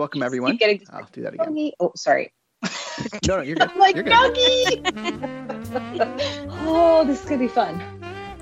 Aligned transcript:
welcome 0.00 0.22
everyone. 0.22 0.56
Getting 0.56 0.82
I'll 0.92 1.08
do 1.12 1.22
that 1.22 1.34
again. 1.34 1.46
Doggy. 1.46 1.72
Oh, 1.80 1.92
sorry. 1.96 2.32
No, 3.26 3.36
no, 3.36 3.42
you're 3.42 3.56
good. 3.56 3.70
I'm 3.70 3.78
like 3.78 3.94
You're 3.94 4.04
good. 4.04 4.10
doggy. 4.10 4.82
oh, 6.66 7.04
this 7.06 7.22
is 7.22 7.28
gonna 7.28 7.40
be 7.40 7.48
fun. 7.48 7.82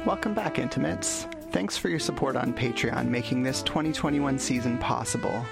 Welcome 0.04 0.34
back, 0.34 0.58
Intimates. 0.58 1.26
Thanks 1.50 1.76
for 1.76 1.88
your 1.88 1.98
support 2.00 2.36
on 2.36 2.52
Patreon, 2.52 3.08
making 3.08 3.42
this 3.42 3.62
2021 3.62 4.38
season 4.38 4.76
possible. 4.78 5.44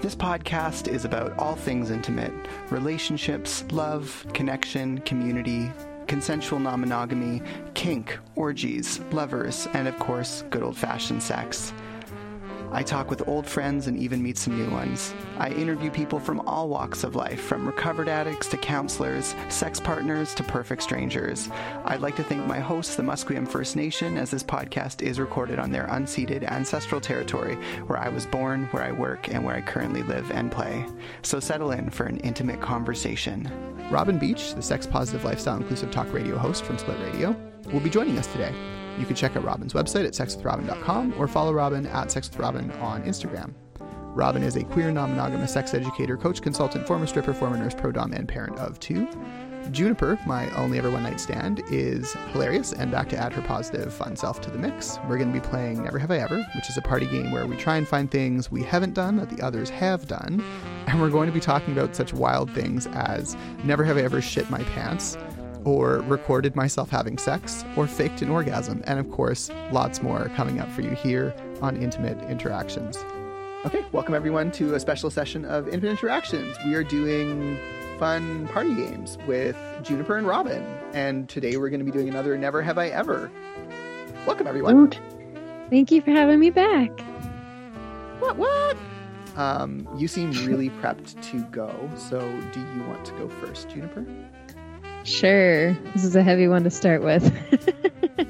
This 0.00 0.14
podcast 0.14 0.88
is 0.88 1.04
about 1.04 1.36
all 1.38 1.56
things 1.56 1.90
intimate 1.90 2.32
relationships, 2.70 3.64
love, 3.70 4.24
connection, 4.32 4.98
community, 5.00 5.70
consensual 6.06 6.58
non 6.58 6.80
monogamy, 6.80 7.42
kink, 7.74 8.18
orgies, 8.36 9.00
lovers, 9.12 9.68
and 9.74 9.86
of 9.86 9.98
course, 9.98 10.44
good 10.50 10.62
old 10.62 10.76
fashioned 10.76 11.22
sex. 11.22 11.72
I 12.72 12.84
talk 12.84 13.10
with 13.10 13.26
old 13.26 13.46
friends 13.46 13.88
and 13.88 13.98
even 13.98 14.22
meet 14.22 14.38
some 14.38 14.56
new 14.56 14.70
ones. 14.70 15.12
I 15.38 15.50
interview 15.50 15.90
people 15.90 16.20
from 16.20 16.40
all 16.46 16.68
walks 16.68 17.02
of 17.02 17.16
life, 17.16 17.40
from 17.40 17.66
recovered 17.66 18.08
addicts 18.08 18.46
to 18.48 18.56
counselors, 18.56 19.34
sex 19.48 19.80
partners 19.80 20.34
to 20.36 20.44
perfect 20.44 20.82
strangers. 20.82 21.48
I'd 21.84 22.00
like 22.00 22.14
to 22.16 22.22
thank 22.22 22.46
my 22.46 22.60
hosts, 22.60 22.94
the 22.94 23.02
Musqueam 23.02 23.48
First 23.48 23.74
Nation, 23.74 24.16
as 24.16 24.30
this 24.30 24.44
podcast 24.44 25.02
is 25.02 25.18
recorded 25.18 25.58
on 25.58 25.72
their 25.72 25.88
unceded 25.88 26.48
ancestral 26.48 27.00
territory 27.00 27.56
where 27.86 27.98
I 27.98 28.08
was 28.08 28.26
born, 28.26 28.66
where 28.66 28.84
I 28.84 28.92
work, 28.92 29.28
and 29.28 29.44
where 29.44 29.56
I 29.56 29.62
currently 29.62 30.04
live 30.04 30.30
and 30.30 30.52
play. 30.52 30.86
So 31.22 31.40
settle 31.40 31.72
in 31.72 31.90
for 31.90 32.04
an 32.04 32.18
intimate 32.18 32.60
conversation. 32.60 33.50
Robin 33.90 34.18
Beatch, 34.18 34.54
the 34.54 34.62
sex 34.62 34.86
positive 34.86 35.24
lifestyle 35.24 35.56
inclusive 35.56 35.90
talk 35.90 36.12
radio 36.12 36.38
host 36.38 36.64
from 36.64 36.78
Split 36.78 37.00
Radio, 37.00 37.34
will 37.72 37.80
be 37.80 37.90
joining 37.90 38.16
us 38.16 38.28
today. 38.28 38.54
You 39.00 39.06
can 39.06 39.16
check 39.16 39.34
out 39.34 39.44
Robin's 39.44 39.72
website 39.72 40.06
at 40.06 40.12
sexwithrobin.com 40.12 41.14
or 41.16 41.26
follow 41.26 41.54
Robin 41.54 41.86
at 41.86 42.08
sexwithrobin 42.08 42.78
on 42.82 43.02
Instagram. 43.04 43.54
Robin 44.14 44.42
is 44.42 44.56
a 44.56 44.64
queer, 44.64 44.90
non 44.90 45.10
monogamous 45.10 45.52
sex 45.52 45.72
educator, 45.72 46.18
coach, 46.18 46.42
consultant, 46.42 46.86
former 46.86 47.06
stripper, 47.06 47.32
former 47.32 47.56
nurse, 47.56 47.74
pro 47.74 47.92
domme, 47.92 48.12
and 48.12 48.28
parent 48.28 48.58
of 48.58 48.78
two. 48.78 49.08
Juniper, 49.70 50.18
my 50.26 50.50
only 50.56 50.78
ever 50.78 50.90
one 50.90 51.04
night 51.04 51.20
stand, 51.20 51.62
is 51.70 52.14
hilarious 52.32 52.72
and 52.72 52.90
back 52.90 53.08
to 53.10 53.16
add 53.16 53.32
her 53.32 53.42
positive, 53.42 53.92
fun 53.92 54.16
self 54.16 54.40
to 54.40 54.50
the 54.50 54.58
mix. 54.58 54.98
We're 55.08 55.16
going 55.16 55.32
to 55.32 55.40
be 55.40 55.46
playing 55.46 55.82
Never 55.82 55.98
Have 55.98 56.10
I 56.10 56.18
Ever, 56.18 56.44
which 56.56 56.68
is 56.68 56.76
a 56.76 56.82
party 56.82 57.06
game 57.06 57.30
where 57.30 57.46
we 57.46 57.56
try 57.56 57.76
and 57.76 57.86
find 57.86 58.10
things 58.10 58.50
we 58.50 58.62
haven't 58.62 58.94
done 58.94 59.16
that 59.16 59.30
the 59.30 59.42
others 59.42 59.70
have 59.70 60.08
done. 60.08 60.42
And 60.86 61.00
we're 61.00 61.10
going 61.10 61.28
to 61.28 61.32
be 61.32 61.40
talking 61.40 61.72
about 61.72 61.94
such 61.94 62.12
wild 62.12 62.50
things 62.50 62.88
as 62.88 63.36
Never 63.62 63.84
Have 63.84 63.96
I 63.96 64.02
Ever 64.02 64.20
Shit 64.20 64.50
My 64.50 64.62
Pants, 64.64 65.16
or 65.64 65.98
recorded 66.02 66.56
myself 66.56 66.90
having 66.90 67.18
sex, 67.18 67.64
or 67.76 67.86
faked 67.86 68.22
an 68.22 68.30
orgasm, 68.30 68.82
and 68.86 68.98
of 68.98 69.10
course, 69.10 69.50
lots 69.72 70.02
more 70.02 70.30
coming 70.36 70.60
up 70.60 70.70
for 70.72 70.82
you 70.82 70.90
here 70.90 71.34
on 71.60 71.76
Intimate 71.76 72.18
Interactions. 72.30 72.98
Okay, 73.66 73.84
welcome 73.92 74.14
everyone 74.14 74.50
to 74.52 74.74
a 74.74 74.80
special 74.80 75.10
session 75.10 75.44
of 75.44 75.68
Intimate 75.68 75.90
Interactions. 75.90 76.56
We 76.64 76.74
are 76.74 76.82
doing 76.82 77.58
fun 77.98 78.48
party 78.48 78.74
games 78.74 79.18
with 79.26 79.56
Juniper 79.82 80.16
and 80.16 80.26
Robin, 80.26 80.62
and 80.94 81.28
today 81.28 81.58
we're 81.58 81.68
going 81.68 81.80
to 81.80 81.84
be 81.84 81.92
doing 81.92 82.08
another 82.08 82.38
Never 82.38 82.62
Have 82.62 82.78
I 82.78 82.88
Ever. 82.88 83.30
Welcome 84.26 84.46
everyone. 84.46 84.90
Thank 85.68 85.90
you 85.90 86.00
for 86.00 86.10
having 86.10 86.40
me 86.40 86.50
back. 86.50 86.90
What? 88.18 88.36
What? 88.36 88.76
Um, 89.36 89.86
you 89.96 90.08
seem 90.08 90.32
really 90.46 90.70
prepped 90.70 91.22
to 91.30 91.44
go, 91.50 91.90
so 91.96 92.20
do 92.52 92.60
you 92.60 92.84
want 92.84 93.04
to 93.04 93.12
go 93.12 93.28
first, 93.28 93.68
Juniper? 93.68 94.04
Sure. 95.04 95.72
This 95.94 96.04
is 96.04 96.16
a 96.16 96.22
heavy 96.22 96.48
one 96.48 96.64
to 96.64 96.70
start 96.70 97.02
with. 97.02 97.24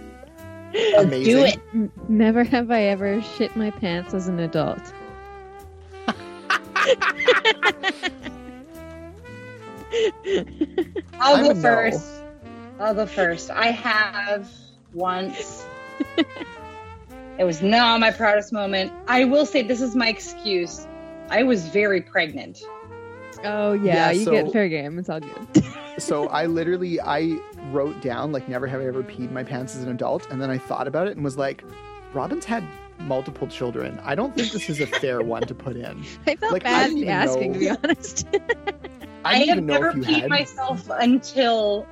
Amazing. 0.97 1.25
Do 1.25 1.45
it. 1.45 1.59
N- 1.75 1.91
Never 2.09 2.45
have 2.45 2.71
I 2.71 2.83
ever 2.83 3.21
shit 3.23 3.57
my 3.57 3.71
pants 3.71 4.15
as 4.15 4.29
an 4.29 4.39
adult. 4.39 4.81
I'll 11.21 11.45
go 11.45 11.51
a 11.51 11.55
no. 11.55 11.61
first. 11.61 12.07
I'll 12.79 12.95
go 12.95 13.07
first. 13.07 13.51
I 13.51 13.67
have 13.67 14.51
once. 14.95 15.67
it 17.39 17.45
was 17.45 17.63
not 17.63 18.01
my 18.01 18.11
proudest 18.11 18.53
moment. 18.53 18.93
I 19.09 19.25
will 19.25 19.47
say 19.47 19.63
this 19.63 19.81
is 19.81 19.97
my 19.97 20.09
excuse. 20.09 20.87
I 21.29 21.43
was 21.43 21.67
very 21.69 22.01
pregnant. 22.01 22.63
Oh 23.45 23.73
yeah, 23.73 23.95
Yeah, 23.95 24.11
you 24.13 24.25
so- 24.25 24.31
get 24.33 24.53
fair 24.53 24.69
game. 24.69 24.99
It's 24.99 25.09
all 25.09 25.21
good. 25.21 25.65
so 25.99 26.29
I 26.29 26.47
literally 26.47 27.01
I 27.01 27.39
wrote 27.71 28.01
down 28.01 28.33
like 28.33 28.49
never 28.49 28.67
have 28.67 28.81
I 28.81 28.87
ever 28.87 29.03
peed 29.03 29.31
my 29.31 29.43
pants 29.45 29.77
as 29.77 29.83
an 29.83 29.91
adult, 29.91 30.31
and 30.31 30.41
then 30.41 30.51
I 30.51 30.59
thought 30.59 30.87
about 30.89 31.07
it 31.09 31.17
and 31.17 31.25
was 31.25 31.37
like, 31.39 31.65
Robin's 32.13 32.45
had 32.45 32.65
multiple 33.01 33.47
children. 33.49 33.99
I 34.05 34.15
don't 34.15 34.35
think 34.35 34.53
this 34.53 34.69
is 34.69 34.81
a 34.81 34.87
fair 34.87 35.23
one 35.35 35.43
to 35.43 35.55
put 35.55 35.77
in. 35.77 36.05
I 36.27 36.37
felt 36.37 36.53
Like, 36.53 36.65
I 36.67 36.71
bad 36.71 36.91
didn't 36.91 37.09
asking, 37.09 37.53
know- 37.53 37.55
to 37.55 37.59
be 37.61 37.71
honest. 37.71 38.27
I 39.25 39.35
I, 39.35 39.39
have 39.45 39.63
never 39.63 39.93
peed 39.93 40.21
had. 40.23 40.31
myself 40.31 40.89
until 40.91 41.87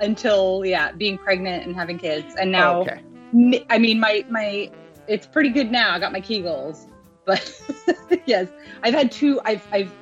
until 0.00 0.64
yeah, 0.64 0.92
being 0.92 1.18
pregnant 1.18 1.66
and 1.66 1.74
having 1.76 1.98
kids. 1.98 2.34
And 2.40 2.50
now 2.50 2.78
Oh, 2.78 2.80
okay. 2.82 3.00
m- 3.34 3.64
I 3.68 3.78
mean 3.78 4.00
my 4.00 4.24
my 4.30 4.70
it's 5.06 5.26
pretty 5.26 5.50
good 5.50 5.70
now. 5.70 5.92
I 5.94 5.98
got 5.98 6.12
my 6.12 6.20
Kegels. 6.20 6.86
But 7.26 7.52
yes, 8.26 8.48
I've 8.82 8.94
had 8.94 9.12
two 9.12 9.40
I've 9.44 9.66
I've 9.72 9.92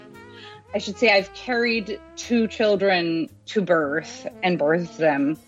I 0.74 0.78
should 0.78 0.98
say 0.98 1.10
I've 1.10 1.32
carried 1.34 2.00
two 2.16 2.46
children 2.46 3.28
to 3.46 3.62
birth 3.62 4.26
and 4.42 4.58
birthed 4.58 4.96
them. 4.96 5.38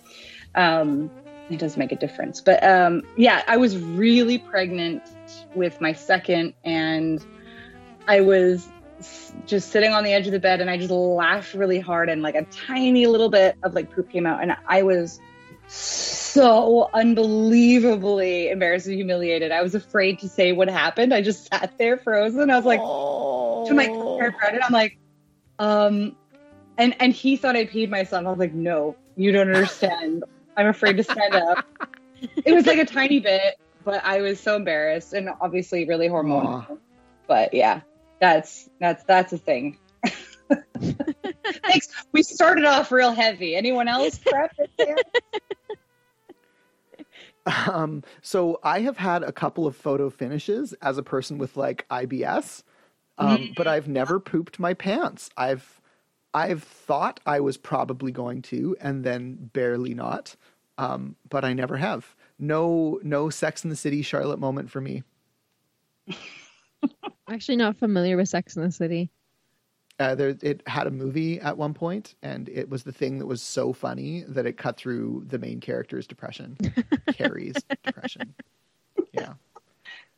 Um 0.55 1.11
it 1.51 1.59
does 1.59 1.77
make 1.77 1.91
a 1.91 1.97
difference. 1.97 2.41
But 2.41 2.63
um 2.65 3.03
yeah, 3.17 3.43
I 3.47 3.57
was 3.57 3.77
really 3.79 4.39
pregnant 4.39 5.03
with 5.55 5.81
my 5.81 5.93
second 5.93 6.55
and 6.65 7.25
I 8.09 8.21
was 8.21 8.69
just 9.47 9.71
sitting 9.71 9.93
on 9.93 10.05
the 10.05 10.13
edge 10.13 10.27
of 10.27 10.33
the 10.33 10.41
bed 10.41 10.61
and 10.61 10.71
I 10.71 10.77
just 10.77 10.91
laughed 10.91 11.55
really 11.55 11.81
hard 11.81 12.09
and 12.09 12.23
like 12.23 12.35
a 12.35 12.45
tiny 12.45 13.07
little 13.07 13.31
bit 13.31 13.57
of 13.63 13.75
like 13.75 13.91
poop 13.91 14.11
came 14.11 14.27
out 14.27 14.43
and 14.43 14.57
I 14.67 14.83
was 14.83 15.21
so 15.67 16.91
unbelievably 16.93 18.51
embarrassed 18.51 18.87
and 18.87 18.97
humiliated. 18.97 19.53
I 19.53 19.63
was 19.63 19.75
afraid 19.75 20.19
to 20.21 20.29
say 20.29 20.53
what 20.53 20.69
happened. 20.69 21.15
I 21.15 21.23
just 21.23 21.49
sat 21.49 21.73
there 21.79 21.97
frozen. 21.97 22.51
I 22.51 22.57
was 22.57 22.65
like 22.65 22.81
oh. 22.83 23.67
to 23.69 23.75
my 23.75 23.87
paraprofessional, 23.87 24.61
I'm 24.65 24.73
like, 24.73 24.99
um 25.61 26.17
and 26.79 26.97
and 26.99 27.13
he 27.13 27.37
thought 27.37 27.55
I 27.55 27.67
peed 27.67 27.91
myself. 27.91 28.27
I 28.27 28.31
was 28.31 28.39
like, 28.39 28.55
no, 28.55 28.97
you 29.17 29.31
don't 29.31 29.55
understand. 29.55 30.25
I'm 30.57 30.67
afraid 30.67 30.97
to 30.97 31.05
stand 31.05 31.37
up. 31.37 31.65
It 32.45 32.53
was 32.53 32.67
like 32.67 32.77
a 32.77 32.85
tiny 32.85 33.19
bit, 33.19 33.59
but 33.83 34.05
I 34.05 34.21
was 34.21 34.39
so 34.39 34.55
embarrassed 34.55 35.15
and 35.15 35.31
obviously 35.41 35.87
really 35.87 36.07
hormonal. 36.07 36.77
But 37.27 37.55
yeah, 37.55 37.81
that's 38.21 38.69
that's 38.79 39.03
that's 39.05 39.33
a 39.33 39.39
thing. 39.39 39.79
Thanks. 41.63 41.89
We 42.13 42.23
started 42.23 42.67
off 42.67 42.93
real 42.93 43.13
heavy. 43.13 43.57
Anyone 43.57 43.89
else 43.89 44.19
prep? 44.19 44.55
Um, 47.47 48.03
so 48.21 48.61
I 48.63 48.81
have 48.81 48.99
had 48.99 49.23
a 49.23 49.33
couple 49.33 49.67
of 49.67 49.75
photo 49.75 50.11
finishes 50.11 50.75
as 50.83 50.99
a 50.99 51.03
person 51.03 51.39
with 51.39 51.57
like 51.57 51.87
IBS, 51.89 52.63
um, 53.21 53.53
but 53.57 53.67
I've 53.69 53.89
never 53.89 54.19
pooped 54.19 54.59
my 54.59 54.75
pants. 54.75 55.31
I've 55.37 55.81
I've 56.33 56.63
thought 56.63 57.21
I 57.27 57.41
was 57.41 57.57
probably 57.57 58.13
going 58.13 58.43
to, 58.43 58.77
and 58.81 59.05
then 59.05 59.51
barely 59.53 59.95
not. 59.95 60.37
Um, 60.79 61.17
but 61.29 61.45
I 61.45 61.53
never 61.53 61.77
have. 61.77 62.15
No, 62.39 63.01
no 63.03 63.29
Sex 63.29 63.65
in 63.65 63.71
the 63.71 63.77
City 63.77 64.03
Charlotte 64.03 64.39
moment 64.39 64.71
for 64.71 64.81
me. 64.81 65.03
Actually, 67.29 67.57
not 67.57 67.77
familiar 67.77 68.17
with 68.17 68.29
Sex 68.29 68.57
in 68.57 68.63
the 68.63 68.73
City. 68.73 69.11
Uh, 69.99 70.15
there, 70.15 70.35
it 70.41 70.63
had 70.67 70.87
a 70.87 70.91
movie 70.91 71.39
at 71.41 71.59
one 71.59 71.75
point, 71.75 72.15
and 72.23 72.49
it 72.49 72.71
was 72.71 72.85
the 72.85 72.93
thing 72.93 73.19
that 73.19 73.27
was 73.27 73.43
so 73.43 73.75
funny 73.75 74.25
that 74.27 74.47
it 74.47 74.57
cut 74.57 74.79
through 74.79 75.23
the 75.27 75.39
main 75.39 75.61
character's 75.61 76.07
depression, 76.07 76.57
Carrie's 77.13 77.63
depression. 77.85 78.35
Yeah, 79.13 79.35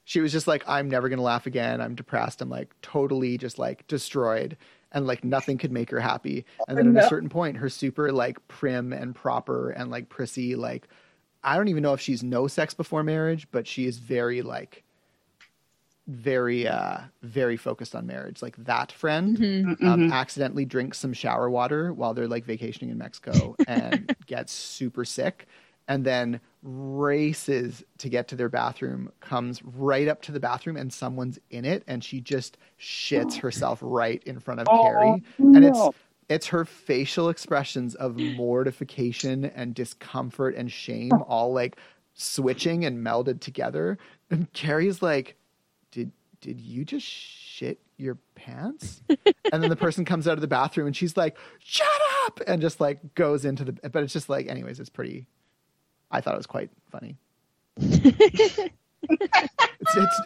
she 0.05 0.21
was 0.21 0.33
just 0.33 0.47
like, 0.47 0.65
"I'm 0.69 0.89
never 0.89 1.09
gonna 1.09 1.23
laugh 1.23 1.47
again. 1.47 1.81
I'm 1.81 1.95
depressed. 1.95 2.41
I'm 2.43 2.49
like 2.51 2.75
totally 2.83 3.39
just 3.39 3.59
like 3.59 3.87
destroyed, 3.87 4.57
and 4.93 5.07
like 5.07 5.23
nothing 5.25 5.59
could 5.59 5.73
make 5.73 5.91
her 5.91 6.01
happy." 6.01 6.45
And 6.69 6.77
then 6.77 6.89
at 6.97 7.05
a 7.05 7.09
certain 7.09 7.29
point, 7.29 7.57
her 7.59 7.69
super 7.69 8.11
like 8.13 8.47
prim 8.49 8.93
and 8.93 9.15
proper 9.15 9.71
and 9.71 9.91
like 9.91 10.09
prissy, 10.09 10.57
like 10.57 10.89
I 11.45 11.57
don't 11.57 11.69
even 11.69 11.83
know 11.83 11.93
if 11.93 12.01
she's 12.01 12.23
no 12.23 12.47
sex 12.47 12.75
before 12.75 13.03
marriage, 13.03 13.47
but 13.53 13.67
she 13.67 13.87
is 13.87 13.99
very 13.99 14.43
like 14.43 14.83
very 16.09 16.67
uh 16.67 16.99
very 17.23 17.57
focused 17.57 17.95
on 17.95 18.07
marriage 18.09 18.43
like 18.43 18.57
that 18.57 18.91
friend 18.91 19.39
Mhm. 19.39 19.85
um, 19.85 20.13
accidentally 20.13 20.65
drinks 20.65 20.99
some 20.99 21.13
shower 21.13 21.49
water 21.49 21.93
while 21.93 22.13
they're 22.13 22.27
like 22.27 22.45
vacationing 22.45 22.91
in 22.91 22.99
Mexico 22.99 23.55
and 23.69 24.15
gets 24.27 24.53
super 24.53 25.05
sick 25.05 25.47
and 25.87 26.05
then 26.05 26.41
races 26.63 27.83
to 27.99 28.09
get 28.09 28.29
to 28.29 28.37
their 28.37 28.49
bathroom, 28.49 29.11
comes 29.21 29.63
right 29.65 30.09
up 30.09 30.23
to 30.23 30.33
the 30.33 30.41
bathroom 30.41 30.77
and 30.77 30.93
someone's 30.93 31.39
in 31.51 31.65
it 31.65 31.83
and 31.87 32.03
she 32.05 32.21
just 32.21 32.57
shits 32.81 33.37
herself 33.41 33.79
right 33.83 34.23
in 34.25 34.39
front 34.41 34.61
of 34.61 34.69
Oh, 34.71 34.83
Carrie. 34.83 35.23
And 35.39 35.65
it's 35.65 35.89
it's 36.29 36.47
her 36.47 36.65
facial 36.65 37.29
expressions 37.29 37.95
of 37.95 38.17
mortification 38.17 39.45
and 39.45 39.75
discomfort 39.75 40.55
and 40.57 40.71
shame 40.71 41.13
all 41.27 41.53
like 41.53 41.77
switching 42.15 42.85
and 42.85 43.05
melded 43.05 43.41
together. 43.41 43.99
And 44.31 44.51
Carrie's 44.53 45.03
like, 45.03 45.37
Did 45.91 46.13
did 46.41 46.61
you 46.61 46.85
just 46.85 47.07
shit 47.07 47.81
your 47.97 48.19
pants? 48.35 49.03
and 49.53 49.63
then 49.63 49.71
the 49.71 49.77
person 49.87 50.05
comes 50.05 50.27
out 50.29 50.35
of 50.35 50.41
the 50.41 50.49
bathroom 50.49 50.87
and 50.87 50.97
she's 50.97 51.17
like, 51.17 51.37
shut 51.59 51.87
up! 52.27 52.41
And 52.47 52.61
just 52.61 52.81
like 52.81 53.15
goes 53.15 53.45
into 53.45 53.65
the, 53.65 53.73
but 53.91 54.03
it's 54.03 54.13
just 54.13 54.29
like, 54.29 54.49
anyways, 54.49 54.81
it's 54.81 54.91
pretty, 54.91 55.27
I 56.13 56.21
thought 56.21 56.35
it 56.35 56.39
was 56.39 56.47
quite 56.47 56.71
funny. 56.91 57.17
it's, 57.79 58.71
it's 59.97 60.21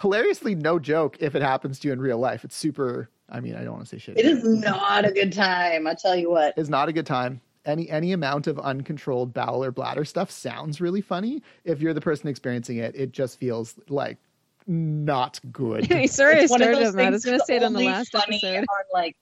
hilariously 0.00 0.54
no 0.54 0.78
joke 0.78 1.16
if 1.20 1.34
it 1.34 1.42
happens 1.42 1.78
to 1.80 1.88
you 1.88 1.92
in 1.92 2.00
real 2.00 2.18
life. 2.18 2.44
It's 2.44 2.56
super, 2.56 3.10
I 3.28 3.40
mean, 3.40 3.56
I 3.56 3.64
don't 3.64 3.72
want 3.72 3.84
to 3.84 3.88
say 3.88 3.98
shit. 3.98 4.18
It 4.18 4.24
is 4.24 4.44
not 4.44 5.04
a 5.04 5.10
good 5.10 5.32
time. 5.32 5.86
I'll 5.86 5.96
tell 5.96 6.16
you 6.16 6.30
what. 6.30 6.54
It's 6.56 6.68
not 6.68 6.88
a 6.88 6.92
good 6.92 7.06
time. 7.06 7.40
Any 7.64 7.88
any 7.90 8.10
amount 8.10 8.48
of 8.48 8.58
uncontrolled 8.58 9.32
bowel 9.32 9.62
or 9.62 9.70
bladder 9.70 10.04
stuff 10.04 10.32
sounds 10.32 10.80
really 10.80 11.00
funny. 11.00 11.44
If 11.64 11.80
you're 11.80 11.94
the 11.94 12.00
person 12.00 12.28
experiencing 12.28 12.78
it, 12.78 12.96
it 12.96 13.12
just 13.12 13.38
feels 13.38 13.76
like 13.88 14.18
not 14.66 15.38
good. 15.52 15.86
Hey, 15.92 16.08
Sorry, 16.08 16.38
I 16.38 16.40
It's 16.40 16.50
one 16.50 16.60
of 16.62 16.68
started 16.68 16.88
on 16.88 16.96
that. 16.96 17.06
I 17.06 17.10
was 17.10 17.24
going 17.24 17.38
to 17.38 17.44
say 17.44 17.56
it 17.56 17.62
on 17.62 17.72
the 17.72 17.80
last 17.80 18.10
funny 18.12 18.40
episode. 18.42 18.66
on, 18.68 18.84
like 18.92 19.16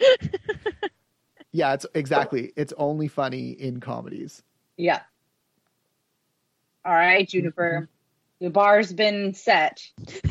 Yeah, 1.52 1.72
it's 1.74 1.86
exactly. 1.94 2.52
It's 2.56 2.72
only 2.76 3.08
funny 3.08 3.50
in 3.50 3.80
comedies. 3.80 4.42
Yeah. 4.76 5.00
All 6.84 6.92
right, 6.92 7.28
Juniper. 7.28 7.88
The 8.40 8.50
bar's 8.50 8.92
been 8.92 9.34
set. 9.34 9.82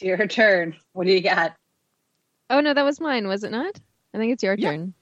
Your 0.00 0.26
turn. 0.28 0.76
What 0.92 1.06
do 1.06 1.12
you 1.12 1.20
got? 1.20 1.54
Oh 2.50 2.60
no, 2.60 2.72
that 2.72 2.84
was 2.84 3.00
mine, 3.00 3.26
was 3.26 3.42
it 3.44 3.50
not? 3.50 3.78
I 4.14 4.18
think 4.18 4.32
it's 4.32 4.42
your 4.42 4.54
Yeah. 4.54 4.70
turn. 4.70 4.94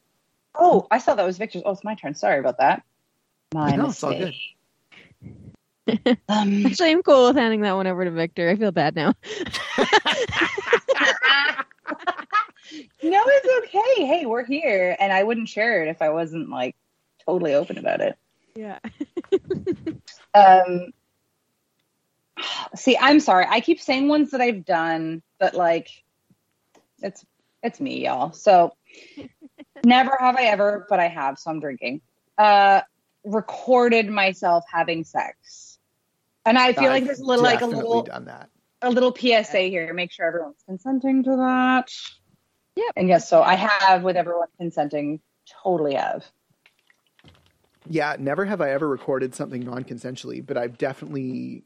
Oh, 0.55 0.87
I 0.91 0.99
thought 0.99 1.19
that 1.19 1.27
was 1.27 1.37
Victor's. 1.39 1.63
Oh, 1.67 1.73
it's 1.73 1.85
my 1.85 1.95
turn. 1.95 2.15
Sorry 2.15 2.39
about 2.41 2.59
that. 2.59 2.83
My 3.55 3.77
No, 3.77 3.91
it's 3.91 4.03
all 4.03 4.11
mistake. 4.11 4.35
Um, 6.29 6.67
Actually, 6.67 6.91
I'm 6.91 7.03
cool 7.05 7.29
with 7.29 7.37
handing 7.37 7.61
that 7.61 7.77
one 7.77 7.87
over 7.87 8.05
to 8.05 8.11
Victor. 8.11 8.51
I 8.51 8.57
feel 8.57 8.73
bad 8.73 8.97
now. 8.97 9.15
no, 13.03 13.23
it's 13.27 13.67
okay. 13.67 14.07
Hey, 14.07 14.27
we're 14.27 14.45
here, 14.45 14.97
and 14.99 15.13
I 15.13 15.23
wouldn't 15.23 15.49
share 15.49 15.83
it 15.83 15.89
if 15.89 16.03
I 16.03 16.11
wasn't 16.11 16.51
like 16.51 16.77
totally 17.25 17.55
open 17.55 17.79
about 17.79 18.01
it. 18.01 18.17
Yeah. 18.55 18.79
Um, 20.35 20.93
see, 22.75 22.97
I'm 23.01 23.21
sorry. 23.21 23.47
I 23.49 23.61
keep 23.61 23.81
saying 23.81 24.09
ones 24.09 24.33
that 24.33 24.41
I've 24.41 24.65
done, 24.65 25.23
but 25.39 25.55
like, 25.55 25.89
it's 27.03 27.25
it's 27.63 27.81
me, 27.81 28.05
y'all. 28.05 28.33
So, 28.33 28.75
never 29.85 30.17
have 30.21 30.37
I 30.37 30.45
ever, 30.45 30.87
but 30.89 31.01
I 31.01 31.09
have. 31.09 31.39
So 31.39 31.51
I'm 31.51 31.61
drinking. 31.61 32.03
Uh, 32.37 32.83
recorded 33.25 34.09
myself 34.09 34.65
having 34.71 35.05
sex, 35.05 35.79
and 36.45 36.59
I 36.59 36.73
feel 36.73 36.91
like 36.91 37.03
I've 37.03 37.07
there's 37.07 37.21
a 37.21 37.25
little 37.25 37.45
like 37.45 37.63
a 37.63 37.67
little 37.67 38.03
done 38.03 38.27
that. 38.27 38.51
a 38.83 38.91
little 38.91 39.15
PSA 39.15 39.63
here. 39.63 39.93
Make 39.95 40.13
sure 40.13 40.27
everyone's 40.27 40.63
consenting 40.67 41.25
to 41.25 41.37
that. 41.37 41.91
Yep. 42.77 42.93
And 42.97 43.09
yes, 43.09 43.29
so 43.29 43.43
I 43.43 43.55
have 43.55 44.03
with 44.03 44.17
everyone 44.17 44.49
consenting. 44.59 45.21
Totally 45.63 45.95
have. 45.95 46.25
Yeah, 47.89 48.17
never 48.19 48.45
have 48.45 48.61
I 48.61 48.71
ever 48.71 48.89
recorded 48.89 49.35
something 49.35 49.61
non-consensually, 49.61 50.45
but 50.45 50.57
I've 50.57 50.77
definitely, 50.77 51.63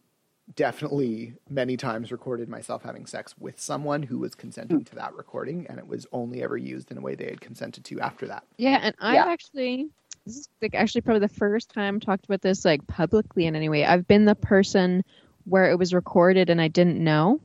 definitely 0.55 1.35
many 1.49 1.77
times 1.77 2.13
recorded 2.13 2.49
myself 2.49 2.83
having 2.83 3.07
sex 3.07 3.35
with 3.39 3.59
someone 3.59 4.03
who 4.03 4.19
was 4.19 4.35
consenting 4.35 4.85
to 4.85 4.95
that 4.97 5.15
recording, 5.15 5.67
and 5.69 5.79
it 5.79 5.87
was 5.87 6.07
only 6.13 6.43
ever 6.43 6.57
used 6.57 6.91
in 6.91 6.99
a 6.99 7.01
way 7.01 7.15
they 7.15 7.25
had 7.25 7.41
consented 7.41 7.85
to 7.87 8.01
after 8.01 8.27
that. 8.29 8.45
Yeah, 8.59 8.79
and 8.83 8.95
I've 9.01 9.15
Yeah. 9.15 9.27
actually 9.27 9.89
this 10.27 10.37
is 10.37 10.49
like 10.61 10.75
actually 10.75 11.01
probably 11.01 11.21
the 11.21 11.29
first 11.29 11.71
time 11.71 11.97
I've 11.97 12.03
talked 12.03 12.27
about 12.27 12.43
this 12.43 12.65
like 12.65 12.87
publicly 12.87 13.47
in 13.47 13.57
any 13.57 13.71
way. 13.71 13.87
I've 13.87 14.07
been 14.07 14.27
the 14.27 14.35
person 14.35 15.03
where 15.45 15.71
it 15.71 15.79
was 15.79 15.95
recorded 15.95 16.51
and 16.51 16.61
I 16.61 16.69
didn't 16.69 17.03
know. 17.03 17.41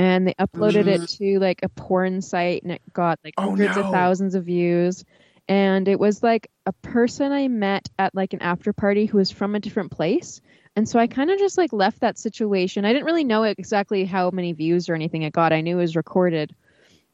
And 0.00 0.26
they 0.26 0.34
uploaded 0.34 0.86
it 0.86 1.06
to 1.18 1.38
like 1.40 1.60
a 1.62 1.68
porn 1.68 2.22
site 2.22 2.62
and 2.62 2.72
it 2.72 2.80
got 2.94 3.18
like 3.22 3.34
Oh, 3.36 3.50
hundreds 3.50 3.76
no. 3.76 3.82
of 3.82 3.92
thousands 3.92 4.34
of 4.34 4.46
views. 4.46 5.04
And 5.46 5.88
it 5.88 6.00
was 6.00 6.22
like 6.22 6.50
a 6.64 6.72
person 6.72 7.32
I 7.32 7.48
met 7.48 7.88
at 7.98 8.14
like 8.14 8.32
an 8.32 8.40
after 8.40 8.72
party 8.72 9.04
who 9.04 9.18
was 9.18 9.30
from 9.30 9.54
a 9.54 9.60
different 9.60 9.90
place. 9.90 10.40
And 10.74 10.88
so 10.88 10.98
I 10.98 11.06
kind 11.06 11.30
of 11.30 11.38
just 11.38 11.58
like 11.58 11.72
left 11.74 12.00
that 12.00 12.18
situation. 12.18 12.86
I 12.86 12.92
didn't 12.94 13.04
really 13.04 13.24
know 13.24 13.42
exactly 13.42 14.06
how 14.06 14.30
many 14.30 14.52
views 14.54 14.88
or 14.88 14.94
anything 14.94 15.22
it 15.22 15.34
got. 15.34 15.52
I 15.52 15.60
knew 15.60 15.76
it 15.78 15.82
was 15.82 15.96
recorded. 15.96 16.54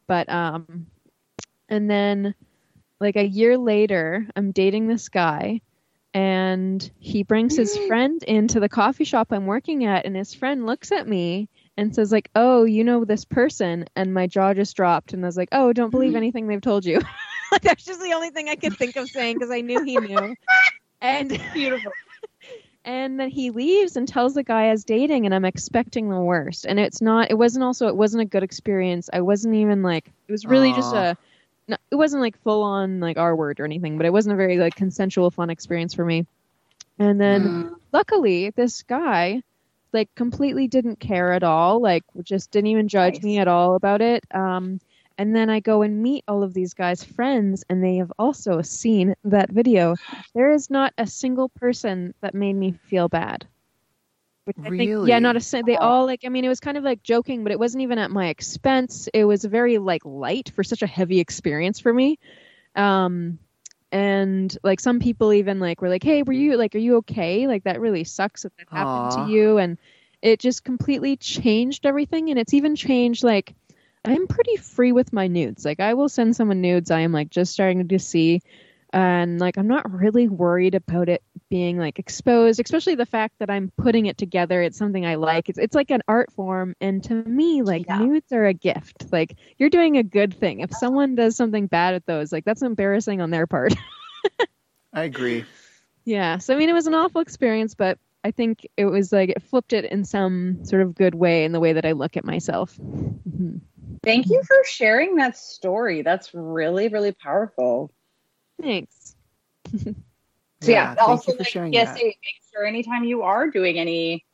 But 0.07 0.29
um 0.29 0.87
and 1.69 1.91
then 1.91 2.35
like 3.01 3.17
a 3.17 3.27
year 3.27 3.59
later, 3.59 4.29
I'm 4.37 4.53
dating 4.53 4.87
this 4.87 5.09
guy 5.09 5.61
and 6.15 6.89
he 7.01 7.25
brings 7.25 7.57
his 7.57 7.77
friend 7.89 8.23
into 8.23 8.61
the 8.61 8.69
coffee 8.69 9.05
shop 9.05 9.33
I'm 9.33 9.47
working 9.47 9.85
at 9.85 10.07
and 10.07 10.15
his 10.17 10.35
friend 10.35 10.67
looks 10.67 10.93
at 10.93 11.09
me 11.09 11.49
and 11.77 11.95
says 11.95 12.13
like, 12.13 12.31
"Oh, 12.35 12.65
you 12.65 12.85
know 12.85 13.05
this 13.05 13.25
person." 13.25 13.87
And 13.97 14.15
my 14.15 14.27
jaw 14.27 14.55
just 14.55 14.77
dropped 14.77 15.13
and 15.13 15.25
I 15.25 15.29
was 15.29 15.37
like, 15.37 15.49
"Oh, 15.53 15.73
don't 15.73 15.91
believe 15.91 16.15
anything 16.15 16.47
they've 16.47 16.61
told 16.61 16.85
you." 16.85 17.01
like 17.53 17.63
that's 17.63 17.85
just 17.85 18.01
the 18.03 18.13
only 18.13 18.31
thing 18.31 18.49
I 18.49 18.57
could 18.57 18.77
think 18.77 18.97
of 18.97 19.09
saying 19.09 19.37
because 19.37 19.51
I 19.51 19.61
knew 19.61 19.83
he 19.85 19.99
knew. 19.99 20.37
And 21.01 21.39
Beautiful. 21.55 21.93
and 22.85 23.19
then 23.19 23.29
he 23.29 23.51
leaves 23.51 23.97
and 23.97 24.07
tells 24.09 24.35
the 24.35 24.43
guy 24.43 24.67
I 24.67 24.71
was 24.73 24.85
dating 24.85 25.27
and 25.27 25.35
I'm 25.35 25.45
expecting 25.45 26.09
the 26.09 26.21
worst. 26.21 26.67
And 26.67 26.79
it's 26.79 27.01
not 27.03 27.31
it 27.31 27.39
wasn't 27.39 27.65
also 27.65 27.89
it 27.89 27.97
wasn't 27.97 28.23
a 28.23 28.27
good 28.27 28.43
experience. 28.43 29.11
I 29.13 29.21
wasn't 29.21 29.55
even 29.57 29.83
like 29.83 30.07
it 30.07 30.33
was 30.33 30.47
really 30.47 30.73
just 30.73 30.93
a 30.93 31.17
no, 31.69 31.77
it 31.91 31.97
wasn't 31.97 32.23
like 32.23 32.41
full 32.43 32.63
on 32.63 33.01
like 33.01 33.19
R 33.19 33.35
word 33.35 33.59
or 33.59 33.65
anything, 33.65 33.97
but 33.97 34.07
it 34.07 34.13
wasn't 34.13 34.35
a 34.35 34.37
very 34.37 34.57
like 34.57 34.77
consensual 34.77 35.31
fun 35.31 35.51
experience 35.51 35.95
for 35.95 36.05
me. 36.05 36.27
And 36.99 37.21
then 37.21 37.49
Mm. 37.49 37.75
luckily 37.93 38.51
this 38.51 38.83
guy 38.83 39.43
like 39.93 40.15
completely 40.15 40.69
didn't 40.69 41.01
care 41.01 41.33
at 41.33 41.43
all, 41.43 41.81
like 41.81 42.05
just 42.23 42.51
didn't 42.51 42.69
even 42.69 42.89
judge 42.89 43.15
Nice. 43.15 43.23
me 43.23 43.39
at 43.39 43.49
all 43.49 43.75
about 43.77 44.01
it. 44.01 44.25
Um 44.33 44.81
and 45.19 45.35
then 45.35 45.49
I 45.49 45.61
go 45.61 45.83
and 45.83 46.03
meet 46.03 46.25
all 46.29 46.43
of 46.43 46.53
these 46.53 46.75
guys' 46.75 47.03
friends, 47.03 47.65
and 47.71 47.83
they 47.83 47.97
have 47.97 48.13
also 48.19 48.61
seen 48.63 49.15
that 49.25 49.51
video. 49.51 49.95
There 50.35 50.53
is 50.53 50.69
not 50.69 50.93
a 50.99 51.07
single 51.07 51.49
person 51.49 52.15
that 52.21 52.35
made 52.35 52.53
me 52.55 52.73
feel 52.73 53.09
bad. 53.09 53.47
Which 54.45 54.57
I 54.63 54.69
think, 54.69 55.09
yeah, 55.09 55.19
not 55.19 55.37
a. 55.37 55.63
They 55.65 55.77
all 55.77 56.07
like. 56.07 56.21
I 56.25 56.29
mean, 56.29 56.45
it 56.45 56.49
was 56.49 56.61
kind 56.61 56.77
of 56.77 56.85
like 56.85 57.03
joking, 57.03 57.43
but 57.43 57.51
it 57.51 57.59
wasn't 57.59 57.83
even 57.83 57.99
at 57.99 58.11
my 58.11 58.29
expense. 58.29 59.09
It 59.13 59.25
was 59.25 59.45
very 59.45 59.79
like 59.79 60.03
light 60.05 60.53
for 60.55 60.63
such 60.63 60.83
a 60.83 60.87
heavy 60.87 61.19
experience 61.19 61.81
for 61.81 61.93
me. 61.93 62.19
Um, 62.77 63.39
and 63.93 64.57
like 64.63 64.81
some 64.81 65.01
people 65.01 65.33
even 65.33 65.61
like 65.61 65.81
were 65.81 65.89
like, 65.89 66.03
"Hey, 66.03 66.23
were 66.23 66.33
you 66.33 66.57
like, 66.57 66.75
are 66.75 66.79
you 66.79 66.97
okay? 66.99 67.47
Like 67.47 67.65
that 67.65 67.81
really 67.81 68.05
sucks 68.05 68.43
that 68.43 68.57
that 68.59 68.69
happened 68.71 69.11
Aw. 69.11 69.11
to 69.13 69.21
you." 69.21 69.59
And 69.59 69.79
it 70.23 70.41
just 70.41 70.65
completely 70.65 71.17
changed 71.17 71.87
everything, 71.87 72.31
and 72.31 72.39
it's 72.39 72.55
even 72.55 72.77
changed 72.77 73.25
like 73.25 73.55
I'm 74.05 74.27
pretty 74.27 74.57
free 74.57 74.93
with 74.93 75.13
my 75.13 75.27
nudes. 75.27 75.65
Like 75.65 75.81
I 75.81 75.95
will 75.95 76.09
send 76.09 76.37
someone 76.37 76.61
nudes 76.61 76.91
I 76.91 77.01
am 77.01 77.13
like 77.13 77.31
just 77.31 77.53
starting 77.53 77.89
to 77.89 77.99
see 77.99 78.43
and 78.97 79.39
like 79.39 79.59
I'm 79.59 79.69
not 79.69 79.91
really 79.93 80.27
worried 80.27 80.75
about 80.75 81.11
it 81.11 81.23
being 81.51 81.77
like 81.77 81.99
exposed, 81.99 82.59
especially 82.61 82.95
the 82.95 83.05
fact 83.05 83.35
that 83.41 83.51
I'm 83.51 83.71
putting 83.77 84.07
it 84.07 84.17
together. 84.17 84.63
It's 84.63 84.79
something 84.79 85.05
I 85.05 85.17
like. 85.17 85.51
It's 85.51 85.59
it's 85.59 85.75
like 85.75 85.91
an 85.91 86.01
art 86.09 86.33
form 86.33 86.75
and 86.81 87.05
to 87.05 87.15
me 87.15 87.61
like 87.63 87.85
Yeah. 87.87 87.99
nudes 87.99 88.33
are 88.33 88.47
a 88.47 88.55
gift. 88.55 89.13
Like 89.13 89.37
you're 89.59 89.69
doing 89.69 89.99
a 89.99 90.03
good 90.03 90.33
thing. 90.41 90.61
If 90.61 90.73
someone 90.75 91.15
does 91.15 91.37
something 91.37 91.67
bad 91.67 91.93
at 91.95 92.07
those, 92.07 92.33
like 92.33 92.47
that's 92.47 92.63
embarrassing 92.63 93.21
on 93.21 93.31
their 93.31 93.47
part. 93.47 93.75
I 94.95 95.05
agree. 95.05 95.45
yeah. 96.07 96.39
So 96.39 96.55
I 96.55 96.59
mean 96.59 96.71
it 96.71 96.75
was 96.75 96.87
an 96.87 96.95
awful 96.95 97.21
experience, 97.21 97.75
but 97.75 97.99
I 98.25 98.31
think 98.31 98.67
it 98.79 98.87
was 98.87 99.13
like 99.13 99.29
it 99.29 99.43
flipped 99.43 99.75
it 99.75 99.85
in 99.85 100.05
some 100.05 100.65
sort 100.65 100.81
of 100.81 100.95
good 100.95 101.15
way 101.15 101.45
in 101.45 101.53
the 101.53 101.61
way 101.61 101.75
that 101.75 101.85
I 101.85 101.93
look 101.93 102.17
at 102.17 102.25
myself. 102.25 102.75
Mhm. 102.79 103.61
Thank 104.03 104.31
you 104.31 104.43
for 104.47 104.57
sharing 104.65 105.17
that 105.17 105.37
story. 105.37 106.01
That's 106.03 106.33
really, 106.33 106.89
really 106.89 107.13
powerful. 107.13 107.93
Thanks. 108.61 109.15
So 110.63 110.73
yeah, 110.73 110.95
thank 110.95 111.09
also 111.09 111.35
like, 111.39 111.49
sharing 111.49 111.73
yes, 111.73 111.89
that. 111.89 112.03
make 112.03 112.17
sure 112.51 112.65
anytime 112.65 113.05
you 113.05 113.23
are 113.23 113.51
doing 113.51 113.79
any 113.79 114.25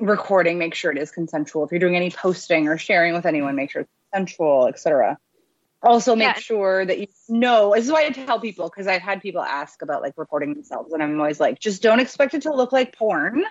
recording, 0.00 0.58
make 0.58 0.74
sure 0.74 0.90
it 0.90 0.96
is 0.96 1.10
consensual. 1.10 1.64
If 1.64 1.70
you're 1.70 1.80
doing 1.80 1.96
any 1.96 2.10
posting 2.10 2.66
or 2.66 2.78
sharing 2.78 3.12
with 3.12 3.26
anyone, 3.26 3.56
make 3.56 3.70
sure 3.70 3.82
it's 3.82 3.90
consensual, 4.10 4.68
etc. 4.68 5.18
Also, 5.82 6.16
make 6.16 6.28
Yeah. 6.28 6.40
sure 6.40 6.84
that 6.84 6.98
you 6.98 7.06
know. 7.28 7.74
This 7.74 7.84
is 7.84 7.92
why 7.92 8.06
I 8.06 8.10
tell 8.10 8.40
people 8.40 8.68
because 8.68 8.86
I've 8.86 9.02
had 9.02 9.20
people 9.20 9.42
ask 9.42 9.82
about 9.82 10.02
like 10.02 10.14
recording 10.16 10.54
themselves, 10.54 10.92
and 10.92 11.02
I'm 11.02 11.18
always 11.20 11.38
like, 11.38 11.58
just 11.58 11.82
don't 11.82 12.00
expect 12.00 12.34
it 12.34 12.42
to 12.42 12.54
look 12.54 12.72
like 12.72 12.96
porn. 12.96 13.44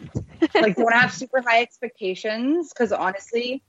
like, 0.54 0.76
don't 0.76 0.92
have 0.92 1.12
super 1.12 1.40
high 1.40 1.62
expectations 1.62 2.72
because 2.72 2.92
honestly, 2.92 3.62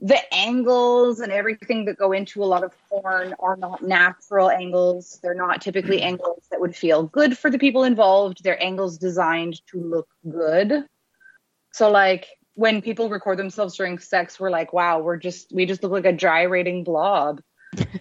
the 0.00 0.18
angles 0.32 1.20
and 1.20 1.32
everything 1.32 1.86
that 1.86 1.98
go 1.98 2.12
into 2.12 2.42
a 2.42 2.46
lot 2.46 2.62
of 2.62 2.72
porn 2.88 3.34
are 3.40 3.56
not 3.56 3.82
natural 3.82 4.48
angles. 4.48 5.18
They're 5.22 5.34
not 5.34 5.60
typically 5.60 5.98
mm. 5.98 6.04
angles 6.04 6.44
that 6.50 6.60
would 6.60 6.76
feel 6.76 7.02
good 7.02 7.36
for 7.36 7.50
the 7.50 7.58
people 7.58 7.82
involved. 7.82 8.44
They're 8.44 8.62
angles 8.62 8.98
designed 8.98 9.60
to 9.68 9.80
look 9.80 10.08
good. 10.28 10.84
So 11.72 11.90
like 11.90 12.28
when 12.54 12.80
people 12.80 13.08
record 13.08 13.38
themselves 13.38 13.76
during 13.76 13.98
sex, 13.98 14.38
we're 14.38 14.50
like, 14.50 14.72
wow, 14.72 15.00
we're 15.00 15.16
just 15.16 15.52
we 15.52 15.66
just 15.66 15.82
look 15.82 15.92
like 15.92 16.06
a 16.06 16.12
gyrating 16.12 16.84
blob. 16.84 17.40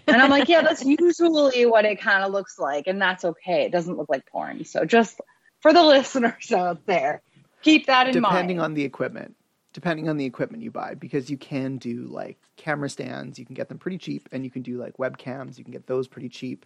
And 0.07 0.21
I'm 0.21 0.29
like, 0.29 0.47
yeah, 0.47 0.61
that's 0.61 0.85
usually 0.99 1.65
what 1.65 1.85
it 1.85 1.99
kind 1.99 2.23
of 2.23 2.31
looks 2.31 2.59
like, 2.59 2.87
and 2.87 3.01
that's 3.01 3.25
okay. 3.25 3.63
It 3.63 3.71
doesn't 3.71 3.97
look 3.97 4.09
like 4.09 4.25
porn. 4.27 4.65
So 4.65 4.85
just 4.85 5.19
for 5.61 5.73
the 5.73 5.83
listeners 5.83 6.51
out 6.51 6.85
there, 6.85 7.21
Keep 7.63 7.87
that 7.87 8.07
in 8.07 8.13
depending 8.13 8.21
mind. 8.21 8.35
Depending 8.35 8.59
on 8.59 8.73
the 8.75 8.83
equipment 8.83 9.35
depending 9.77 10.10
on 10.10 10.17
the 10.17 10.25
equipment 10.25 10.63
you 10.63 10.72
buy 10.72 10.96
because 10.96 11.29
you 11.29 11.38
can 11.38 11.77
do 11.77 12.07
like 12.07 12.39
camera 12.55 12.89
stands 12.89 13.38
you 13.38 13.46
can 13.46 13.53
get 13.53 13.69
them 13.69 13.77
pretty 13.77 14.00
cheap 14.00 14.27
and 14.31 14.43
you 14.43 14.50
can 14.50 14.63
do 14.63 14.75
like 14.75 14.98
webcams 14.98 15.55
you 15.60 15.63
can 15.63 15.72
get 15.72 15.86
those 15.86 16.07
pretty 16.07 16.29
cheap. 16.29 16.65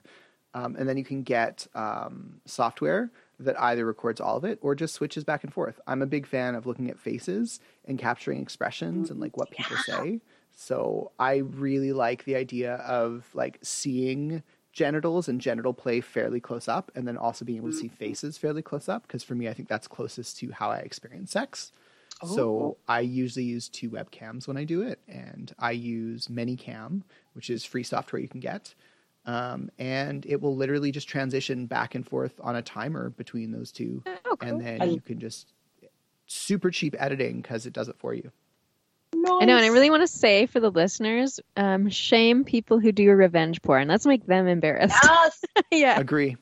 Um, 0.54 0.78
and 0.80 0.88
then 0.88 0.96
you 0.98 1.04
can 1.04 1.22
get 1.22 1.68
um, 1.76 2.40
software 2.46 3.12
that 3.38 3.60
either 3.60 3.86
records 3.86 4.22
all 4.22 4.38
of 4.38 4.46
it 4.46 4.60
or 4.62 4.76
just 4.76 4.94
switches 4.94 5.26
back 5.26 5.44
and 5.44 5.54
forth. 5.54 5.78
I'm 5.88 6.02
a 6.02 6.06
big 6.06 6.26
fan 6.26 6.56
of 6.56 6.66
looking 6.66 6.90
at 6.90 6.98
faces 6.98 7.60
and 7.84 8.00
capturing 8.00 8.42
expressions 8.42 9.10
and 9.12 9.20
like 9.20 9.36
what 9.36 9.52
people 9.52 9.76
say. 9.76 10.22
So 10.56 11.12
i 11.20 11.38
really 11.38 11.92
like 11.92 12.24
the 12.24 12.38
idea 12.38 12.76
of 12.76 13.26
like 13.34 13.60
seeing 13.62 14.42
genitals 14.72 15.28
and 15.28 15.42
genital 15.42 15.74
play 15.74 16.00
fairly 16.00 16.40
close 16.40 16.70
up 16.70 16.92
and 16.96 17.06
then 17.06 17.18
also 17.18 17.44
being 17.44 17.58
able 17.58 17.72
to 17.72 17.76
see 17.76 17.90
faces 17.90 18.38
fairly 18.38 18.62
close 18.62 18.88
up 18.88 19.02
because 19.04 19.22
for 19.22 19.36
me 19.36 19.50
i 19.50 19.54
think 19.54 19.68
that's 19.68 19.88
closest 19.88 20.38
to 20.38 20.50
how 20.52 20.70
i 20.70 20.78
experience 20.78 21.32
sex 21.32 21.74
so 22.26 22.78
I 22.88 23.02
usually 23.02 23.46
use 23.46 23.70
two 23.70 23.90
webcams 23.90 24.48
when 24.48 24.58
I 24.58 24.64
do 24.64 24.82
it, 24.82 25.00
and 25.08 25.54
I 25.60 25.72
use 25.72 26.28
ManyCam, 26.28 27.02
which 27.34 27.50
is 27.50 27.64
free 27.66 27.84
software 27.84 28.22
you 28.22 28.28
can 28.28 28.40
get, 28.40 28.74
um, 29.26 29.70
and 29.80 30.26
it 30.26 30.42
will 30.42 30.56
literally 30.56 30.92
just 30.92 31.08
transition 31.08 31.66
back 31.66 31.96
and 31.96 32.08
forth 32.08 32.34
on 32.42 32.56
a 32.56 32.62
timer 32.62 33.10
between 33.10 33.52
those 33.52 33.72
two, 33.72 34.04
Oh, 34.26 34.36
cool. 34.38 34.50
and 34.50 34.62
then 34.62 34.82
I- 34.82 34.86
you 34.86 35.02
can 35.02 35.20
just 35.20 35.54
super 36.28 36.72
cheap 36.72 36.96
editing 36.98 37.42
because 37.42 37.66
it 37.66 37.74
does 37.74 37.90
it 37.90 37.98
for 37.98 38.14
you. 38.14 38.32
I 39.14 39.18
know, 39.18 39.40
and 39.42 39.52
I 39.52 39.68
really 39.68 39.90
want 39.90 40.02
to 40.04 40.08
say 40.08 40.46
for 40.46 40.60
the 40.62 40.72
listeners, 40.72 41.40
um, 41.58 41.90
shame 41.90 42.46
people 42.46 42.80
who 42.80 42.92
do 42.94 43.10
revenge 43.12 43.62
porn. 43.62 43.90
Let's 43.90 44.06
make 44.06 44.26
them 44.26 44.48
embarrassed. 44.48 44.96
Yes. 45.04 45.44
yeah. 45.72 46.00
Agree. 46.00 46.38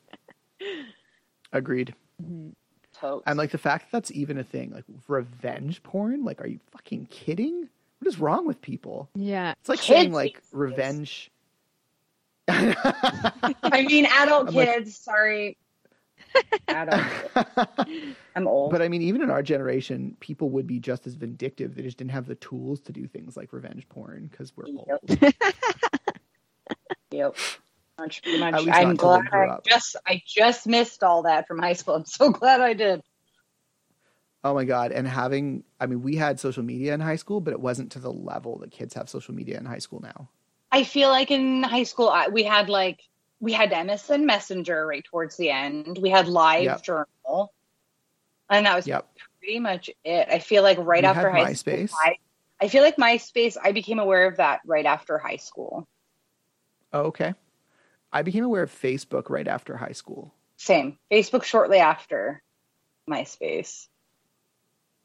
Agreed. 1.52 1.94
Mhm. 2.22 2.52
Totes. 3.00 3.22
And 3.26 3.38
like 3.38 3.50
the 3.50 3.58
fact 3.58 3.90
that 3.90 3.96
that's 3.98 4.10
even 4.12 4.38
a 4.38 4.44
thing, 4.44 4.70
like 4.72 4.84
revenge 5.08 5.82
porn. 5.82 6.24
Like, 6.24 6.40
are 6.40 6.46
you 6.46 6.60
fucking 6.72 7.06
kidding? 7.10 7.68
What 7.98 8.08
is 8.08 8.18
wrong 8.18 8.46
with 8.46 8.60
people? 8.62 9.08
Yeah. 9.14 9.52
It's 9.60 9.68
like 9.68 9.78
Kids 9.80 9.88
saying 9.98 10.12
like 10.12 10.40
revenge. 10.52 11.30
I 12.48 13.84
mean, 13.86 14.06
adult 14.06 14.48
I'm 14.48 14.54
like- 14.54 14.68
kids. 14.74 14.96
sorry, 14.96 15.56
adult. 16.68 17.02
kids. 17.86 18.16
I'm 18.36 18.46
old. 18.48 18.70
But 18.72 18.82
I 18.82 18.88
mean, 18.88 19.02
even 19.02 19.22
in 19.22 19.30
our 19.30 19.42
generation, 19.42 20.16
people 20.20 20.50
would 20.50 20.66
be 20.66 20.78
just 20.80 21.06
as 21.06 21.14
vindictive. 21.14 21.74
They 21.74 21.82
just 21.82 21.96
didn't 21.98 22.10
have 22.12 22.26
the 22.26 22.34
tools 22.36 22.80
to 22.82 22.92
do 22.92 23.06
things 23.06 23.36
like 23.36 23.52
revenge 23.52 23.88
porn 23.88 24.28
because 24.30 24.52
we're 24.56 24.66
Yep. 24.66 24.86
old. 24.88 25.34
Yep. 27.12 27.36
Much, 28.00 28.22
pretty 28.22 28.38
much. 28.38 28.54
At 28.54 28.64
least 28.64 28.78
I'm 28.78 28.88
not 28.88 28.98
till 28.98 29.12
they 29.12 29.28
glad 29.28 29.50
I 29.50 29.58
just 29.68 29.96
I 30.06 30.22
just 30.26 30.66
missed 30.66 31.02
all 31.02 31.22
that 31.24 31.46
from 31.46 31.58
high 31.58 31.74
school. 31.74 31.94
I'm 31.96 32.06
so 32.06 32.30
glad 32.30 32.60
I 32.60 32.72
did. 32.72 33.02
Oh 34.42 34.54
my 34.54 34.64
god! 34.64 34.92
And 34.92 35.06
having, 35.06 35.64
I 35.78 35.84
mean, 35.86 36.00
we 36.02 36.16
had 36.16 36.40
social 36.40 36.62
media 36.62 36.94
in 36.94 37.00
high 37.00 37.16
school, 37.16 37.42
but 37.42 37.52
it 37.52 37.60
wasn't 37.60 37.92
to 37.92 37.98
the 37.98 38.10
level 38.10 38.58
that 38.60 38.70
kids 38.70 38.94
have 38.94 39.10
social 39.10 39.34
media 39.34 39.58
in 39.58 39.66
high 39.66 39.80
school 39.80 40.00
now. 40.00 40.30
I 40.72 40.84
feel 40.84 41.10
like 41.10 41.30
in 41.30 41.62
high 41.62 41.82
school 41.82 42.08
I, 42.08 42.28
we 42.28 42.42
had 42.42 42.70
like 42.70 43.00
we 43.38 43.52
had 43.52 43.70
MSN 43.70 44.24
Messenger 44.24 44.86
right 44.86 45.04
towards 45.04 45.36
the 45.36 45.50
end. 45.50 45.98
We 46.00 46.08
had 46.08 46.26
Live 46.26 46.64
Yep. 46.64 46.82
Journal, 46.82 47.52
and 48.48 48.64
that 48.64 48.76
was 48.76 48.86
Yep. 48.86 49.06
pretty 49.40 49.58
much 49.58 49.90
it. 50.04 50.28
I 50.30 50.38
feel 50.38 50.62
like 50.62 50.78
right 50.78 51.02
We 51.02 51.08
after 51.08 51.28
high 51.28 51.52
MySpace. 51.52 51.90
school, 51.90 51.98
I, 52.02 52.16
I 52.62 52.68
feel 52.68 52.82
like 52.82 52.96
MySpace. 52.96 53.58
I 53.62 53.72
became 53.72 53.98
aware 53.98 54.26
of 54.26 54.38
that 54.38 54.60
right 54.64 54.86
after 54.86 55.18
high 55.18 55.36
school. 55.36 55.86
Oh, 56.94 57.02
okay. 57.02 57.34
I 58.12 58.22
became 58.22 58.44
aware 58.44 58.62
of 58.62 58.72
Facebook 58.72 59.30
right 59.30 59.46
after 59.46 59.76
high 59.76 59.92
school. 59.92 60.34
Same 60.56 60.98
Facebook 61.10 61.44
shortly 61.44 61.78
after 61.78 62.42
MySpace. 63.08 63.86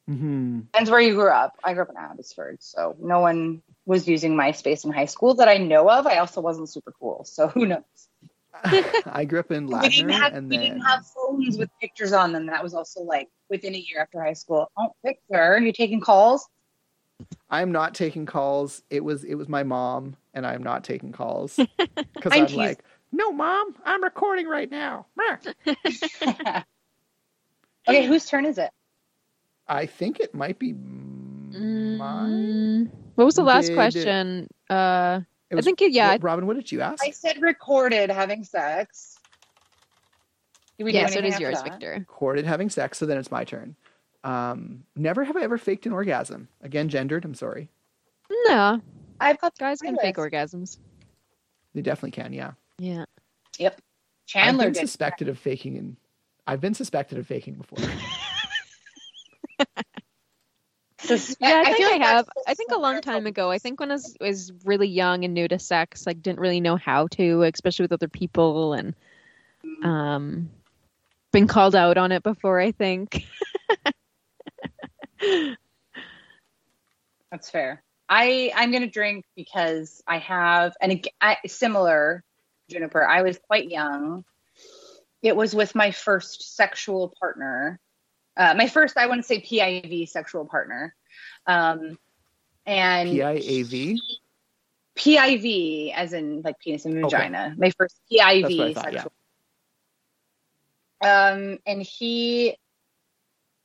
Mm-hmm. 0.09 0.59
Depends 0.62 0.89
where 0.89 1.00
you 1.00 1.15
grew 1.15 1.29
up. 1.29 1.57
I 1.63 1.74
grew 1.74 1.83
up 1.83 1.89
in 1.89 1.97
Abbotsford, 1.97 2.57
so 2.62 2.95
no 3.00 3.19
one 3.19 3.62
was 3.85 4.07
using 4.07 4.35
MySpace 4.35 4.85
in 4.85 4.91
high 4.91 5.05
school 5.05 5.35
that 5.35 5.47
I 5.47 5.57
know 5.57 5.89
of. 5.89 6.05
I 6.05 6.17
also 6.17 6.41
wasn't 6.41 6.69
super 6.69 6.91
cool, 6.91 7.24
so 7.25 7.47
who 7.47 7.65
knows? 7.65 7.81
I 9.05 9.25
grew 9.25 9.39
up 9.39 9.51
in 9.51 9.67
we 9.67 9.89
didn't 9.89 10.09
have 10.09 10.33
and 10.33 10.50
we 10.50 10.57
then 10.57 10.65
didn't 10.67 10.81
have 10.81 11.05
phones 11.07 11.57
with 11.57 11.69
pictures 11.81 12.13
on 12.13 12.31
them. 12.31 12.45
That 12.45 12.63
was 12.63 12.74
also 12.74 13.01
like 13.01 13.29
within 13.50 13.75
a 13.75 13.77
year 13.77 14.00
after 14.00 14.21
high 14.21 14.33
school. 14.33 14.71
Oh, 14.77 14.95
picture? 15.03 15.59
You 15.59 15.74
taking 15.74 16.00
calls? 16.00 16.47
I'm 17.50 17.71
not 17.71 17.93
taking 17.93 18.25
calls. 18.25 18.81
It 18.89 19.03
was 19.03 19.24
it 19.24 19.35
was 19.35 19.50
my 19.50 19.63
mom, 19.63 20.15
and 20.33 20.45
I'm 20.45 20.63
not 20.63 20.83
taking 20.83 21.12
calls 21.12 21.55
because 22.13 22.31
I'm 22.31 22.45
I'm 22.45 22.53
like, 22.53 22.83
no, 23.12 23.31
mom, 23.31 23.75
I'm 23.85 24.03
recording 24.03 24.47
right 24.47 24.69
now. 24.69 25.05
Meh." 25.15 25.38
okay, 27.88 28.05
whose 28.05 28.25
turn 28.25 28.45
is 28.45 28.57
it? 28.57 28.71
I 29.67 29.85
think 29.85 30.19
it 30.19 30.33
might 30.35 30.59
be 30.59 30.74
mine. 30.74 31.51
Mm, 31.53 32.91
what 33.15 33.25
was 33.25 33.35
the 33.35 33.43
last 33.43 33.67
Did- 33.67 33.75
question? 33.75 34.47
Uh, 34.69 35.21
It 35.50 35.53
I 35.53 35.55
was- 35.55 35.65
think 35.65 35.81
it, 35.81 35.91
yeah. 35.91 36.12
What- 36.13 36.24
Robin, 36.24 36.47
what 36.47 36.55
did 36.55 36.71
you 36.71 36.81
ask? 36.81 37.03
I 37.03 37.12
said 37.12 37.41
recorded 37.41 38.09
having 38.12 38.43
sex. 38.43 39.17
Did 40.77 40.83
we 40.83 40.91
do 40.91 40.97
yeah, 40.97 41.07
so 41.07 41.13
it 41.13 41.17
anything 41.19 41.27
is 41.29 41.33
after 41.35 41.43
yours, 41.45 41.63
that? 41.63 41.71
Victor. 41.71 41.95
Recorded 42.00 42.45
having 42.45 42.69
sex, 42.69 42.97
so 42.97 43.05
then 43.05 43.17
it's 43.17 43.31
my 43.31 43.43
turn. 43.45 43.75
Um, 44.25 44.83
never 44.95 45.24
have 45.24 45.38
I 45.38 45.41
ever 45.43 45.57
faked 45.57 45.85
an 45.85 45.93
orgasm. 45.93 46.50
Again, 46.62 46.89
gendered. 46.89 47.24
I'm 47.24 47.33
sorry. 47.35 47.69
No, 48.47 48.81
I've 49.21 49.39
got 49.39 49.57
guys 49.57 49.79
can 49.79 49.97
fake 49.97 50.17
orgasms. 50.17 50.77
They 51.74 51.81
definitely 51.81 52.12
can. 52.12 52.33
Yeah. 52.33 52.53
Yeah. 52.77 53.05
Yep. 53.58 53.82
Chandler 54.27 54.65
I've 54.65 54.74
been 54.74 54.82
did. 54.82 54.88
suspected 54.89 55.27
of 55.29 55.38
faking, 55.39 55.77
and 55.77 55.98
I've 56.48 56.62
been 56.62 56.74
suspected 56.74 57.17
of 57.17 57.27
faking 57.27 57.55
before. 57.55 57.77
Suspe- 61.00 61.38
Yeah, 61.39 61.62
I 61.62 61.65
think 61.65 61.77
feel 61.77 61.88
I, 61.89 62.05
have. 62.05 62.25
that's 62.25 62.48
I 62.48 62.53
think 62.55 62.72
a 62.72 62.79
long 62.79 63.01
time 63.01 63.27
ago. 63.27 63.51
I 63.51 63.60
think 63.60 63.79
when 63.79 63.91
I 63.91 63.96
was, 63.96 64.17
was 64.20 64.51
really 64.65 64.88
young 64.88 65.24
and 65.24 65.34
new 65.34 65.48
to 65.48 65.60
sex, 65.60 66.05
like 66.08 66.22
didn't 66.22 66.39
really 66.39 66.60
know 66.62 66.75
how 66.75 67.08
to, 67.12 67.44
especially 67.44 67.84
with 67.84 67.91
other 67.94 68.08
people, 68.08 68.74
and 68.74 68.96
um, 69.84 70.50
been 71.32 71.48
called 71.48 71.75
out 71.75 71.98
on 71.98 72.12
it 72.12 72.24
before. 72.24 72.60
I 72.60 72.72
think. 72.72 73.24
That's 77.32 77.50
fair. 77.50 77.84
I 78.10 78.51
I'm 78.55 78.72
gonna 78.72 78.88
drink 78.88 79.25
because 79.36 80.01
I 80.08 80.20
have 80.20 80.74
and 80.82 80.91
ag- 80.94 81.10
I, 81.20 81.38
similar 81.48 82.24
Juniper. 82.69 83.05
I 83.05 83.22
was 83.22 83.38
quite 83.38 83.69
young. 83.69 84.25
It 85.22 85.36
was 85.36 85.55
with 85.55 85.75
my 85.75 85.91
first 85.91 86.55
sexual 86.55 87.13
partner. 87.19 87.79
Uh, 88.38 88.53
my 88.57 88.67
first, 88.67 88.98
I 88.98 89.07
want 89.07 89.19
to 89.19 89.27
say 89.27 89.41
PIV 89.41 90.10
sexual 90.10 90.45
partner. 90.45 90.95
Um, 91.48 91.98
and 92.65 93.10
PIAV. 93.10 94.00
PIV, 94.98 95.93
as 95.93 96.13
in 96.13 96.41
like 96.41 96.60
penis 96.60 96.86
and 96.86 96.95
Okay. 96.98 97.03
vagina. 97.03 97.55
My 97.57 97.72
first 97.72 98.00
That's 98.10 98.22
what 98.22 98.27
I 98.27 98.41
PIV 98.41 98.74
thought, 98.74 98.84
sexual. 98.84 99.12
Um, 101.01 101.60
and 101.65 101.81
he, 101.81 102.57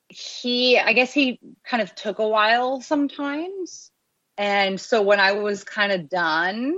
he, 0.08 0.78
I 0.78 0.92
guess 0.92 1.12
he 1.12 1.38
kind 1.64 1.82
of 1.82 1.94
took 1.94 2.18
a 2.18 2.28
while 2.28 2.80
sometimes. 2.80 3.90
And 4.36 4.80
so 4.80 5.02
when 5.02 5.20
I 5.20 5.32
was 5.32 5.64
kind 5.64 5.92
of 5.92 6.08
done, 6.08 6.76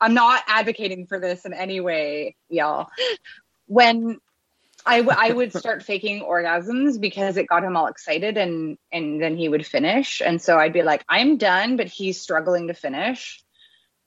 I'm 0.00 0.14
not 0.14 0.42
advocating 0.46 1.06
for 1.06 1.18
this 1.18 1.44
in 1.44 1.52
any 1.52 1.80
way, 1.80 2.36
y'all. 2.48 2.88
When 3.66 4.18
I, 4.86 5.00
w- 5.00 5.16
I 5.18 5.32
would 5.32 5.52
start 5.52 5.82
faking 5.84 6.22
orgasms 6.22 7.00
because 7.00 7.36
it 7.36 7.46
got 7.46 7.64
him 7.64 7.76
all 7.76 7.86
excited 7.86 8.36
and 8.36 8.76
and 8.92 9.22
then 9.22 9.36
he 9.36 9.48
would 9.48 9.66
finish. 9.66 10.20
And 10.20 10.40
so 10.40 10.58
I'd 10.58 10.72
be 10.72 10.82
like 10.82 11.04
I'm 11.08 11.36
done 11.36 11.76
but 11.76 11.88
he's 11.88 12.20
struggling 12.20 12.68
to 12.68 12.74
finish. 12.74 13.42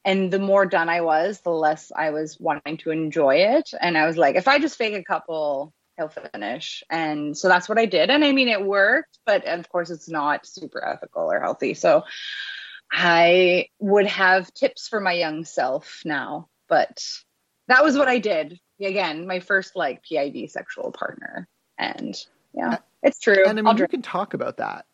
And 0.05 0.31
the 0.31 0.39
more 0.39 0.65
done 0.65 0.89
I 0.89 1.01
was 1.01 1.41
the 1.41 1.49
less 1.49 1.91
I 1.95 2.11
was 2.11 2.37
wanting 2.39 2.77
to 2.77 2.91
enjoy 2.91 3.35
it. 3.35 3.71
And 3.79 3.97
I 3.97 4.05
was 4.05 4.17
like 4.17 4.35
if 4.35 4.47
I 4.47 4.59
just 4.59 4.77
fake 4.77 4.93
a 4.93 5.03
couple 5.03 5.73
he'll 5.97 6.09
finish. 6.09 6.83
And 6.91 7.35
so 7.35 7.47
that's 7.47 7.67
what 7.67 7.79
I 7.79 7.87
did. 7.87 8.11
And 8.11 8.23
I 8.23 8.31
mean 8.31 8.47
it 8.47 8.63
worked 8.63 9.17
but 9.25 9.45
of 9.47 9.67
course 9.69 9.89
it's 9.89 10.09
not 10.09 10.45
super 10.45 10.85
ethical 10.85 11.31
or 11.31 11.39
healthy. 11.39 11.73
So 11.73 12.03
I 12.91 13.67
would 13.79 14.07
have 14.07 14.53
tips 14.53 14.87
for 14.87 14.99
my 14.99 15.13
young 15.13 15.45
self 15.45 16.01
now 16.05 16.47
but 16.69 17.03
that 17.67 17.83
was 17.83 17.97
what 17.97 18.07
I 18.07 18.19
did 18.19 18.59
again 18.81 19.27
my 19.27 19.39
first 19.39 19.75
like 19.75 20.03
PIV 20.03 20.49
sexual 20.49 20.91
partner 20.91 21.47
and 21.77 22.15
yeah 22.53 22.77
it's 23.03 23.19
true 23.19 23.45
And 23.45 23.59
I 23.59 23.61
mean, 23.61 23.67
I'll 23.67 23.73
you 23.73 23.77
drink. 23.77 23.91
can 23.91 24.01
talk 24.01 24.33
about 24.33 24.57
that. 24.57 24.85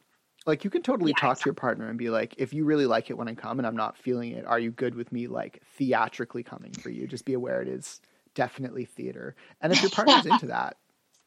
Like, 0.46 0.64
you 0.66 0.70
can 0.70 0.82
totally 0.82 1.12
Yeah, 1.12 1.14
talk 1.14 1.40
to 1.40 1.46
your 1.46 1.54
partner 1.54 1.88
and 1.90 1.98
be 1.98 2.10
like, 2.10 2.36
if 2.38 2.54
you 2.54 2.66
really 2.66 2.86
like 2.86 3.10
it 3.10 3.18
when 3.18 3.30
I 3.30 3.34
come 3.34 3.60
and 3.60 3.68
I'm 3.68 3.78
not 3.78 3.98
feeling 3.98 4.32
it, 4.34 4.46
are 4.46 4.60
you 4.60 4.72
good 4.72 4.96
with 4.96 5.12
me, 5.12 5.28
like, 5.28 5.62
theatrically 5.78 6.44
coming 6.44 6.76
for 6.76 6.90
you? 6.90 7.08
Just 7.08 7.26
be 7.26 7.34
aware 7.34 7.62
it 7.62 7.70
is 7.70 8.02
definitely 8.36 8.86
theater. 8.86 9.36
And 9.62 9.72
if 9.72 9.82
your 9.82 9.90
partner's 9.90 10.26
into 10.26 10.48
that, 10.48 10.78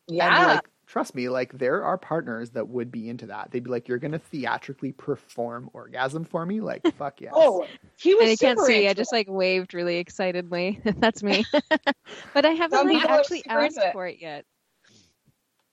yeah 0.09 0.39
like, 0.39 0.69
trust 0.87 1.15
me, 1.15 1.29
like, 1.29 1.53
there 1.59 1.83
are 1.85 1.99
partners 1.99 2.51
that 2.51 2.69
would 2.69 2.91
be 2.93 3.09
into 3.09 3.27
that. 3.27 3.51
They'd 3.51 3.65
be 3.65 3.71
like, 3.71 3.89
you're 3.89 3.99
going 3.99 4.13
to 4.13 4.19
theatrically 4.19 4.93
perform 4.93 5.69
orgasm 5.73 6.25
for 6.25 6.47
me? 6.47 6.61
Like, 6.61 6.83
fuck 6.97 7.21
yes. 7.21 7.33
oh 7.35 7.67
he 7.99 8.15
was 8.15 8.23
And 8.23 8.31
I 8.31 8.37
can't 8.37 8.61
see. 8.61 8.89
I 8.89 8.95
just 8.95 9.13
like 9.13 9.27
waved 9.29 9.75
really 9.75 9.97
excitedly. 9.99 10.81
That's 10.99 11.23
me. 11.23 11.45
but 12.35 12.45
I 12.47 12.51
haven't 12.51 12.87
like 12.87 13.05
actually 13.09 13.43
asked 13.49 13.79
it. 13.79 13.93
for 13.93 14.07
it 14.07 14.19
yet. 14.21 14.45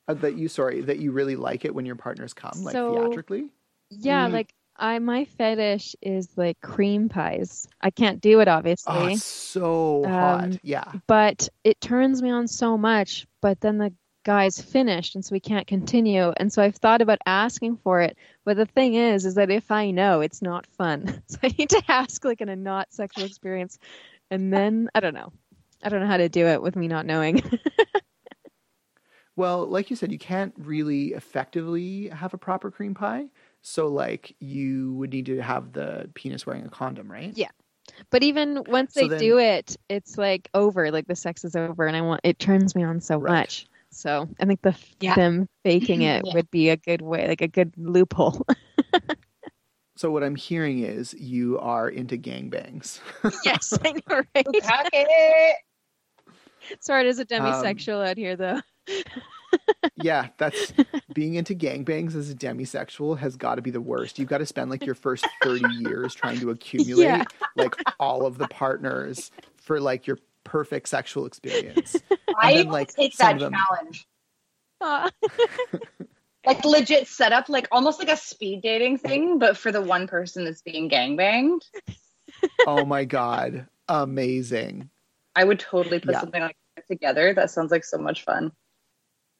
Uh, 0.07 0.13
that 0.15 0.35
you 0.37 0.49
sorry 0.49 0.81
that 0.81 0.99
you 0.99 1.11
really 1.13 1.37
like 1.37 1.63
it 1.63 1.73
when 1.73 1.85
your 1.85 1.95
partners 1.95 2.33
come 2.33 2.63
like 2.63 2.73
So- 2.73 2.95
theatrically. 3.05 3.49
Yeah, 3.89 4.27
Mm. 4.27 4.33
like 4.33 4.53
I 4.75 4.97
my 4.99 5.23
fetish 5.25 5.95
is 6.01 6.29
like 6.35 6.59
cream 6.59 7.07
pies. 7.07 7.67
I 7.79 7.91
can't 7.91 8.19
do 8.19 8.39
it 8.39 8.47
obviously, 8.47 8.93
Oh, 8.95 9.05
it's 9.05 9.23
so 9.23 10.03
hot. 10.07 10.43
Um, 10.45 10.59
Yeah. 10.63 10.91
but 11.07 11.47
it 11.63 11.79
turns 11.79 12.21
me 12.23 12.31
on 12.31 12.47
so 12.47 12.75
much. 12.77 13.27
But 13.39 13.61
then 13.61 13.77
the 13.77 13.93
guy's 14.23 14.61
finished, 14.61 15.15
and 15.15 15.23
so 15.23 15.33
we 15.33 15.39
can't 15.39 15.67
continue. 15.67 16.31
And 16.37 16.51
so 16.51 16.61
I've 16.61 16.75
thought 16.75 17.01
about 17.01 17.19
asking 17.25 17.77
for 17.77 18.01
it. 18.01 18.17
But 18.45 18.57
the 18.57 18.65
thing 18.65 18.95
is, 18.95 19.25
is 19.25 19.35
that 19.35 19.49
if 19.51 19.71
I 19.71 19.91
know, 19.91 20.21
it's 20.21 20.41
not 20.41 20.65
fun. 20.65 21.21
So 21.27 21.37
I 21.43 21.53
need 21.57 21.69
to 21.69 21.83
ask 21.87 22.23
like 22.25 22.41
in 22.41 22.49
a 22.49 22.55
not 22.55 22.93
sexual 22.93 23.25
experience, 23.25 23.79
and 24.31 24.51
then 24.53 24.89
I 24.95 24.99
don't 24.99 25.13
know. 25.13 25.31
I 25.83 25.89
don't 25.89 25.99
know 25.99 26.07
how 26.07 26.17
to 26.17 26.29
do 26.29 26.45
it 26.47 26.61
with 26.61 26.75
me 26.75 26.87
not 26.87 27.05
knowing. 27.05 27.41
Well, 29.35 29.65
like 29.65 29.89
you 29.89 29.95
said, 29.95 30.11
you 30.11 30.19
can't 30.19 30.53
really 30.59 31.07
effectively 31.13 32.07
have 32.09 32.35
a 32.35 32.37
proper 32.37 32.69
cream 32.69 32.93
pie. 32.93 33.29
So, 33.63 33.87
like, 33.87 34.35
you 34.39 34.93
would 34.95 35.11
need 35.11 35.25
to 35.25 35.41
have 35.41 35.73
the 35.73 36.09
penis 36.13 36.45
wearing 36.45 36.65
a 36.65 36.69
condom, 36.69 37.11
right? 37.11 37.31
Yeah. 37.35 37.47
But 38.11 38.21
even 38.21 38.63
once 38.67 38.93
So 38.93 38.99
they 39.01 39.07
then- 39.07 39.19
do 39.19 39.39
it, 39.39 39.75
it's 39.89 40.19
like 40.19 40.49
over, 40.53 40.91
like 40.91 41.07
the 41.07 41.15
sex 41.15 41.43
is 41.45 41.55
over, 41.55 41.87
and 41.87 41.97
I 41.97 42.01
want 42.01 42.21
it 42.23 42.37
turns 42.37 42.75
me 42.75 42.83
on 42.83 43.01
so 43.01 43.17
Right. 43.17 43.39
much. 43.39 43.65
So 43.93 44.27
I 44.39 44.45
think 44.45 44.61
the 44.61 44.75
Yeah. 44.99 45.15
them 45.15 45.47
faking 45.63 46.01
it 46.03 46.25
Yeah. 46.25 46.33
would 46.33 46.49
be 46.51 46.69
a 46.69 46.77
good 46.77 47.01
way, 47.01 47.27
like 47.27 47.41
a 47.41 47.47
good 47.47 47.73
loophole. 47.77 48.45
So, 49.95 50.09
what 50.09 50.23
I'm 50.23 50.35
hearing 50.35 50.79
is 50.79 51.13
you 51.13 51.59
are 51.59 51.87
into 51.87 52.17
gangbangs. 52.17 52.99
yes, 53.45 53.77
I 53.85 53.91
know, 53.91 54.23
right? 54.35 55.55
Sorry, 56.79 57.03
there's 57.03 57.19
a 57.19 57.21
Um, 57.21 57.27
demisexual 57.27 58.05
out 58.09 58.17
here 58.17 58.35
though. 58.35 58.59
yeah, 59.95 60.29
that's 60.39 60.73
being 61.13 61.35
into 61.35 61.53
gangbangs 61.53 62.15
as 62.15 62.31
a 62.31 62.35
demisexual 62.35 63.19
has 63.19 63.35
got 63.35 63.55
to 63.55 63.61
be 63.61 63.69
the 63.69 63.81
worst. 63.81 64.17
You've 64.17 64.29
got 64.29 64.39
to 64.39 64.45
spend 64.47 64.71
like 64.71 64.85
your 64.85 64.95
first 64.95 65.29
30 65.43 65.65
years 65.65 66.15
trying 66.15 66.39
to 66.39 66.49
accumulate 66.49 67.07
Yeah. 67.07 67.23
like 67.55 67.77
all 67.99 68.25
of 68.25 68.37
the 68.39 68.45
partners 68.47 69.29
for 69.57 69.79
like 69.79 70.07
your 70.07 70.17
perfect 70.43 70.87
sexual 70.89 71.25
experience. 71.25 71.95
I 72.39 72.55
then, 72.55 72.67
like, 72.67 72.93
take 72.93 73.15
that 73.17 73.39
them- 73.39 73.53
challenge. 73.53 74.07
Like 76.45 76.65
legit 76.65 77.07
set 77.07 77.31
up, 77.31 77.47
like 77.47 77.69
almost 77.71 77.99
like 77.99 78.09
a 78.09 78.17
speed 78.17 78.61
dating 78.61 78.97
thing, 78.97 79.39
but 79.39 79.55
for 79.55 79.71
the 79.71 79.79
one 79.81 80.07
person 80.07 80.43
that's 80.43 80.61
being 80.61 80.89
gangbanged. 80.89 81.61
Oh 82.67 82.83
my 82.83 83.05
god, 83.05 83.67
amazing. 83.87 84.89
I 85.37 85.45
would 85.45 85.57
totally 85.59 86.01
put 86.01 86.11
Yeah. 86.15 86.19
something 86.19 86.41
like 86.41 86.57
that 86.75 86.85
together. 86.87 87.33
That 87.33 87.49
sounds 87.49 87.71
like 87.71 87.85
so 87.85 87.97
much 87.97 88.25
fun. 88.25 88.51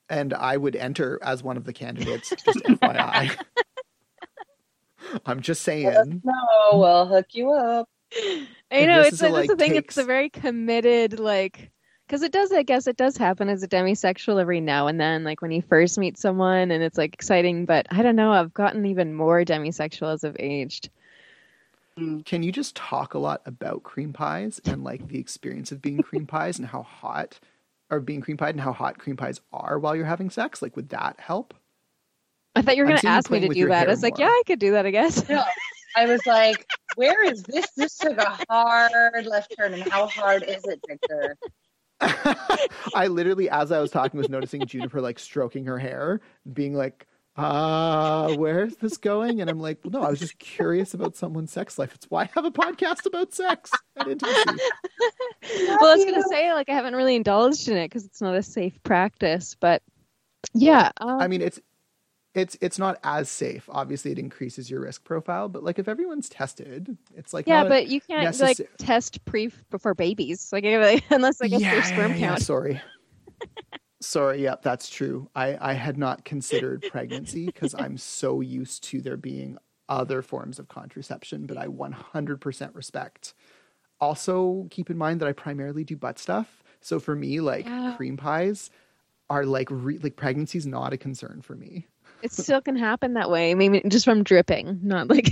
And 0.08 0.34
I 0.34 0.56
would 0.56 0.78
enter 0.78 1.20
as 1.22 1.44
one 1.44 1.58
of 1.58 1.66
the 1.66 1.74
candidates, 1.74 2.30
just 2.30 2.60
FYI. 2.60 3.38
I'm 5.26 5.42
just 5.42 5.64
saying. 5.64 6.22
No, 6.24 6.70
we'll 6.80 7.06
hook 7.08 7.28
you 7.34 7.52
up. 7.52 7.90
I 8.74 8.86
know 8.86 9.02
it's 9.02 9.14
is 9.14 9.22
a, 9.22 9.28
a, 9.28 9.30
like, 9.30 9.48
the 9.48 9.56
thing. 9.56 9.76
It's 9.76 9.98
a 9.98 10.04
very 10.04 10.30
committed, 10.30 11.20
like, 11.20 11.72
because 12.08 12.24
it 12.24 12.32
does. 12.32 12.52
I 12.52 12.64
guess 12.64 12.88
it 12.88 12.98
does 12.98 13.16
happen 13.16 13.50
as 13.50 13.64
a 13.64 13.68
demisexual 13.68 14.42
every 14.42 14.60
now 14.60 14.88
and 14.88 15.00
then, 15.00 15.24
like 15.24 15.42
when 15.42 15.52
you 15.52 15.62
first 15.62 15.98
meet 15.98 16.18
someone, 16.18 16.72
and 16.72 16.84
it's 16.84 16.98
like 16.98 17.14
exciting. 17.14 17.66
But 17.66 17.88
I 17.92 18.02
don't 18.02 18.16
know. 18.16 18.32
I've 18.32 18.54
gotten 18.54 18.86
even 18.86 19.14
more 19.14 19.46
demisexual 19.46 20.14
as 20.14 20.24
I've 20.24 20.38
aged. 20.40 20.90
Mm, 21.98 22.26
can 22.26 22.42
you 22.42 22.52
just 22.52 22.76
talk 22.76 23.14
a 23.14 23.20
lot 23.20 23.42
about 23.46 23.84
cream 23.84 24.14
pies 24.14 24.60
and 24.66 24.84
like 24.84 25.08
the 25.08 25.20
experience 25.20 25.72
of 25.72 25.82
being 25.82 26.02
cream 26.02 26.26
pies 26.26 26.58
and 26.58 26.68
how 26.68 26.82
hot 26.82 27.40
or 27.92 28.00
being 28.00 28.22
cream 28.22 28.38
pied 28.38 28.56
and 28.56 28.62
how 28.62 28.74
hot 28.74 28.98
cream 28.98 29.16
pies 29.16 29.40
are 29.52 29.78
while 29.78 29.96
you're 29.96 30.06
having 30.06 30.32
sex? 30.32 30.62
Like, 30.62 30.76
would 30.76 30.90
that 30.90 31.20
help? 31.20 31.54
I 32.56 32.64
thought 32.64 32.76
you 32.78 32.84
were 32.84 32.90
going 32.90 33.00
to 33.02 33.08
ask 33.08 33.30
me 33.30 33.40
to 33.42 33.48
do 33.48 33.68
that. 33.68 33.80
hair 33.80 33.88
I 33.88 33.92
was 33.92 34.02
like, 34.04 34.18
yeah, 34.18 34.26
I 34.26 34.44
could 34.48 34.60
do 34.60 34.72
that. 34.72 34.86
I 34.86 34.92
guess. 34.92 35.28
No, 35.30 35.44
I 35.96 36.06
was 36.08 36.26
like, 36.26 36.68
where 36.96 37.24
is 37.24 37.44
this? 37.44 37.68
This 37.76 37.98
took 37.98 38.18
a 38.18 38.38
hard 38.50 39.26
left 39.26 39.54
turn, 39.58 39.74
and 39.74 39.84
how 39.84 40.08
hard 40.08 40.44
is 40.44 40.64
it, 40.66 40.80
Victor? 40.88 41.38
I 42.96 43.08
literally, 43.08 43.50
as 43.50 43.72
I 43.72 43.80
was 43.80 43.92
talking, 43.92 44.18
was 44.18 44.30
noticing 44.30 44.66
Juniper 44.66 45.02
like 45.02 45.20
stroking 45.20 45.66
her 45.66 45.78
hair, 45.78 46.22
being 46.52 46.74
like, 46.74 47.08
uh, 47.36 48.36
where's 48.36 48.76
this 48.76 48.98
going? 48.98 49.42
And 49.42 49.50
I'm 49.50 49.60
like, 49.60 49.80
well, 49.84 49.92
no, 49.92 50.08
I 50.08 50.10
was 50.10 50.20
just 50.20 50.38
curious 50.38 50.94
about 50.94 51.16
someone's 51.16 51.52
sex 51.52 51.80
life. 51.80 51.94
It's 51.96 52.06
why 52.10 52.24
I 52.24 52.30
have 52.36 52.46
a 52.46 52.52
podcast 52.52 53.06
about 53.06 53.34
sex 53.34 53.72
and 53.96 54.12
intimacy. 54.12 54.60
well, 55.68 55.86
I 55.86 55.96
was 55.96 56.06
going 56.06 56.22
to 56.22 56.28
say 56.30 56.54
like 56.54 56.70
I 56.70 56.74
haven't 56.74 56.96
really 56.96 57.16
indulged 57.16 57.70
in 57.70 57.78
it 57.78 57.88
because 57.88 58.06
it's 58.06 58.22
not 58.22 58.36
a 58.36 58.44
safe 58.44 58.82
practice. 58.84 59.56
But 59.60 59.82
yeah, 60.54 60.92
um, 60.98 61.22
I 61.22 61.28
mean, 61.28 61.42
it's 61.42 61.60
it's 62.36 62.58
it's 62.62 62.80
not 62.80 63.00
as 63.04 63.30
safe. 63.30 63.70
Obviously, 63.72 64.12
it 64.12 64.20
increases 64.20 64.70
your 64.70 64.82
risk 64.82 65.04
profile, 65.04 65.50
but 65.50 65.64
like 65.64 65.80
if 65.80 65.88
everyone's 65.88 66.30
tested, 66.30 66.98
it's 67.16 67.34
like 67.34 67.48
yeah, 67.48 67.64
but 67.64 67.88
you 67.88 68.02
can't 68.02 68.40
like 68.40 68.60
test 68.78 69.24
pre 69.26 69.52
before 69.70 69.94
babies, 69.94 70.50
like, 70.52 70.64
unless 71.10 71.42
I 71.42 71.48
guess 71.48 71.62
yeah, 71.62 71.72
their 71.72 71.84
sperm 71.84 72.12
yeah, 72.12 72.18
yeah, 72.18 72.28
count. 72.28 72.42
sorry. 72.42 72.82
Sorry, 74.02 74.42
yep, 74.44 74.62
that's 74.64 74.90
true. 74.90 75.30
I, 75.34 75.58
I 75.62 75.74
had 75.74 75.98
not 75.98 76.26
considered 76.26 76.86
pregnancy 76.86 77.46
because 77.46 77.74
I'm 77.74 77.98
so 77.98 78.42
used 78.42 78.84
to 78.86 79.00
there 79.02 79.16
being 79.16 79.58
other 79.88 80.22
forms 80.22 80.60
of 80.60 80.68
contraception, 80.68 81.46
but 81.46 81.58
I 81.58 81.68
100% 81.68 82.76
respect. 82.76 83.34
Also, 84.02 84.68
keep 84.72 84.90
in 84.90 84.98
mind 84.98 85.22
that 85.22 85.30
I 85.30 85.32
primarily 85.32 85.86
do 85.86 85.96
butt 85.96 86.20
stuff. 86.20 86.64
So 86.82 87.00
for 87.00 87.16
me, 87.16 87.40
like 87.40 87.66
Yeah. 87.66 87.94
cream 87.96 88.18
pies 88.18 88.70
are 89.30 89.46
like 89.46 89.70
re- 89.72 90.00
like 90.00 90.18
pregnancy 90.18 90.58
is 90.58 90.66
not 90.66 90.92
a 90.92 90.98
concern 90.98 91.42
for 91.42 91.56
me. 91.56 91.88
It 92.24 92.32
still 92.32 92.62
can 92.62 92.76
happen 92.78 93.14
that 93.16 93.30
way. 93.30 93.54
Maybe 93.54 93.82
just 93.88 94.06
from 94.06 94.24
dripping, 94.24 94.80
not 94.82 95.10
like 95.10 95.30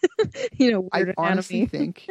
you 0.56 0.72
know 0.72 0.88
I 0.92 1.04
honestly 1.18 1.66
think 1.66 2.06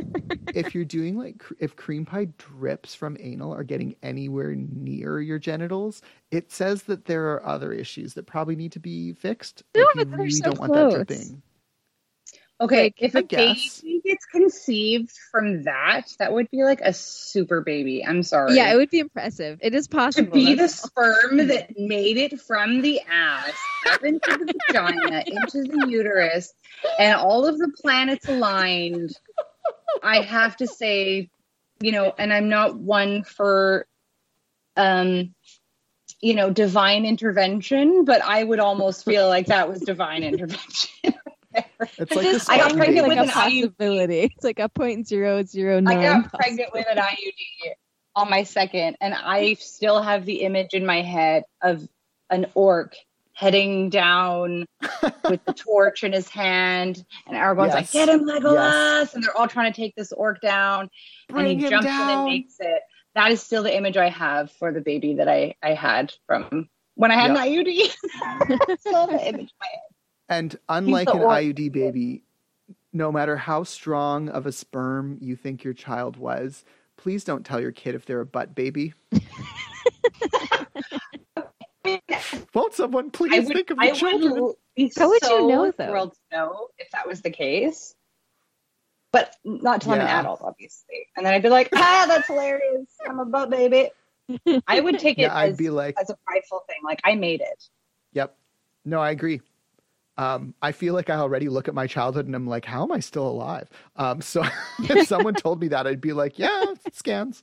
if 0.53 0.75
you're 0.75 0.85
doing 0.85 1.17
like 1.17 1.39
cr- 1.39 1.53
if 1.59 1.75
cream 1.75 2.05
pie 2.05 2.27
drips 2.37 2.93
from 2.93 3.17
anal 3.19 3.53
are 3.53 3.63
getting 3.63 3.95
anywhere 4.03 4.55
near 4.55 5.19
your 5.19 5.39
genitals, 5.39 6.01
it 6.31 6.51
says 6.51 6.83
that 6.83 7.05
there 7.05 7.31
are 7.31 7.45
other 7.45 7.73
issues 7.73 8.13
that 8.13 8.27
probably 8.27 8.55
need 8.55 8.71
to 8.73 8.79
be 8.79 9.13
fixed. 9.13 9.63
No, 9.75 9.87
Like, 9.95 10.07
but 10.09 10.09
you 10.11 10.17
really 10.17 10.29
so 10.29 10.43
don't 10.45 10.59
want 10.59 10.73
that 10.73 10.89
close. 10.89 10.93
dripping. 10.93 11.41
Okay, 12.61 12.83
Like, 12.83 12.95
if 12.97 13.15
I 13.15 13.19
a 13.19 13.23
guess. 13.23 13.79
baby 13.81 14.01
gets 14.03 14.25
conceived 14.25 15.11
from 15.31 15.63
that, 15.63 16.11
that 16.19 16.33
would 16.33 16.51
be 16.51 16.63
like 16.63 16.81
a 16.81 16.91
super 16.91 17.61
baby. 17.61 18.05
I'm 18.05 18.21
sorry. 18.21 18.55
Yeah, 18.55 18.73
it 18.73 18.75
would 18.75 18.89
be 18.89 18.99
impressive. 18.99 19.59
It 19.61 19.73
is 19.73 19.87
possible 19.87 20.27
to 20.27 20.31
be 20.33 20.55
the 20.55 20.67
sperm 20.67 21.37
that 21.47 21.77
made 21.77 22.17
it 22.17 22.41
from 22.41 22.81
the 22.81 22.99
ass 23.09 23.53
up 23.89 24.03
into 24.03 24.19
the 24.29 24.53
vagina, 24.67 25.23
into 25.25 25.63
the 25.63 25.87
uterus, 25.87 26.53
and 26.99 27.15
all 27.15 27.45
of 27.45 27.57
the 27.57 27.71
planets 27.81 28.27
aligned. 28.27 29.17
I 30.03 30.21
have 30.21 30.57
to 30.57 30.67
say, 30.67 31.29
you 31.79 31.93
know, 31.93 32.13
and 32.17 32.33
I'm 32.33 32.49
not 32.49 32.75
one 32.75 33.23
for, 33.23 33.87
um, 34.75 35.33
you 36.19 36.33
know, 36.33 36.49
divine 36.49 37.05
intervention, 37.05 38.03
but 38.03 38.21
I 38.21 38.43
would 38.43 38.59
almost 38.59 39.05
feel 39.05 39.29
like 39.29 39.45
that 39.45 39.69
was 39.69 39.79
divine 39.79 40.23
intervention. 40.23 41.08
It's 41.97 42.15
like 42.15 42.25
this 42.25 42.49
I 42.49 42.57
got 42.57 42.69
fun 42.69 42.77
pregnant 42.77 43.07
like 43.07 43.19
with 43.19 43.29
a 43.35 43.39
an 43.39 43.51
IUD. 43.51 43.61
possibility. 43.61 44.19
It's 44.19 44.43
like 44.43 44.59
a 44.59 44.69
point 44.69 45.07
zero 45.07 45.43
zero 45.43 45.81
I 45.85 45.95
got 45.95 46.33
pregnant 46.33 46.73
with 46.73 46.85
an 46.89 46.97
IUD 46.97 47.73
on 48.15 48.29
my 48.29 48.43
second, 48.43 48.97
and 48.99 49.13
I 49.13 49.53
still 49.53 50.01
have 50.01 50.25
the 50.25 50.41
image 50.41 50.73
in 50.73 50.85
my 50.85 51.01
head 51.01 51.43
of 51.61 51.87
an 52.29 52.47
orc 52.53 52.95
heading 53.33 53.89
down 53.89 54.65
with 55.29 55.43
the 55.45 55.53
torch 55.53 56.03
in 56.03 56.11
his 56.11 56.27
hand, 56.27 57.05
and 57.25 57.37
Aragorn's 57.37 57.73
like, 57.73 57.91
"Get 57.91 58.09
him, 58.09 58.25
Legolas!" 58.25 59.13
And 59.13 59.23
they're 59.23 59.35
all 59.35 59.47
trying 59.47 59.71
to 59.71 59.75
take 59.75 59.95
this 59.95 60.11
orc 60.11 60.41
down, 60.41 60.89
Bring 61.29 61.45
and 61.45 61.59
he 61.59 61.65
him 61.65 61.71
jumps 61.71 61.85
in 61.85 61.91
and 61.91 62.25
makes 62.25 62.55
it. 62.59 62.81
That 63.15 63.31
is 63.31 63.41
still 63.41 63.63
the 63.63 63.75
image 63.75 63.97
I 63.97 64.09
have 64.09 64.51
for 64.51 64.71
the 64.73 64.81
baby 64.81 65.15
that 65.15 65.29
I 65.29 65.55
I 65.63 65.73
had 65.73 66.13
from 66.27 66.69
when 66.95 67.11
I 67.11 67.15
had 67.15 67.31
an 67.31 67.37
IUD. 67.37 67.65
still 68.79 69.07
the 69.07 69.19
image 69.27 69.41
in 69.41 69.59
my 69.59 69.67
head. 69.67 69.88
And 70.29 70.57
unlike 70.69 71.09
an 71.09 71.21
orc. 71.21 71.31
IUD 71.31 71.71
baby, 71.71 72.23
no 72.93 73.11
matter 73.11 73.35
how 73.35 73.63
strong 73.63 74.29
of 74.29 74.45
a 74.45 74.51
sperm 74.51 75.17
you 75.21 75.35
think 75.35 75.63
your 75.63 75.73
child 75.73 76.17
was, 76.17 76.63
please 76.97 77.23
don't 77.23 77.45
tell 77.45 77.59
your 77.59 77.71
kid 77.71 77.95
if 77.95 78.05
they're 78.05 78.21
a 78.21 78.25
butt 78.25 78.53
baby. 78.55 78.93
Won't 82.53 82.73
someone 82.73 83.09
please 83.09 83.45
would, 83.47 83.55
think 83.55 83.69
of 83.71 83.77
the 83.77 83.83
I 83.83 83.91
children? 83.91 84.41
would 84.41 84.55
be 84.75 84.91
How 84.97 85.09
would 85.09 85.21
you 85.23 85.47
know, 85.47 85.71
though? 85.71 85.87
thrilled 85.87 86.13
to 86.13 86.19
know 86.31 86.67
if 86.77 86.91
that 86.91 87.07
was 87.07 87.21
the 87.21 87.31
case. 87.31 87.95
But 89.11 89.35
not 89.43 89.81
till 89.81 89.93
I'm 89.93 90.01
an 90.01 90.07
adult, 90.07 90.41
obviously. 90.43 91.07
And 91.17 91.25
then 91.25 91.33
I'd 91.33 91.41
be 91.41 91.49
like, 91.49 91.69
ah, 91.73 92.05
that's 92.07 92.27
hilarious. 92.27 92.87
I'm 93.07 93.19
a 93.19 93.25
butt 93.25 93.49
baby. 93.49 93.89
I 94.67 94.79
would 94.79 94.99
take 94.99 95.17
it 95.17 95.23
Yeah, 95.23 95.35
I'd 95.35 95.53
as, 95.53 95.57
be 95.57 95.71
like, 95.71 95.95
as 95.99 96.11
a 96.11 96.17
prideful 96.27 96.63
thing. 96.67 96.77
Like, 96.83 97.01
I 97.03 97.15
made 97.15 97.41
it. 97.41 97.63
Yep. 98.13 98.37
No, 98.85 98.99
I 98.99 99.09
agree. 99.09 99.41
Um, 100.19 100.53
I 100.61 100.73
feel 100.73 100.93
like 100.93 101.09
I 101.09 101.15
already 101.15 101.47
look 101.47 101.69
at 101.69 101.73
my 101.73 101.87
childhood 101.87 102.25
and 102.25 102.35
I'm 102.35 102.45
like, 102.45 102.65
how 102.65 102.83
am 102.83 102.91
I 102.91 102.99
still 102.99 103.25
alive? 103.25 103.69
Um, 103.95 104.19
so 104.19 104.43
if 104.79 105.07
someone 105.07 105.33
told 105.33 105.61
me 105.61 105.69
that, 105.69 105.87
I'd 105.87 106.01
be 106.01 106.11
like, 106.11 106.37
yeah, 106.37 106.65
scans. 106.91 107.41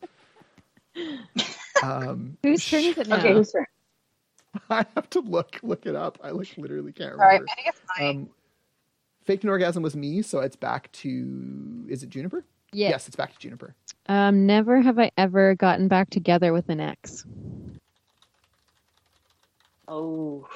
Um, 1.83 2.37
Whose 2.43 2.69
turn 2.69 2.85
is 2.85 2.99
it 2.99 3.09
now? 3.09 3.17
Okay, 3.17 3.33
who's 3.33 3.51
turn? 3.51 3.65
I 4.71 4.85
have 4.95 5.09
to 5.11 5.21
look 5.21 5.59
look 5.63 5.87
it 5.87 5.95
up. 5.95 6.19
I 6.23 6.31
like 6.31 6.57
literally 6.59 6.93
can't 6.93 7.13
All 7.13 7.19
right, 7.19 7.41
remember. 7.41 7.51
I 7.51 7.55
think 7.55 7.69
it's 7.69 7.81
mine. 7.99 8.17
Um, 8.17 8.29
faked 9.25 9.45
an 9.45 9.51
orgasm 9.51 9.83
was 9.83 9.97
me, 9.97 10.21
so 10.21 10.41
it's 10.41 10.57
back 10.57 10.93
to 10.93 11.87
is 11.89 12.03
it 12.03 12.11
Juniper? 12.11 12.45
Yeah. 12.73 12.91
Yes, 12.91 13.07
it's 13.07 13.17
back 13.17 13.33
to 13.33 13.39
Juniper. 13.39 13.75
Um, 14.07 14.45
never 14.45 14.83
have 14.83 14.99
I 14.99 15.13
ever 15.17 15.55
gotten 15.55 15.89
back 15.89 16.11
together 16.11 16.53
with 16.53 16.69
an 16.69 16.81
ex. 16.81 17.25
oh, 19.89 20.47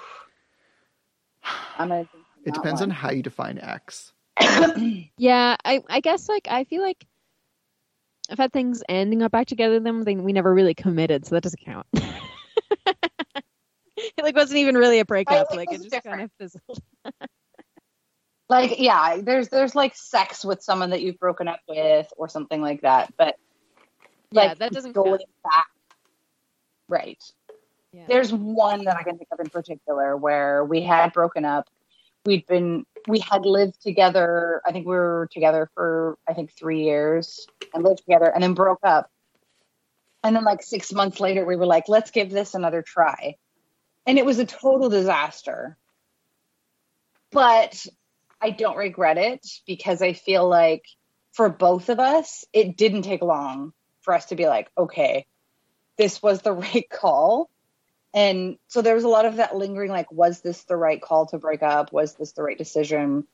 I'm 1.80 1.88
gonna. 1.88 2.04
think 2.04 2.24
It 2.44 2.46
that 2.46 2.54
depends 2.54 2.82
on 2.82 2.90
how 2.90 3.10
you 3.10 3.22
define 3.22 3.58
X. 3.58 4.12
Yeah, 5.16 5.56
I 5.64 5.82
I 5.88 6.00
guess 6.00 6.28
like 6.28 6.46
I 6.50 6.64
feel 6.64 6.82
like 6.82 7.06
I've 8.30 8.38
had 8.38 8.52
things 8.52 8.82
ending 8.88 9.22
up 9.22 9.32
back 9.32 9.46
together 9.46 9.74
with 9.74 9.84
them. 9.84 10.02
Then 10.04 10.24
we 10.24 10.32
never 10.32 10.52
really 10.52 10.74
committed, 10.74 11.26
so 11.26 11.34
that 11.34 11.42
doesn't 11.42 11.64
count. 11.64 11.86
it 11.94 12.04
like 14.22 14.36
wasn't 14.36 14.58
even 14.58 14.76
really 14.76 14.98
a 15.00 15.04
breakup. 15.04 15.48
think 15.48 15.58
Like 15.58 15.72
it 15.72 15.80
it's 15.82 15.90
just 15.90 16.04
kind 16.04 16.22
of 16.22 16.30
fizzled. 16.38 16.78
like 18.50 18.78
yeah 18.80 19.18
there's 19.22 19.48
there's 19.48 19.74
like 19.74 19.94
sex 19.94 20.44
with 20.44 20.62
someone 20.62 20.90
that 20.90 21.00
you've 21.00 21.18
broken 21.18 21.48
up 21.48 21.60
with 21.68 22.06
or 22.18 22.28
something 22.28 22.60
like 22.60 22.82
that 22.82 23.12
but 23.16 23.36
Yeah, 24.32 24.48
like 24.48 24.58
that 24.58 24.72
doesn't 24.72 24.92
going 24.92 25.12
count. 25.18 25.22
back 25.44 25.66
right 26.88 27.22
Yeah. 27.92 28.04
there's 28.08 28.32
one 28.32 28.84
that 28.84 28.96
i 28.96 29.02
can 29.02 29.16
think 29.18 29.28
of 29.32 29.40
in 29.40 29.48
particular 29.48 30.16
where 30.16 30.64
we 30.64 30.82
had 30.82 31.12
broken 31.12 31.44
up 31.44 31.68
we'd 32.24 32.46
been 32.46 32.84
we 33.08 33.18
had 33.18 33.44
lived 33.44 33.82
together 33.82 34.62
i 34.66 34.72
think 34.72 34.86
we 34.86 34.94
were 34.94 35.28
together 35.32 35.68
for 35.74 36.16
i 36.28 36.34
think 36.34 36.52
three 36.52 36.84
years 36.84 37.46
and 37.74 37.82
lived 37.82 37.98
together 37.98 38.26
and 38.26 38.42
then 38.42 38.54
broke 38.54 38.80
up 38.84 39.10
and 40.22 40.36
then 40.36 40.44
like 40.44 40.62
six 40.62 40.92
months 40.92 41.18
later 41.18 41.44
we 41.44 41.56
were 41.56 41.66
like 41.66 41.88
let's 41.88 42.10
give 42.10 42.30
this 42.30 42.54
another 42.54 42.82
try 42.82 43.34
and 44.06 44.18
it 44.18 44.24
was 44.24 44.38
a 44.38 44.46
total 44.46 44.88
disaster 44.88 45.76
but 47.30 47.86
I 48.40 48.50
don't 48.50 48.76
regret 48.76 49.18
it 49.18 49.46
because 49.66 50.02
I 50.02 50.14
feel 50.14 50.48
like 50.48 50.84
for 51.32 51.48
both 51.48 51.88
of 51.88 52.00
us, 52.00 52.44
it 52.52 52.76
didn't 52.76 53.02
take 53.02 53.22
long 53.22 53.72
for 54.02 54.14
us 54.14 54.26
to 54.26 54.36
be 54.36 54.46
like, 54.46 54.70
okay, 54.76 55.26
this 55.96 56.22
was 56.22 56.42
the 56.42 56.52
right 56.52 56.88
call. 56.90 57.50
And 58.12 58.58
so 58.68 58.82
there 58.82 58.94
was 58.94 59.04
a 59.04 59.08
lot 59.08 59.24
of 59.24 59.36
that 59.36 59.56
lingering 59.56 59.90
like, 59.90 60.10
was 60.10 60.40
this 60.40 60.64
the 60.64 60.76
right 60.76 61.00
call 61.00 61.26
to 61.26 61.38
break 61.38 61.62
up? 61.62 61.92
Was 61.92 62.14
this 62.14 62.32
the 62.32 62.42
right 62.42 62.58
decision? 62.58 63.26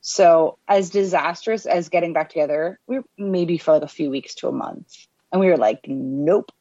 So, 0.00 0.58
as 0.68 0.90
disastrous 0.90 1.66
as 1.66 1.88
getting 1.88 2.12
back 2.12 2.28
together, 2.28 2.78
we 2.86 2.98
were 2.98 3.04
maybe 3.18 3.58
for 3.58 3.72
like 3.72 3.82
a 3.82 3.88
few 3.88 4.10
weeks 4.10 4.36
to 4.36 4.48
a 4.48 4.52
month. 4.52 4.94
And 5.32 5.40
we 5.40 5.48
were 5.48 5.56
like, 5.56 5.80
nope. 5.88 6.52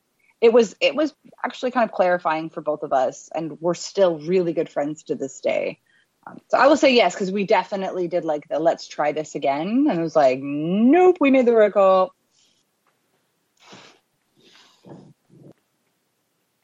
It 0.42 0.52
was 0.52 0.76
it 0.82 0.96
was 0.96 1.14
actually 1.44 1.72
kind 1.72 1.88
of 1.88 1.96
clarifying 1.96 2.50
for 2.50 2.62
both 2.62 2.84
of 2.84 2.92
us, 2.92 3.30
and 3.34 3.60
we're 3.62 3.74
still 3.74 4.20
really 4.20 4.54
good 4.54 4.70
friends 4.70 5.04
to 5.04 5.16
this 5.16 5.40
day. 5.40 5.80
Um, 6.28 6.40
so 6.50 6.58
I 6.58 6.68
will 6.68 6.78
say 6.78 6.94
yes, 6.94 7.14
because 7.14 7.32
we 7.32 7.46
definitely 7.46 8.08
did 8.08 8.26
like 8.26 8.48
the 8.48 8.60
let's 8.60 8.88
try 8.88 9.12
this 9.12 9.36
again. 9.36 9.88
And 9.90 10.00
it 10.00 10.04
was 10.04 10.16
like, 10.16 10.40
nope, 10.42 11.18
we 11.20 11.32
made 11.32 11.46
the 11.46 11.54
right 11.54 11.72
call. 11.72 12.14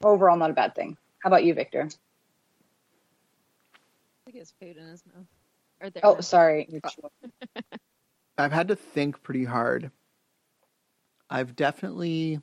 Overall, 0.03 0.37
not 0.37 0.49
a 0.49 0.53
bad 0.53 0.75
thing. 0.75 0.97
How 1.19 1.27
about 1.27 1.43
you, 1.43 1.53
Victor? 1.53 1.89
He 4.31 4.39
has 4.39 4.53
food 4.59 4.77
in 4.77 4.87
his 4.87 5.03
mouth. 5.05 5.25
Or 5.81 5.89
there. 5.89 6.05
Oh, 6.05 6.21
sorry. 6.21 6.67
You're. 6.69 6.81
I've 8.37 8.51
had 8.51 8.69
to 8.69 8.75
think 8.75 9.21
pretty 9.23 9.43
hard. 9.43 9.91
I've 11.29 11.55
definitely 11.55 12.39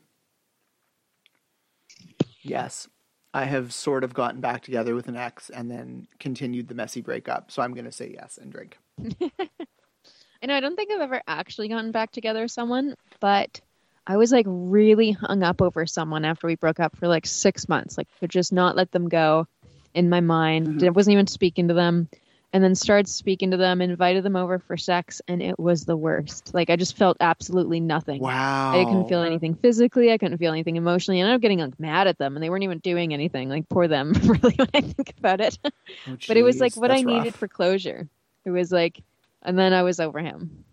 Yes. 2.42 2.88
I 3.34 3.44
have 3.44 3.72
sort 3.74 4.04
of 4.04 4.14
gotten 4.14 4.40
back 4.40 4.62
together 4.62 4.94
with 4.94 5.08
an 5.08 5.16
ex 5.16 5.50
and 5.50 5.70
then 5.70 6.08
continued 6.18 6.68
the 6.68 6.74
messy 6.74 7.02
breakup. 7.02 7.50
So 7.50 7.62
I'm 7.62 7.74
going 7.74 7.84
to 7.84 7.92
say 7.92 8.10
yes 8.14 8.38
and 8.40 8.50
drink. 8.50 8.78
I 9.20 10.46
know 10.46 10.54
I 10.54 10.60
don't 10.60 10.76
think 10.76 10.90
I've 10.90 11.00
ever 11.00 11.20
actually 11.26 11.68
gotten 11.68 11.92
back 11.92 12.10
together 12.10 12.42
with 12.42 12.50
someone, 12.50 12.94
but 13.20 13.60
I 14.08 14.16
was 14.16 14.32
like 14.32 14.46
really 14.48 15.12
hung 15.12 15.42
up 15.42 15.60
over 15.60 15.86
someone 15.86 16.24
after 16.24 16.46
we 16.46 16.56
broke 16.56 16.80
up 16.80 16.96
for 16.96 17.06
like 17.06 17.26
six 17.26 17.68
months. 17.68 17.98
Like 17.98 18.08
could 18.18 18.30
just 18.30 18.52
not 18.52 18.74
let 18.74 18.90
them 18.90 19.08
go 19.08 19.46
in 19.94 20.08
my 20.08 20.20
mind. 20.20 20.80
Mhm. 20.80 20.86
I 20.86 20.90
wasn't 20.90 21.12
even 21.12 21.26
speaking 21.26 21.68
to 21.68 21.74
them. 21.74 22.08
And 22.50 22.64
then 22.64 22.74
started 22.74 23.06
speaking 23.08 23.50
to 23.50 23.58
them, 23.58 23.82
invited 23.82 24.24
them 24.24 24.34
over 24.34 24.58
for 24.58 24.78
sex, 24.78 25.20
and 25.28 25.42
it 25.42 25.58
was 25.58 25.84
the 25.84 25.98
worst. 25.98 26.54
Like 26.54 26.70
I 26.70 26.76
just 26.76 26.96
felt 26.96 27.18
absolutely 27.20 27.78
nothing. 27.78 28.22
Wow. 28.22 28.72
I 28.72 28.84
couldn't 28.86 29.06
feel 29.06 29.22
anything 29.22 29.54
physically. 29.54 30.10
I 30.10 30.16
couldn't 30.16 30.38
feel 30.38 30.52
anything 30.52 30.76
emotionally. 30.76 31.20
And 31.20 31.28
I 31.28 31.32
ended 31.32 31.40
up 31.40 31.42
getting 31.42 31.58
like 31.58 31.78
mad 31.78 32.06
at 32.06 32.16
them, 32.16 32.34
and 32.34 32.42
they 32.42 32.48
weren't 32.48 32.64
even 32.64 32.78
doing 32.78 33.12
anything. 33.12 33.50
Like 33.50 33.68
poor 33.68 33.86
them, 33.86 34.12
really, 34.24 34.54
when 34.56 34.68
I 34.72 34.80
think 34.80 35.12
about 35.18 35.42
it. 35.42 35.58
Oh, 35.64 36.16
but 36.26 36.38
it 36.38 36.42
was 36.42 36.58
like 36.58 36.74
what 36.74 36.90
I 36.90 36.94
that's 36.94 37.04
needed 37.04 37.34
for 37.34 37.48
closure. 37.48 38.08
It 38.46 38.50
was 38.50 38.72
like, 38.72 39.02
and 39.42 39.58
then 39.58 39.74
I 39.74 39.82
was 39.82 40.00
over 40.00 40.20
him. 40.20 40.64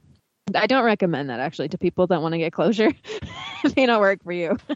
I 0.54 0.68
don't 0.68 0.86
recommend 0.86 1.30
that 1.30 1.40
actually 1.40 1.70
to 1.70 1.78
people 1.78 2.06
that 2.08 2.22
want 2.22 2.34
to 2.34 2.38
get 2.38 2.54
closure. 2.54 2.92
it 3.64 3.76
may 3.76 3.86
not 3.88 4.00
work 4.00 4.24
for 4.24 4.32
you. 4.34 4.58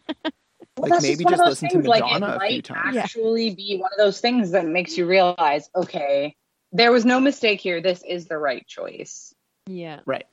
Like, 0.78 1.02
maybe 1.02 1.26
one 1.26 1.34
of 1.34 1.40
just 1.40 1.46
those 1.46 1.62
listen 1.62 1.68
to 1.68 1.74
things, 1.74 1.88
Madonna 1.88 2.26
like, 2.38 2.42
a 2.42 2.46
it 2.46 2.52
few 2.54 2.62
times. 2.62 2.96
Yeah. 2.96 3.02
Actually, 3.02 3.54
be 3.54 3.78
one 3.82 3.92
of 3.92 3.98
those 3.98 4.22
things 4.22 4.52
that 4.52 4.66
makes 4.66 4.98
you 4.98 5.06
realize, 5.06 5.70
okay, 5.76 6.38
there 6.72 6.94
was 6.94 7.04
no 7.04 7.20
mistake 7.20 7.60
here. 7.60 7.82
This 7.82 8.02
is 8.08 8.28
the 8.28 8.38
right 8.38 8.66
choice. 8.66 9.36
Yeah. 9.68 10.00
Right. 10.06 10.24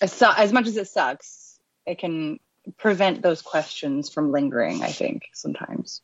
As, 0.00 0.12
su- 0.12 0.30
as 0.36 0.52
much 0.52 0.68
as 0.68 0.76
it 0.76 0.86
sucks, 0.86 1.58
it 1.84 1.98
can 1.98 2.38
prevent 2.76 3.22
those 3.22 3.42
questions 3.42 4.08
from 4.08 4.30
lingering. 4.30 4.84
I 4.84 4.92
think 4.92 5.22
sometimes. 5.34 6.00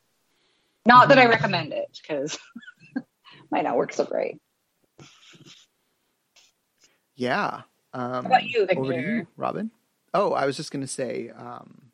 Not 0.84 1.10
that 1.10 1.18
I 1.20 1.26
Mhm. 1.26 1.30
recommend 1.30 1.72
it 1.72 1.96
because 2.02 2.36
might 3.52 3.62
not 3.62 3.76
work 3.76 3.92
so 3.92 4.04
great. 4.04 4.38
Yeah. 7.14 7.60
Um, 7.94 8.12
How 8.12 8.20
about 8.20 8.44
you, 8.44 8.62
Over 8.62 8.92
to 8.92 8.96
Victor? 8.96 9.16
you, 9.16 9.26
Robin. 9.36 9.70
Oh, 10.14 10.32
I 10.32 10.46
was 10.46 10.56
just 10.56 10.70
going 10.70 10.80
to 10.82 10.86
say, 10.88 11.30
um, 11.36 11.90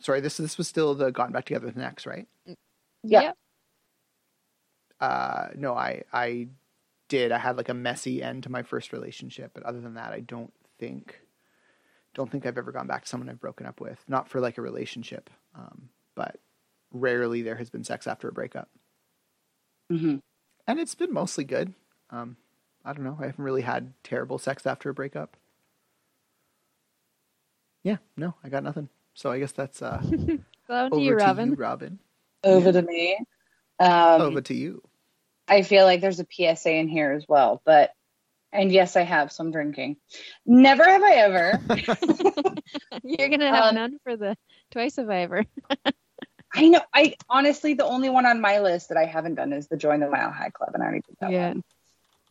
sorry, 0.00 0.20
this 0.20 0.36
this 0.36 0.58
was 0.58 0.68
still 0.68 0.94
the 0.94 1.10
gotten 1.10 1.32
back 1.32 1.44
together 1.46 1.66
with 1.66 1.76
an 1.76 1.82
ex, 1.82 2.06
right? 2.06 2.26
Yeah. 3.02 3.20
Yep. 3.22 3.36
Uh, 5.00 5.46
no, 5.56 5.74
I 5.74 6.02
I 6.12 6.48
did. 7.08 7.32
I 7.32 7.38
had 7.38 7.56
like 7.56 7.68
a 7.68 7.74
messy 7.74 8.22
end 8.22 8.44
to 8.44 8.50
my 8.50 8.62
first 8.62 8.92
relationship, 8.92 9.52
but 9.54 9.62
other 9.64 9.80
than 9.80 9.94
that, 9.94 10.12
I 10.12 10.20
don't 10.20 10.52
think 10.78 11.20
don't 12.14 12.30
think 12.30 12.46
I've 12.46 12.56
ever 12.58 12.72
gone 12.72 12.86
back 12.86 13.02
to 13.02 13.08
someone 13.08 13.28
I've 13.28 13.40
broken 13.40 13.66
up 13.66 13.80
with. 13.80 13.98
Not 14.08 14.28
for 14.28 14.40
like 14.40 14.56
a 14.56 14.62
relationship, 14.62 15.28
um, 15.54 15.88
but 16.14 16.36
rarely 16.92 17.42
there 17.42 17.56
has 17.56 17.70
been 17.70 17.84
sex 17.84 18.06
after 18.06 18.28
a 18.28 18.32
breakup, 18.32 18.68
Mhm. 19.92 20.20
and 20.66 20.78
it's 20.80 20.94
been 20.94 21.12
mostly 21.12 21.44
good. 21.44 21.74
Um, 22.10 22.36
I 22.84 22.92
don't 22.92 23.04
know. 23.04 23.16
I 23.20 23.26
haven't 23.26 23.44
really 23.44 23.62
had 23.62 23.92
terrible 24.02 24.38
sex 24.38 24.66
after 24.66 24.90
a 24.90 24.94
breakup. 24.94 25.36
Yeah, 27.82 27.96
no, 28.16 28.34
I 28.42 28.48
got 28.48 28.62
nothing. 28.62 28.88
So 29.14 29.30
I 29.30 29.38
guess 29.38 29.52
that's 29.52 29.80
uh, 29.82 30.00
Hello 30.66 30.88
to 30.88 30.94
over 30.96 31.00
you, 31.00 31.14
Robin. 31.16 31.44
to 31.46 31.50
you, 31.56 31.56
Robin. 31.56 31.98
Over 32.42 32.72
to 32.72 32.82
me. 32.82 33.18
Um, 33.78 34.22
over 34.22 34.40
to 34.42 34.54
you. 34.54 34.82
I 35.48 35.62
feel 35.62 35.84
like 35.84 36.00
there's 36.00 36.20
a 36.20 36.26
PSA 36.30 36.72
in 36.72 36.88
here 36.88 37.12
as 37.12 37.24
well, 37.28 37.60
but 37.64 37.90
and 38.52 38.70
yes, 38.70 38.96
I 38.96 39.02
have 39.02 39.32
some 39.32 39.50
drinking. 39.50 39.96
Never 40.46 40.84
have 40.84 41.02
I 41.02 41.12
ever. 41.14 41.58
You're 43.04 43.28
gonna 43.28 43.50
have 43.50 43.64
Um, 43.70 43.74
none 43.74 43.98
for 44.04 44.16
the 44.16 44.36
twice 44.70 44.96
have 44.96 45.10
I 45.10 45.20
ever. 45.22 45.44
I 46.54 46.68
know. 46.68 46.80
I 46.94 47.16
honestly, 47.28 47.74
the 47.74 47.84
only 47.84 48.08
one 48.10 48.26
on 48.26 48.40
my 48.40 48.60
list 48.60 48.88
that 48.90 48.96
I 48.98 49.06
haven't 49.06 49.34
done 49.34 49.52
is 49.52 49.66
the 49.68 49.76
Join 49.76 50.00
the 50.00 50.08
Mile 50.08 50.30
High 50.30 50.50
Club, 50.50 50.70
and 50.74 50.82
I 50.82 50.86
already 50.86 51.02
did 51.06 51.16
that 51.20 51.32
Yeah. 51.32 51.48
one. 51.48 51.62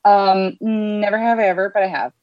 Um, 0.05 0.57
never 0.59 1.17
have 1.17 1.39
I 1.39 1.47
ever, 1.47 1.69
but 1.69 1.83
I 1.83 1.87
have. 1.87 2.13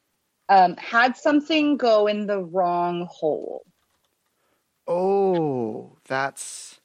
Um, 0.49 0.75
had 0.75 1.15
something 1.15 1.77
go 1.77 2.07
in 2.07 2.27
the 2.27 2.39
wrong 2.39 3.07
hole. 3.09 3.63
Oh, 4.87 5.95
that's 6.07 6.81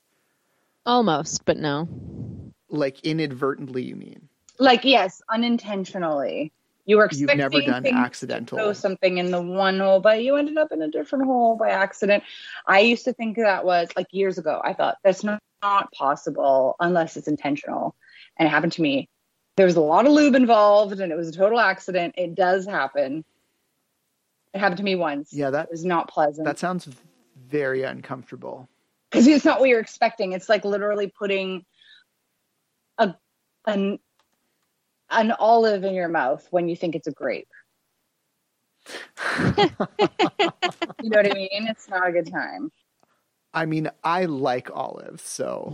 Almost, 0.87 1.45
but 1.45 1.57
no. 1.57 1.89
like 2.69 3.01
inadvertently. 3.01 3.83
You 3.83 3.97
mean 3.97 4.29
Like 4.59 4.85
yes, 4.85 5.21
unintentionally. 5.29 6.53
You 6.85 6.99
were 6.99 7.09
you've 7.11 7.29
expecting 7.31 7.39
never 7.39 7.61
done 7.61 7.83
things 7.83 7.97
accidental? 7.97 8.59
to 8.59 8.65
go 8.65 8.73
something 8.73 9.19
in 9.19 9.33
the 9.33 9.43
one 9.43 9.81
hole, 9.81 9.99
but 9.99 10.23
you 10.23 10.37
ended 10.37 10.57
up 10.57 10.71
in 10.71 10.83
a 10.83 10.89
different 10.89 11.25
hole 11.25 11.57
by 11.57 11.71
accident. 11.71 12.23
I 12.69 12.81
used 12.81 13.05
to 13.07 13.13
think 13.13 13.37
that 13.37 13.65
was 13.65 13.89
like 13.97 14.07
years 14.13 14.39
ago. 14.39 14.61
I 14.65 14.73
thought 14.73 14.99
that's 15.03 15.25
not, 15.25 15.43
not 15.63 15.93
possible 15.93 16.77
unless 16.79 17.17
it's 17.17 17.27
intentional, 17.27 17.97
and 18.37 18.47
it 18.47 18.51
happened 18.51 18.73
to 18.75 18.83
me. 18.83 19.09
There 19.57 19.67
was 19.67 19.77
a 19.77 19.81
lot 19.81 20.07
of 20.07 20.13
lube 20.13 20.35
involved, 20.35 21.01
and 21.01 21.11
it 21.11 21.17
was 21.17 21.29
a 21.29 21.33
total 21.33 21.59
accident. 21.59 22.15
It 22.19 22.35
does 22.35 22.67
happen. 22.67 23.25
It 24.55 24.59
happened 24.59 24.79
to 24.79 24.85
me 24.85 24.95
once. 24.97 25.33
Yeah, 25.33 25.51
that 25.51 25.71
was 25.71 25.85
not 25.85 26.09
pleasant 26.09 26.47
that 26.47 26.59
sounds 26.59 26.89
very 27.49 27.83
uncomfortable. 27.83 28.69
because 29.11 29.27
it's 29.27 29.45
not 29.45 29.61
what 29.61 29.69
you're 29.69 29.81
expecting. 29.81 30.33
It's 30.33 30.49
like 30.49 30.65
literally 30.65 31.09
putting 31.09 31.65
a 32.99 33.15
an 33.67 33.99
an 35.11 35.33
olive 35.33 35.85
in 35.85 35.95
your 35.95 36.09
mouth 36.09 36.47
when 36.51 36.69
you 36.69 36.77
think 36.77 36.95
it's 36.95 37.07
a 37.07 37.13
grape. 37.13 37.49
You 41.03 41.11
know 41.11 41.19
what 41.19 41.31
I 41.31 41.35
mean? 41.35 41.49
It's 41.69 41.89
not 41.89 42.09
a 42.09 42.13
good 42.13 42.31
time. 42.31 42.73
I 43.57 43.65
mean, 43.65 43.89
I 44.05 44.27
like 44.27 44.71
olives, 44.71 45.23
so 45.23 45.73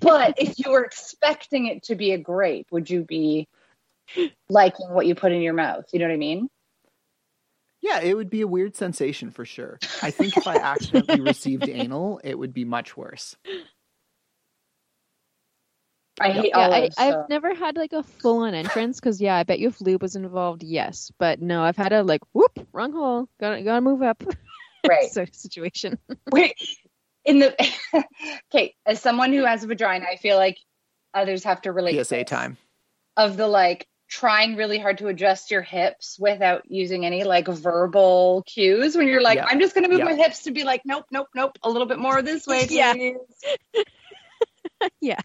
But 0.00 0.34
if 0.38 0.54
you 0.56 0.70
were 0.70 0.84
expecting 0.84 1.66
it 1.66 1.82
to 1.84 1.96
be 1.96 2.12
a 2.12 2.18
grape, 2.18 2.68
would 2.70 2.88
you 2.88 3.02
be 3.02 3.48
liking 4.48 4.88
what 4.90 5.06
you 5.06 5.16
put 5.16 5.32
in 5.32 5.42
your 5.42 5.52
mouth? 5.52 5.84
You 5.92 5.98
know 5.98 6.06
what 6.06 6.14
I 6.14 6.18
mean? 6.18 6.48
yeah, 7.80 8.00
it 8.00 8.14
would 8.16 8.30
be 8.30 8.40
a 8.42 8.46
weird 8.46 8.76
sensation 8.76 9.30
for 9.30 9.44
sure. 9.44 9.78
I 10.02 10.10
think 10.12 10.36
if 10.36 10.46
I 10.46 10.54
accidentally 10.56 11.20
received 11.32 11.68
anal, 11.68 12.20
it 12.24 12.38
would 12.38 12.54
be 12.54 12.64
much 12.64 12.96
worse. 12.96 13.36
I 16.20 16.30
hate 16.30 16.52
Yeah, 16.54 16.68
I, 16.68 16.78
olives. 16.78 16.96
so- 16.96 17.02
I've 17.02 17.28
never 17.28 17.52
had 17.52 17.76
like 17.76 17.92
a 17.92 18.04
full 18.04 18.44
on 18.44 18.54
entrance 18.54 19.00
because 19.00 19.20
yeah, 19.20 19.34
I 19.36 19.42
bet 19.42 19.58
you 19.58 19.68
if 19.68 19.80
lube 19.80 20.02
was 20.02 20.14
involved, 20.14 20.62
yes. 20.62 21.10
But 21.18 21.42
no, 21.42 21.62
I've 21.64 21.76
had 21.76 21.92
a 21.92 22.04
like 22.04 22.22
whoop, 22.32 22.64
wrong 22.72 22.92
hole, 22.92 23.28
gotta 23.40 23.60
gotta 23.62 23.80
move 23.80 24.02
up 24.02 24.22
Right. 24.88 25.10
so 25.10 25.24
situation. 25.32 25.98
Wait, 26.30 26.54
in 27.24 27.38
the 27.38 27.54
okay, 28.54 28.74
as 28.86 29.00
someone 29.00 29.32
who 29.32 29.44
has 29.44 29.64
a 29.64 29.66
vagina, 29.66 30.06
I 30.10 30.16
feel 30.16 30.36
like 30.36 30.58
others 31.14 31.44
have 31.44 31.62
to 31.62 31.72
relate. 31.72 32.04
PSA 32.04 32.16
this. 32.16 32.24
time. 32.28 32.56
of 33.16 33.36
the 33.36 33.46
like 33.48 33.86
trying 34.08 34.54
really 34.56 34.78
hard 34.78 34.98
to 34.98 35.08
adjust 35.08 35.50
your 35.50 35.62
hips 35.62 36.16
without 36.20 36.62
using 36.70 37.06
any 37.06 37.24
like 37.24 37.48
verbal 37.48 38.44
cues 38.46 38.94
when 38.96 39.08
you're 39.08 39.22
like 39.22 39.36
Yeah. 39.36 39.46
i'm 39.48 39.58
just 39.58 39.74
going 39.74 39.82
to 39.84 39.90
move 39.90 40.00
Yeah. 40.00 40.04
my 40.04 40.14
hips 40.14 40.42
to 40.42 40.50
be 40.52 40.62
like 40.62 40.82
nope 40.84 41.06
nope 41.10 41.26
nope 41.34 41.58
a 41.62 41.70
little 41.70 41.86
bit 41.88 41.98
more 41.98 42.20
this 42.20 42.46
way 42.46 42.66
Yeah. 42.70 42.92
yeah. 45.00 45.20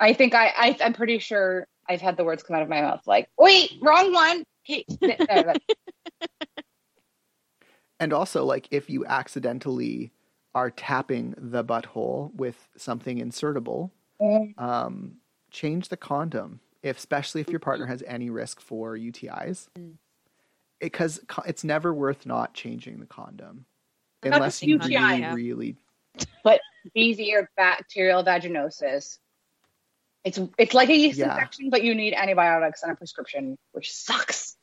i 0.00 0.12
think 0.12 0.34
I, 0.34 0.48
I 0.56 0.76
i'm 0.84 0.92
pretty 0.94 1.20
sure 1.20 1.66
i've 1.88 2.00
had 2.00 2.16
the 2.16 2.24
words 2.24 2.42
come 2.42 2.56
out 2.56 2.62
of 2.62 2.68
my 2.68 2.80
mouth 2.82 3.02
like 3.06 3.28
wait 3.38 3.72
wrong 3.80 4.12
one 4.12 4.44
Hey, 4.62 4.84
no, 5.00 5.14
no, 5.28 5.54
And 8.00 8.12
also, 8.12 8.44
like, 8.44 8.66
if 8.70 8.90
you 8.90 9.04
accidentally 9.06 10.10
are 10.54 10.70
tapping 10.70 11.34
the 11.36 11.62
butthole 11.62 12.34
with 12.34 12.68
something 12.76 13.18
insertable, 13.18 13.90
um, 14.58 15.16
change 15.50 15.88
the 15.88 15.96
condom, 15.96 16.60
if, 16.82 16.98
especially 16.98 17.40
if 17.40 17.48
your 17.48 17.60
partner 17.60 17.86
has 17.86 18.02
any 18.06 18.30
risk 18.30 18.60
for 18.60 18.96
UTIs. 18.96 19.68
Mm. 19.78 19.94
Because 20.80 21.20
co- 21.28 21.42
it's 21.46 21.62
never 21.62 21.92
worth 21.92 22.24
not 22.26 22.54
changing 22.54 23.00
the 23.00 23.06
condom. 23.06 23.66
Not 24.24 24.34
Unless 24.34 24.62
you 24.62 24.74
UTI, 24.74 24.96
really, 24.96 25.20
yeah. 25.20 25.34
really. 25.34 25.76
BV 26.96 27.32
or 27.34 27.50
bacterial 27.56 28.24
vaginosis 28.24 29.18
it's 30.24 30.38
it's 30.58 30.74
like 30.74 30.88
a 30.88 30.96
yeast 30.96 31.18
Yeah. 31.18 31.32
infection 31.32 31.70
but 31.70 31.82
you 31.82 31.94
need 31.94 32.14
antibiotics 32.14 32.82
and 32.82 32.92
a 32.92 32.96
prescription 32.96 33.56
which 33.72 33.92
sucks 33.92 34.56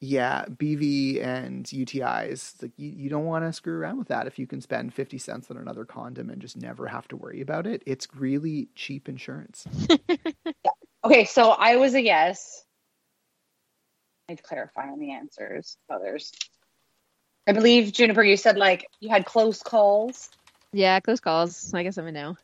Yeah, 0.00 0.44
BV 0.48 1.24
and 1.24 1.64
UTIs, 1.66 2.62
like 2.62 2.70
you, 2.76 2.88
you 2.88 3.10
don't 3.10 3.24
want 3.24 3.44
to 3.44 3.52
screw 3.52 3.76
around 3.76 3.98
with 3.98 4.08
that 4.08 4.28
if 4.28 4.38
you 4.38 4.46
can 4.46 4.60
spend 4.60 4.94
50 4.94 5.18
cents 5.18 5.50
on 5.50 5.56
another 5.56 5.84
condom 5.84 6.30
and 6.30 6.40
just 6.40 6.56
never 6.56 6.86
have 6.86 7.08
to 7.08 7.16
worry 7.16 7.40
about 7.40 7.66
it. 7.66 7.82
It's 7.84 8.06
really 8.14 8.68
cheap 8.76 9.08
insurance. 9.08 9.66
Okay, 11.04 11.24
so 11.24 11.50
I 11.50 11.76
was 11.76 11.94
a 11.94 12.02
yes. 12.02 12.64
I 14.28 14.32
need 14.32 14.38
to 14.38 14.42
clarify 14.42 14.88
on 14.88 14.98
the 14.98 15.12
answers. 15.12 15.76
Others. 15.88 16.32
I 17.46 17.52
believe 17.52 17.92
Juniper, 17.92 18.22
you 18.22 18.36
said 18.36 18.58
like 18.58 18.86
you 19.00 19.08
had 19.08 19.24
close 19.24 19.62
calls. 19.62 20.28
Yeah, 20.72 21.00
close 21.00 21.20
calls. 21.20 21.72
I 21.72 21.82
guess 21.82 21.96
I'm 21.96 22.06
a 22.06 22.12
no. 22.12 22.36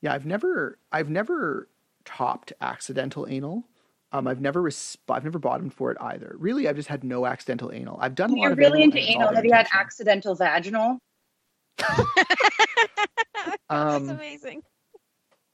Yeah, 0.00 0.12
I've 0.12 0.26
never 0.26 0.78
I've 0.92 1.10
never 1.10 1.68
topped 2.04 2.52
accidental 2.60 3.26
anal. 3.28 3.64
Um, 4.12 4.26
I've 4.28 4.40
never 4.40 4.62
resp- 4.62 4.96
I've 5.08 5.24
never 5.24 5.38
bottomed 5.38 5.74
for 5.74 5.90
it 5.90 5.98
either. 6.00 6.36
Really, 6.38 6.68
I've 6.68 6.76
just 6.76 6.88
had 6.88 7.02
no 7.04 7.26
accidental 7.26 7.72
anal. 7.72 7.98
I've 8.00 8.14
done 8.14 8.30
a 8.30 8.34
lot 8.34 8.42
You're 8.42 8.52
of 8.52 8.58
really 8.58 8.82
anal 8.82 8.96
into 8.96 8.98
and 8.98 9.08
it's 9.08 9.16
all 9.16 9.22
anal. 9.22 9.34
Have 9.34 9.44
you 9.44 9.52
had 9.52 9.68
accidental 9.72 10.34
vaginal? 10.34 10.98
Um, 13.68 14.08
amazing. 14.10 14.62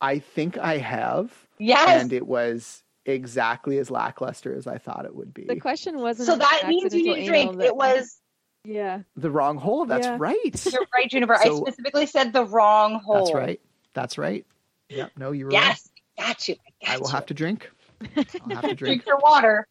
I 0.01 0.19
think 0.19 0.59
I 0.59 0.79
have, 0.79 1.33
Yes. 1.59 2.03
and 2.03 2.13
it 2.13 2.27
was 2.27 2.83
exactly 3.07 3.79
as 3.79 3.91
lackluster 3.91 4.55
as 4.55 4.67
I 4.67 4.79
thought 4.79 5.05
it 5.05 5.15
would 5.15 5.33
be. 5.33 5.45
The 5.45 5.57
question 5.61 5.99
wasn't. 5.99 6.27
so 6.27 6.37
that 6.37 6.65
means 6.69 6.95
you 6.95 7.05
need 7.05 7.21
to 7.23 7.27
drink. 7.27 7.61
It 7.63 7.75
was 7.75 8.21
Yeah. 8.65 9.01
the 9.17 9.31
wrong 9.31 9.57
hole. 9.59 9.85
That's 9.87 10.07
Yeah. 10.07 10.17
right. 10.19 10.67
you're 10.73 10.87
right, 10.95 11.09
Juniper. 11.11 11.35
I 11.35 11.55
specifically 11.55 12.07
said 12.07 12.33
the 12.33 12.45
wrong 12.45 13.01
hole. 13.01 13.25
That's 13.25 13.35
right. 13.35 13.61
That's 13.95 14.19
right. 14.19 14.47
Yeah. 14.89 15.09
No, 15.17 15.33
you 15.33 15.47
were 15.47 15.53
right. 15.53 15.63
Yes, 15.69 15.89
got 16.19 16.49
you. 16.49 16.57
I, 16.83 16.87
got 16.87 16.95
I 16.95 16.99
will 16.99 17.07
you. 17.09 17.13
have 17.13 17.27
to 17.27 17.35
drink. 17.35 17.71
I'll 18.17 18.57
have 18.57 18.63
to 18.63 18.75
drink 18.75 18.77
drink. 18.77 19.07
your 19.07 19.19
water. 19.19 19.67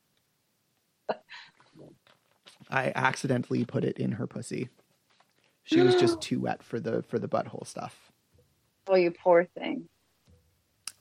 I 2.70 2.92
accidentally 2.96 3.66
put 3.66 3.84
it 3.84 3.98
in 3.98 4.14
her 4.14 4.28
pussy. 4.28 4.70
She 5.64 5.82
was 5.82 5.96
just 5.96 6.22
too 6.22 6.40
wet 6.40 6.64
for 6.64 6.80
the 6.80 7.04
for 7.04 7.20
the 7.20 7.28
butthole 7.28 7.68
stuff. 7.68 8.12
Oh, 8.88 8.96
you 8.96 9.12
poor 9.12 9.46
thing. 9.46 9.88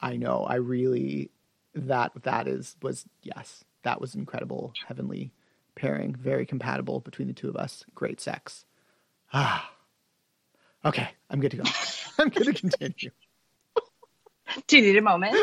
I 0.00 0.16
know. 0.16 0.44
I 0.44 0.56
really 0.56 1.30
that 1.74 2.12
that 2.22 2.48
is 2.48 2.76
was 2.82 3.06
yes. 3.22 3.64
That 3.82 4.00
was 4.00 4.14
incredible 4.14 4.72
heavenly 4.86 5.32
pairing, 5.74 6.14
very 6.14 6.44
compatible 6.44 7.00
between 7.00 7.28
the 7.28 7.34
two 7.34 7.48
of 7.48 7.56
us. 7.56 7.84
Great 7.94 8.20
sex. 8.20 8.64
Ah. 9.32 9.70
Okay, 10.82 11.06
I'm 11.28 11.40
good 11.40 11.50
to 11.50 11.58
go. 11.58 11.64
I'm 12.18 12.30
good 12.30 12.44
to 12.46 12.54
continue. 12.54 13.10
Do 14.66 14.78
you 14.78 14.82
need 14.82 14.96
a 14.96 15.02
moment? 15.02 15.36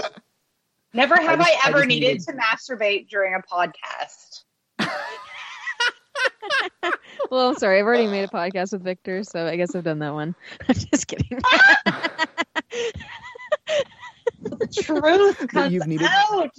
Never 0.93 1.15
have 1.15 1.39
just- 1.39 1.49
I, 1.49 1.53
I 1.53 1.69
ever 1.69 1.79
just 1.79 1.87
needed 1.89 2.07
needed- 2.07 2.23
to 2.27 2.33
masturbate 2.33 3.07
during 3.09 3.33
a 3.35 3.41
podcast. 3.41 4.43
Well, 7.29 7.49
I'm 7.49 7.55
sorry. 7.55 7.79
I've 7.79 7.85
already 7.85 8.07
made 8.07 8.23
a 8.23 8.27
podcast 8.29 8.71
with 8.71 8.81
Victor, 8.83 9.23
so 9.23 9.45
I 9.47 9.57
guess 9.57 9.75
I've 9.75 9.83
done 9.83 9.99
that 9.99 10.13
one. 10.13 10.33
I'm 10.69 10.75
just 10.75 11.07
kidding. 11.07 11.39
The 14.39 14.67
truth 14.83 15.47
comes 15.49 15.73
you've 15.73 15.87
needed- 15.87 16.07
out. 16.31 16.51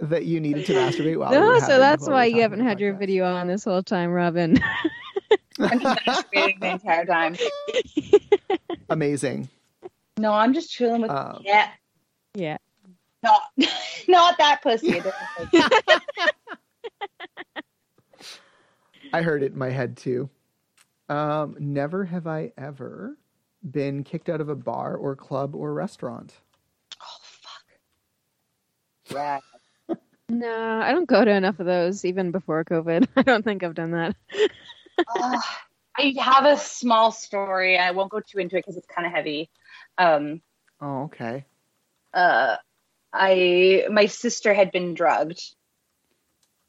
That 0.00 0.24
you 0.24 0.40
needed 0.40 0.66
to 0.66 0.72
masturbate 0.74 1.16
while 1.18 1.30
we 1.30 1.36
no, 1.36 1.46
were 1.48 1.60
so 1.60 1.78
that's 1.78 2.08
why 2.08 2.24
you 2.26 2.42
haven't 2.42 2.60
had 2.60 2.78
the 2.78 2.82
your 2.84 2.94
video 2.94 3.24
on 3.32 3.46
this 3.48 3.64
whole 3.64 3.82
time, 3.82 4.10
Robin. 4.10 4.58
I'm 5.58 5.80
just 5.80 6.00
masturbating 6.04 6.60
the 6.60 6.70
entire 6.72 7.06
time. 7.06 7.36
Amazing. 8.90 9.48
No, 10.18 10.32
I'm 10.32 10.52
just 10.52 10.70
chilling 10.70 11.02
with 11.02 11.10
Um, 11.10 11.40
yeah. 11.44 11.70
yeah. 12.34 12.58
Not 13.24 13.42
not 14.08 14.38
that 14.38 14.62
pussy. 14.62 15.00
I 19.12 19.22
heard 19.22 19.42
it 19.42 19.52
in 19.52 19.58
my 19.58 19.70
head 19.70 19.96
too. 19.96 20.28
Um, 21.08 21.56
never 21.58 22.04
have 22.04 22.26
I 22.26 22.52
ever 22.56 23.16
been 23.70 24.04
kicked 24.04 24.28
out 24.28 24.40
of 24.40 24.48
a 24.48 24.56
bar 24.56 24.96
or 24.96 25.14
club 25.16 25.54
or 25.54 25.72
restaurant. 25.72 26.34
oh 27.02 27.16
fuck. 27.22 27.64
Yeah. 29.10 29.38
No, 30.30 30.80
I 30.82 30.92
don't 30.92 31.06
go 31.06 31.22
to 31.22 31.30
enough 31.30 31.60
of 31.60 31.66
those, 31.66 32.06
even 32.06 32.30
before 32.30 32.64
COVID. 32.64 33.06
I 33.14 33.22
don't 33.22 33.44
think 33.44 33.62
I've 33.62 33.74
done 33.74 33.90
that. 33.90 34.16
Uh, 34.98 35.38
I 35.98 36.14
have 36.18 36.46
a 36.46 36.56
small 36.56 37.12
story. 37.12 37.78
I 37.78 37.90
won't 37.90 38.10
go 38.10 38.20
too 38.20 38.38
into 38.38 38.56
it 38.56 38.60
because 38.60 38.78
it's 38.78 38.86
kind 38.86 39.06
of 39.06 39.12
heavy. 39.12 39.50
Um, 39.98 40.40
Oh, 40.80 41.02
okay. 41.04 41.44
uh, 42.14 42.56
I 43.14 43.86
my 43.90 44.06
sister 44.06 44.52
had 44.52 44.72
been 44.72 44.94
drugged, 44.94 45.40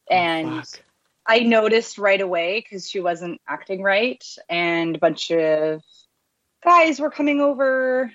Oh, 0.09 0.13
and 0.15 0.65
fuck. 0.65 0.81
I 1.25 1.39
noticed 1.39 1.97
right 1.97 2.21
away 2.21 2.59
because 2.61 2.89
she 2.89 2.99
wasn't 2.99 3.41
acting 3.47 3.81
right, 3.81 4.23
and 4.47 4.95
a 4.95 4.99
bunch 4.99 5.31
of 5.31 5.81
guys 6.63 6.99
were 6.99 7.09
coming 7.09 7.41
over, 7.41 8.11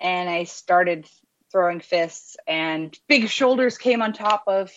and 0.00 0.28
I 0.28 0.44
started 0.44 1.08
throwing 1.50 1.80
fists, 1.80 2.36
and 2.46 2.96
big 3.08 3.28
shoulders 3.28 3.78
came 3.78 4.02
on 4.02 4.12
top 4.12 4.44
of, 4.46 4.70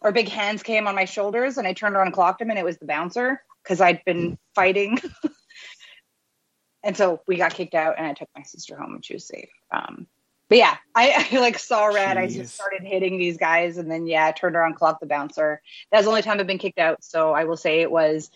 or 0.00 0.10
big 0.10 0.28
hands 0.28 0.64
came 0.64 0.88
on 0.88 0.96
my 0.96 1.04
shoulders, 1.04 1.58
and 1.58 1.68
I 1.68 1.74
turned 1.74 1.94
around 1.94 2.08
and 2.08 2.14
clocked 2.14 2.42
him, 2.42 2.50
and 2.50 2.58
it 2.58 2.64
was 2.64 2.78
the 2.78 2.86
bouncer 2.86 3.40
because 3.62 3.80
I'd 3.80 4.04
been 4.04 4.36
fighting. 4.56 4.98
and 6.82 6.96
so 6.96 7.22
we 7.28 7.36
got 7.36 7.54
kicked 7.54 7.74
out, 7.74 7.94
and 7.98 8.06
I 8.06 8.14
took 8.14 8.28
my 8.36 8.42
sister 8.42 8.76
home, 8.76 8.94
and 8.94 9.04
she 9.04 9.14
was 9.14 9.28
safe. 9.28 9.50
Um, 9.70 10.08
but 10.52 10.58
yeah, 10.58 10.76
I, 10.94 11.28
I 11.32 11.40
like 11.40 11.58
saw 11.58 11.86
red. 11.86 12.18
I 12.18 12.26
just 12.26 12.54
started 12.54 12.82
hitting 12.82 13.16
these 13.16 13.38
guys, 13.38 13.78
and 13.78 13.90
then 13.90 14.06
yeah, 14.06 14.26
I 14.26 14.32
turned 14.32 14.54
around, 14.54 14.74
clocked 14.74 15.00
the 15.00 15.06
bouncer. 15.06 15.62
That's 15.90 16.04
the 16.04 16.10
only 16.10 16.20
time 16.20 16.38
I've 16.38 16.46
been 16.46 16.58
kicked 16.58 16.78
out. 16.78 17.02
So 17.02 17.32
I 17.32 17.44
will 17.44 17.56
say 17.56 17.80
it 17.80 17.90
was 17.90 18.30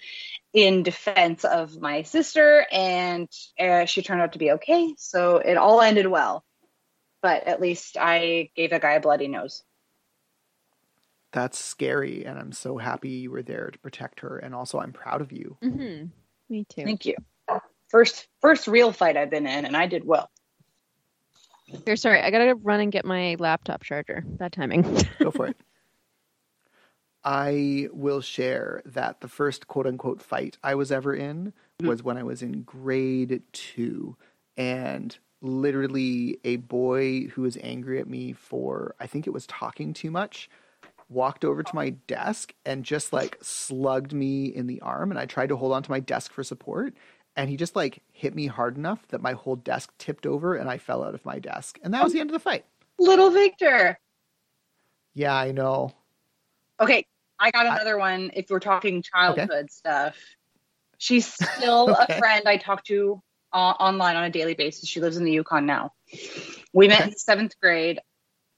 in 0.55 0.83
defense 0.83 1.45
of 1.45 1.79
my 1.79 2.05
sister, 2.05 2.65
and 2.73 3.29
uh, 3.61 3.85
she 3.85 4.01
turned 4.01 4.23
out 4.23 4.33
to 4.33 4.39
be 4.39 4.53
okay. 4.53 4.95
So 4.97 5.37
it 5.37 5.59
all 5.59 5.83
ended 5.83 6.07
well. 6.07 6.43
But 7.21 7.47
at 7.47 7.61
least 7.61 7.99
I 8.01 8.49
gave 8.57 8.73
a 8.73 8.79
guy 8.79 8.93
a 8.93 9.01
bloody 9.01 9.29
nose. 9.29 9.63
That's 11.33 11.59
scary, 11.59 12.25
and 12.25 12.39
I'm 12.39 12.53
so 12.53 12.79
happy 12.79 13.11
you 13.11 13.31
were 13.31 13.43
there 13.43 13.69
to 13.71 13.79
protect 13.81 14.21
her. 14.21 14.39
And 14.39 14.55
also, 14.55 14.81
I'm 14.81 14.95
proud 14.95 15.21
of 15.21 15.33
you. 15.33 15.59
hmm 15.61 16.05
Me 16.49 16.65
too. 16.67 16.83
Thank 16.83 17.05
you. 17.05 17.17
First, 17.91 18.27
first 18.41 18.69
real 18.69 18.91
fight 18.91 19.19
I've 19.19 19.29
been 19.29 19.47
in, 19.47 19.67
and 19.67 19.77
I 19.77 19.87
did 19.87 20.03
well. 20.03 20.31
Here, 21.85 21.97
sorry, 21.97 22.21
I 22.21 22.31
gotta 22.31 22.55
run 22.55 22.81
and 22.81 22.93
get 22.93 23.05
my 23.05 23.37
laptop 23.39 23.83
charger. 23.83 24.23
Bad 24.27 24.53
timing. 24.53 24.83
Go 25.19 25.31
for 25.31 25.49
it. 25.49 25.57
I 27.25 27.89
will 27.93 28.21
share 28.21 28.83
that 28.87 29.21
the 29.21 29.29
first 29.29 29.67
quote 29.67 29.87
unquote 29.87 30.23
fight 30.23 30.59
I 30.63 30.75
was 30.77 30.93
ever 30.93 31.15
in 31.15 31.53
Hmm. 31.81 31.89
was 31.89 32.03
when 32.03 32.17
I 32.17 32.23
was 32.23 32.41
in 32.43 32.63
grade 32.63 33.43
two. 33.53 34.17
And 34.57 35.17
literally, 35.43 36.39
a 36.45 36.57
boy 36.57 37.27
who 37.27 37.43
was 37.43 37.59
angry 37.63 38.01
at 38.01 38.09
me 38.09 38.33
for, 38.33 38.95
I 39.01 39.07
think 39.07 39.27
it 39.27 39.33
was 39.33 39.47
talking 39.47 39.93
too 39.93 40.11
much, 40.11 40.49
walked 41.09 41.45
over 41.45 41.63
to 41.63 41.75
my 41.75 41.91
desk 41.91 42.55
and 42.65 42.85
just 42.85 43.13
like 43.13 43.37
slugged 43.43 44.13
me 44.13 44.47
in 44.47 44.67
the 44.69 44.81
arm. 44.81 45.11
And 45.11 45.19
I 45.21 45.27
tried 45.27 45.49
to 45.49 45.57
hold 45.57 45.73
on 45.73 45.83
to 45.83 45.91
my 45.91 46.01
desk 46.01 46.33
for 46.33 46.43
support. 46.43 46.95
And 47.37 47.51
he 47.51 47.57
just 47.57 47.77
like 47.77 48.03
hit 48.13 48.35
me 48.35 48.47
hard 48.47 48.77
enough 48.77 49.07
that 49.09 49.21
my 49.21 49.33
whole 49.33 49.57
desk 49.57 49.93
tipped 49.99 50.27
over 50.27 50.55
and 50.55 50.71
I 50.71 50.79
fell 50.79 51.05
out 51.05 51.15
of 51.15 51.25
my 51.25 51.39
desk. 51.39 51.79
And 51.83 51.93
that 51.95 52.03
was 52.03 52.13
the 52.13 52.21
end 52.21 52.31
of 52.31 52.35
the 52.35 52.41
fight. 52.41 52.65
Little 52.99 53.31
Victor. 53.31 53.99
Yeah, 55.15 55.35
I 55.35 55.53
know. 55.53 55.93
Okay, 56.81 57.07
I 57.39 57.51
got 57.51 57.67
another 57.67 57.99
one. 57.99 58.31
If 58.35 58.49
we're 58.51 58.59
talking 58.61 59.03
childhood 59.03 59.71
stuff, 59.71 60.17
she's 60.99 61.27
still 61.27 61.91
Okay. 62.03 62.15
a 62.15 62.19
friend 62.19 62.43
I 62.47 62.57
talk 62.57 62.85
to 62.85 63.23
uh, 63.53 63.57
online 63.81 64.17
on 64.17 64.25
a 64.25 64.31
daily 64.31 64.55
basis. 64.55 64.89
She 64.89 65.01
lives 65.01 65.17
in 65.19 65.25
the 65.25 65.33
Yukon 65.33 65.67
now. 65.67 65.93
We 66.73 66.89
met 66.89 67.01
Okay. 67.01 67.11
in 67.11 67.17
seventh 67.17 67.59
grade. 67.61 68.01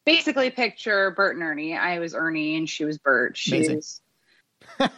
Basically, 0.06 0.50
picture 0.50 1.10
Bert 1.10 1.34
and 1.36 1.42
Ernie. 1.44 1.76
I 1.76 1.98
was 1.98 2.14
Ernie 2.14 2.56
and 2.56 2.68
she 2.68 2.84
was 2.84 2.98
Bert. 2.98 3.36
She 3.36 3.56
Amazing. 3.56 3.76
was 3.76 4.00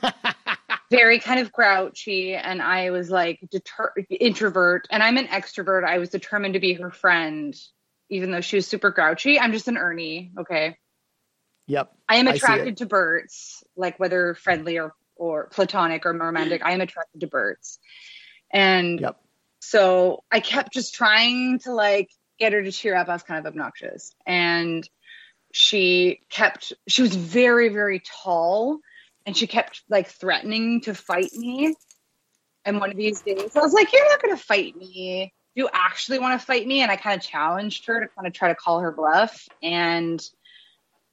very 0.90 1.20
kind 1.20 1.40
of 1.40 1.52
grouchy, 1.52 2.34
and 2.34 2.60
I 2.60 2.90
was 2.90 3.10
like 3.10 3.40
deter- 3.50 3.94
introvert, 4.10 4.86
and 4.90 5.02
I'm 5.02 5.16
an 5.16 5.26
extrovert. 5.26 5.84
I 5.84 5.98
was 5.98 6.08
determined 6.10 6.54
to 6.54 6.60
be 6.60 6.74
her 6.74 6.90
friend, 6.90 7.54
even 8.08 8.30
though 8.32 8.40
she 8.40 8.56
was 8.56 8.66
super 8.66 8.90
grouchy. 8.90 9.38
I'm 9.38 9.52
just 9.52 9.68
an 9.68 9.76
Ernie. 9.76 10.32
Okay. 10.38 10.76
yep. 11.66 11.92
I 12.08 12.16
am 12.16 12.26
attracted 12.26 12.68
it. 12.68 12.76
to 12.78 12.86
Berts, 12.86 13.62
like 13.76 14.00
whether 14.00 14.34
friendly 14.34 14.78
or, 14.78 14.92
or 15.14 15.46
platonic 15.48 16.04
or 16.06 16.12
romantic. 16.12 16.62
I 16.64 16.72
am 16.72 16.80
attracted 16.80 17.20
to 17.20 17.28
Berts. 17.28 17.78
And 18.52 18.98
Yep. 19.00 19.20
so 19.60 20.24
I 20.32 20.40
kept 20.40 20.72
just 20.72 20.94
trying 20.94 21.60
to 21.60 21.72
like 21.72 22.10
get 22.40 22.52
her 22.52 22.62
to 22.62 22.72
cheer 22.72 22.96
up. 22.96 23.08
I 23.08 23.12
was 23.12 23.22
kind 23.22 23.38
of 23.38 23.46
obnoxious. 23.46 24.12
And 24.26 24.88
she 25.52 26.22
kept, 26.30 26.72
she 26.88 27.02
was 27.02 27.14
very, 27.14 27.68
very 27.68 28.02
tall 28.22 28.80
and 29.26 29.36
she 29.36 29.46
kept 29.46 29.82
like 29.88 30.08
threatening 30.08 30.80
to 30.82 30.94
fight 30.94 31.32
me. 31.32 31.74
And 32.64 32.78
one 32.78 32.90
of 32.90 32.96
these 32.96 33.20
days 33.22 33.56
I 33.56 33.60
was 33.60 33.72
like, 33.72 33.92
You're 33.92 34.08
not 34.08 34.22
going 34.22 34.36
to 34.36 34.42
fight 34.42 34.76
me. 34.76 35.32
Do 35.54 35.62
you 35.62 35.68
actually 35.72 36.18
want 36.18 36.40
to 36.40 36.46
fight 36.46 36.66
me? 36.66 36.80
And 36.80 36.90
I 36.90 36.96
kind 36.96 37.18
of 37.18 37.26
challenged 37.26 37.86
her 37.86 38.00
to 38.00 38.08
kind 38.08 38.26
of 38.26 38.32
try 38.32 38.48
to 38.48 38.54
call 38.54 38.80
her 38.80 38.92
bluff. 38.92 39.48
And 39.62 40.22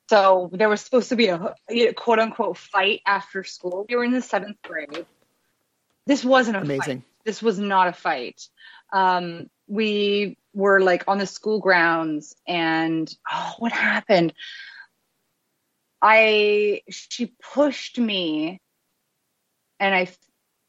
so 0.10 0.50
there 0.54 0.70
was 0.70 0.82
supposed 0.82 1.10
to 1.10 1.16
be 1.16 1.28
a, 1.28 1.56
a 1.70 1.94
quote 1.94 2.20
unquote 2.20 2.58
fight 2.58 3.02
after 3.06 3.44
school. 3.44 3.86
We 3.90 3.96
were 3.96 4.04
in 4.04 4.12
the 4.12 4.22
seventh 4.22 4.58
grade. 4.62 5.06
This 6.06 6.24
wasn't 6.24 6.58
a 6.58 6.60
fight 6.62 6.66
Amazing. 6.66 7.04
this 7.26 7.42
was 7.42 7.60
not 7.60 7.88
a 7.88 7.94
fight. 7.94 8.48
Um, 8.94 9.50
we 9.68 10.38
were 10.54 10.80
like 10.80 11.04
on 11.08 11.18
the 11.18 11.28
school 11.28 11.60
grounds, 11.60 12.36
and 12.48 13.14
oh, 13.30 13.56
what 13.60 13.74
happened? 13.74 14.34
I 16.02 16.82
she 16.90 17.34
pushed 17.54 17.98
me, 17.98 18.60
and 19.80 19.96
I 19.96 20.10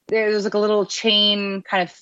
there 0.09 0.29
was 0.29 0.45
like 0.45 0.55
a 0.55 0.59
little 0.59 0.87
chain 0.87 1.63
kind 1.63 1.83
of 1.83 1.95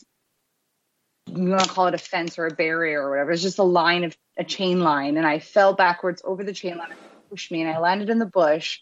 you 1.29 1.51
want 1.51 1.65
to 1.65 1.69
call 1.69 1.89
it 1.89 1.95
a 1.95 1.99
fence 1.99 2.39
or 2.39 2.47
a 2.47 2.55
barrier 2.55 3.03
or 3.03 3.11
whatever. 3.11 3.33
It's 3.33 3.43
just 3.43 3.59
a 3.59 3.65
line 3.65 4.05
of 4.05 4.17
a 4.39 4.45
chain 4.45 4.81
line, 4.81 5.17
and 5.17 5.27
I 5.27 5.39
fell 5.39 5.75
backwards 5.75 6.23
over 6.25 6.45
the 6.45 6.53
chain 6.53 6.79
line. 6.79 6.93
It 6.93 6.99
pushed 7.31 7.51
me, 7.51 7.63
and 7.63 7.71
I 7.71 7.79
landed 7.79 8.11
in 8.11 8.19
the 8.19 8.27
bush. 8.27 8.81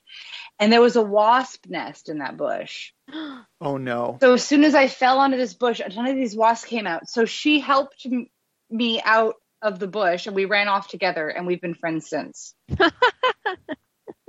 And 0.58 0.72
there 0.72 0.80
was 0.80 0.96
a 0.96 1.02
wasp 1.02 1.66
nest 1.68 2.08
in 2.08 2.18
that 2.18 2.36
bush. 2.36 2.92
Oh 3.60 3.78
no. 3.78 4.18
So 4.20 4.34
as 4.34 4.44
soon 4.44 4.62
as 4.62 4.74
I 4.74 4.88
fell 4.88 5.20
onto 5.20 5.38
this 5.38 5.54
bush, 5.54 5.80
a 5.80 5.88
ton 5.88 6.06
of 6.06 6.16
these 6.16 6.36
wasps 6.36 6.66
came 6.66 6.86
out. 6.86 7.08
So 7.08 7.24
she 7.24 7.60
helped 7.60 8.04
m- 8.04 8.26
me 8.68 9.00
out 9.02 9.36
of 9.62 9.78
the 9.78 9.86
bush, 9.86 10.26
and 10.26 10.36
we 10.36 10.44
ran 10.44 10.68
off 10.68 10.88
together, 10.88 11.28
and 11.28 11.46
we've 11.46 11.62
been 11.62 11.72
friends 11.72 12.10
since. 12.10 12.54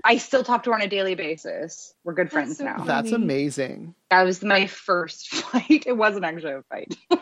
I 0.05 0.17
still 0.17 0.43
talk 0.43 0.63
to 0.63 0.69
her 0.69 0.75
on 0.75 0.81
a 0.81 0.87
daily 0.87 1.15
basis. 1.15 1.93
We're 2.03 2.13
good 2.13 2.31
friends 2.31 2.59
so 2.59 2.63
now. 2.65 2.75
funny. 2.77 2.87
That's 2.87 3.11
amazing. 3.11 3.95
That 4.11 4.23
was 4.23 4.43
my 4.43 4.67
first 4.67 5.29
fight. 5.35 5.83
It 5.87 5.97
wasn't 5.97 6.25
actually 6.25 6.53
a 6.53 6.63
fight. 6.69 6.95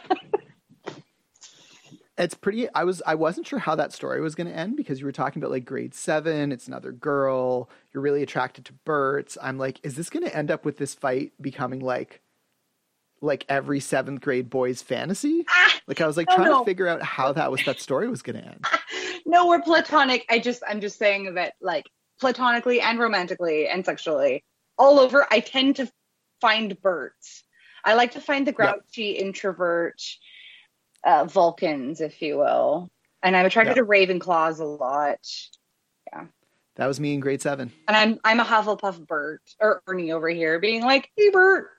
It's 2.16 2.36
pretty 2.36 2.68
I 2.76 2.84
was 2.84 3.02
I 3.08 3.16
wasn't 3.16 3.48
sure 3.48 3.58
how 3.58 3.74
that 3.74 3.92
story 3.92 4.22
was 4.22 4.36
going 4.36 4.46
to 4.46 4.56
end 4.56 4.78
because 4.78 5.00
you 5.00 5.06
were 5.08 5.12
talking 5.12 5.42
about 5.42 5.50
like 5.50 5.66
grade 5.66 5.96
7, 5.96 6.52
it's 6.52 6.68
another 6.68 6.92
girl, 6.92 7.72
you're 7.92 8.04
really 8.04 8.22
attracted 8.22 8.66
to 8.66 8.74
Berts. 8.86 9.36
I'm 9.42 9.58
like 9.58 9.80
is 9.84 9.96
this 9.96 10.12
going 10.12 10.24
to 10.24 10.36
end 10.36 10.52
up 10.52 10.64
with 10.64 10.78
this 10.78 10.94
fight 10.94 11.32
becoming 11.42 11.80
like 11.80 12.22
like 13.20 13.46
every 13.50 13.80
7th 13.80 14.22
grade 14.22 14.52
boy's 14.52 14.84
fantasy? 14.84 15.44
Ah, 15.50 15.74
Like 15.88 16.02
I 16.02 16.08
was 16.08 16.16
like 16.16 16.28
Oh, 16.30 16.36
trying 16.36 16.52
no. 16.52 16.60
to 16.60 16.66
figure 16.66 16.88
out 16.88 17.02
how 17.02 17.34
that 17.34 17.52
was 17.52 17.66
that 17.66 17.80
story 17.80 18.08
was 18.08 18.22
going 18.22 18.36
to 18.40 18.46
end. 18.48 18.64
no, 19.26 19.48
we're 19.48 19.64
platonic. 19.64 20.24
I 20.30 20.38
just 20.38 20.62
I'm 20.68 20.82
just 20.82 21.00
saying 21.00 21.34
that 21.34 21.56
like 21.62 21.86
platonically 22.24 22.80
and 22.82 22.98
romantically 23.00 23.68
and 23.68 23.86
sexually 23.86 24.44
all 24.78 25.00
over. 25.00 25.28
I 25.30 25.40
tend 25.42 25.76
to 25.78 25.92
find 26.42 26.80
Berts. 26.82 27.44
I 27.86 27.94
like 27.96 28.14
to 28.14 28.22
find 28.22 28.48
the 28.48 28.52
grouchy 28.54 29.12
introvert 29.12 30.02
uh, 31.04 31.26
Vulcans, 31.26 32.00
if 32.02 32.22
you 32.22 32.38
will. 32.38 32.90
And 33.22 33.36
I'm 33.36 33.46
attracted 33.46 33.76
Yeah. 33.76 33.84
to 33.84 33.88
Ravenclaws 33.88 34.60
a 34.60 34.66
lot. 34.66 35.20
Yeah 36.12 36.26
that 36.76 36.88
was 36.88 37.00
me 37.00 37.14
in 37.14 37.20
grade 37.20 37.42
7. 37.42 37.72
And 37.88 37.98
I'm 37.98 38.20
I'm 38.24 38.40
a 38.40 38.44
Hufflepuff 38.44 39.06
Bert 39.06 39.42
or 39.60 39.82
Ernie 39.88 40.12
over 40.12 40.28
here 40.30 40.60
being 40.60 40.82
like, 40.82 41.12
hey 41.16 41.30
Bert. 41.30 41.70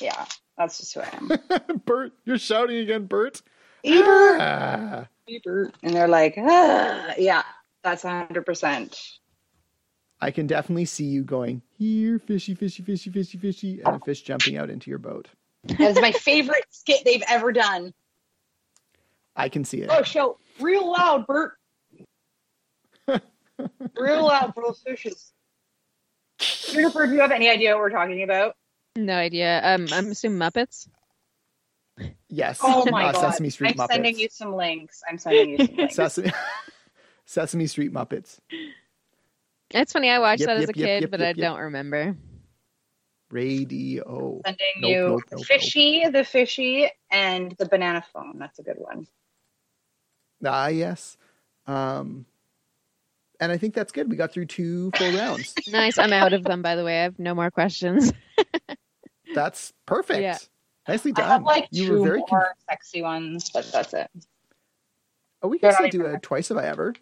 Yeah, 0.00 0.24
that's 0.56 0.78
just 0.78 0.94
who 0.94 1.00
I 1.00 1.08
am. 1.12 1.80
Bert, 1.84 2.12
you're 2.24 2.38
shouting 2.38 2.78
again, 2.78 3.04
Bert. 3.06 3.42
Hey 3.82 4.00
Bert. 4.00 4.40
Ah. 4.40 5.06
Hey 5.26 5.40
Bert. 5.44 5.74
And 5.82 5.92
they're 5.94 6.08
like, 6.08 6.34
ah. 6.38 7.12
yeah, 7.18 7.42
that's 7.84 8.02
hundred 8.02 8.46
percent. 8.46 8.98
I 10.20 10.30
can 10.30 10.46
definitely 10.46 10.84
see 10.84 11.04
you 11.04 11.22
going, 11.22 11.62
here, 11.78 12.18
fishy, 12.18 12.54
fishy, 12.54 12.82
fishy, 12.82 13.10
fishy, 13.10 13.38
fishy, 13.38 13.80
and 13.84 13.96
a 13.96 14.00
fish 14.04 14.22
jumping 14.22 14.56
out 14.58 14.68
into 14.68 14.90
your 14.90 14.98
boat. 14.98 15.28
That's 15.64 16.00
my 16.00 16.12
favorite 16.12 16.64
skit 16.70 17.04
they've 17.04 17.22
ever 17.28 17.52
done. 17.52 17.94
I 19.36 19.48
can 19.48 19.64
see 19.64 19.78
it. 19.80 19.88
Oh, 19.90 20.02
show 20.02 20.38
real 20.60 20.90
loud, 20.90 21.26
Bert. 21.26 21.52
real 23.98 24.26
loud 24.26 24.52
for 24.54 24.64
those 24.66 24.80
fishes. 24.84 25.32
Juniper, 26.38 27.06
do 27.06 27.14
you 27.14 27.20
have 27.20 27.32
any 27.32 27.48
idea 27.48 27.72
what 27.74 27.80
we're 27.80 27.90
talking 27.90 28.22
about? 28.22 28.56
No 28.96 29.14
idea. 29.14 29.60
Um, 29.64 29.86
I'm 29.92 30.10
assuming 30.10 30.38
Muppets. 30.38 30.88
Yes. 32.28 32.60
Oh 32.62 32.84
my 32.90 33.04
Uh, 33.08 33.12
god! 33.12 33.20
Sesame 33.20 33.50
Street 33.50 33.70
I'm 33.72 33.76
Muppets. 33.76 33.92
sending 33.92 34.18
you 34.18 34.28
some 34.30 34.54
links. 34.54 35.02
I'm 35.08 35.18
sending 35.18 35.50
you 35.50 35.66
some 35.66 35.76
links. 35.76 35.94
Sesame, 35.94 36.32
Sesame 37.26 37.66
Street 37.66 37.92
Muppets. 37.92 38.38
It's 39.72 39.92
funny. 39.92 40.10
I 40.10 40.18
watched 40.18 40.40
Yep, 40.40 40.46
that 40.48 40.56
as 40.58 40.64
a 40.64 40.66
yep, 40.66 40.74
kid, 40.74 41.00
yep, 41.02 41.10
but 41.10 41.20
yep, 41.20 41.26
I 41.26 41.28
yep. 41.28 41.36
don't 41.36 41.60
remember. 41.60 42.16
Radio. 43.30 44.40
sending 44.44 44.66
Nope, 44.78 44.90
you 44.90 45.06
nope, 45.08 45.22
nope, 45.30 45.44
fishy, 45.46 46.04
the 46.08 46.24
fishy, 46.24 46.90
and 47.10 47.52
the 47.58 47.66
banana 47.66 48.04
phone. 48.12 48.38
That's 48.38 48.58
a 48.58 48.62
good 48.62 48.76
one. 48.78 49.06
Ah, 50.44 50.66
yes. 50.68 51.16
Um, 51.66 52.26
and 53.38 53.52
I 53.52 53.56
think 53.58 53.74
that's 53.74 53.92
good. 53.92 54.10
We 54.10 54.16
got 54.16 54.32
through 54.32 54.46
two 54.46 54.90
full 54.96 55.12
rounds. 55.12 55.54
Nice. 55.68 55.98
I'm 55.98 56.12
out 56.12 56.32
of 56.32 56.42
them, 56.42 56.62
by 56.62 56.74
the 56.74 56.84
way. 56.84 56.98
I 56.98 57.02
have 57.04 57.18
no 57.18 57.34
more 57.34 57.50
questions. 57.50 58.12
That's 59.34 59.72
perfect. 59.86 60.20
Yeah. 60.22 60.38
Nicely 60.88 61.12
I 61.16 61.20
done. 61.20 61.28
have 61.30 61.42
like 61.44 61.68
you 61.70 61.86
two 61.86 62.00
were 62.00 62.06
very. 62.08 62.18
more 62.18 62.26
Con- 62.28 62.44
sexy 62.68 63.00
ones, 63.02 63.48
but 63.50 63.70
that's 63.70 63.94
it. 63.94 64.10
oh, 65.40 65.46
we 65.48 65.60
can 65.60 65.68
They're 65.68 65.76
still 65.76 65.88
do 65.88 66.00
even- 66.06 66.16
a 66.16 66.18
twice 66.18 66.50
if 66.50 66.56
I 66.56 66.66
ever. 66.66 66.94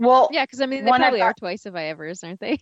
Well, 0.00 0.28
yeah, 0.32 0.44
because 0.44 0.60
I 0.60 0.66
mean, 0.66 0.84
they 0.84 0.90
One 0.90 1.00
I've 1.02 1.08
probably 1.10 1.20
are 1.22 1.34
twice 1.34 1.66
if 1.66 1.74
I 1.74 1.84
ever's, 1.84 2.24
aren't 2.24 2.40
they? 2.40 2.58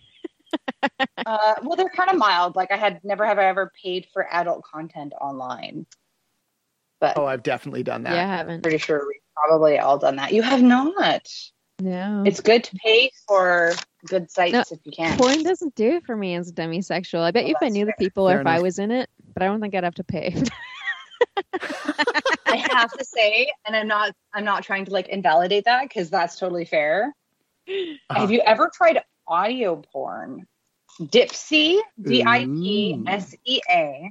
uh, 1.27 1.55
well, 1.63 1.77
they're 1.77 1.89
kind 1.89 2.11
of 2.11 2.17
mild. 2.17 2.57
Like 2.57 2.71
I 2.73 2.77
had 2.77 3.01
never 3.05 3.25
have 3.25 3.39
I 3.39 3.45
ever 3.47 3.73
paid 3.83 4.07
for 4.13 4.27
adult 4.31 4.65
content 4.65 5.13
online, 5.21 5.87
but 7.01 7.17
Oh, 7.17 7.27
I've 7.27 7.43
definitely 7.43 7.83
done 7.85 8.03
that. 8.05 8.15
Yeah, 8.15 8.21
I 8.21 8.23
I'm 8.33 8.39
haven't. 8.39 8.63
pretty 8.63 8.79
sure 8.79 9.05
we've 9.07 9.21
probably 9.37 9.79
all 9.79 9.99
done 9.99 10.17
that. 10.17 10.33
You 10.33 10.43
have 10.43 10.63
not. 10.63 11.27
No. 11.81 12.25
It's 12.27 12.41
good 12.41 12.65
to 12.65 12.75
pay 12.77 13.11
for 13.29 13.73
good 14.09 14.29
sites 14.33 14.53
No, 14.53 14.65
if 14.73 14.81
you 14.85 14.91
can. 14.91 15.17
Porn 15.17 15.45
doesn't 15.45 15.77
do 15.77 15.91
it 15.97 16.05
for 16.07 16.17
me 16.17 16.35
as 16.35 16.49
a 16.49 16.53
demisexual. 16.53 17.21
I 17.21 17.31
bet 17.31 17.45
Well, 17.45 17.51
you 17.51 17.55
if 17.57 17.63
I 17.63 17.67
that's 17.67 17.75
knew 17.75 17.85
the 17.85 17.93
fair. 17.93 17.97
people 18.01 18.29
or 18.29 18.33
Fair 18.33 18.41
if 18.41 18.47
I 18.49 18.59
was 18.61 18.81
in 18.81 18.91
it, 18.91 19.09
but 19.33 19.45
I 19.45 19.47
don't 19.47 19.61
think 19.61 19.77
I'd 19.77 19.85
have 19.85 19.95
to 19.95 20.03
pay. 20.05 20.35
I 22.47 22.57
have 22.73 22.91
to 22.93 23.05
say, 23.05 23.53
and 23.67 23.77
I'm 23.77 23.87
not 23.87 24.13
I'm 24.35 24.45
not 24.45 24.65
trying 24.65 24.87
to 24.87 24.91
like 24.93 25.09
invalidate 25.09 25.65
that 25.67 25.83
because 25.89 26.11
that's 26.11 26.37
totally 26.39 26.65
fair. 26.65 27.15
Uh-huh. 27.69 28.21
Have 28.21 28.31
you 28.31 28.41
ever 28.41 28.71
tried 28.75 29.03
audio 29.27 29.83
porn? 29.93 30.47
Dipsea, 31.01 31.81
D 32.01 32.25
I 32.25 32.45
P 32.45 33.05
S 33.07 33.35
E 33.45 33.61
A. 33.71 34.11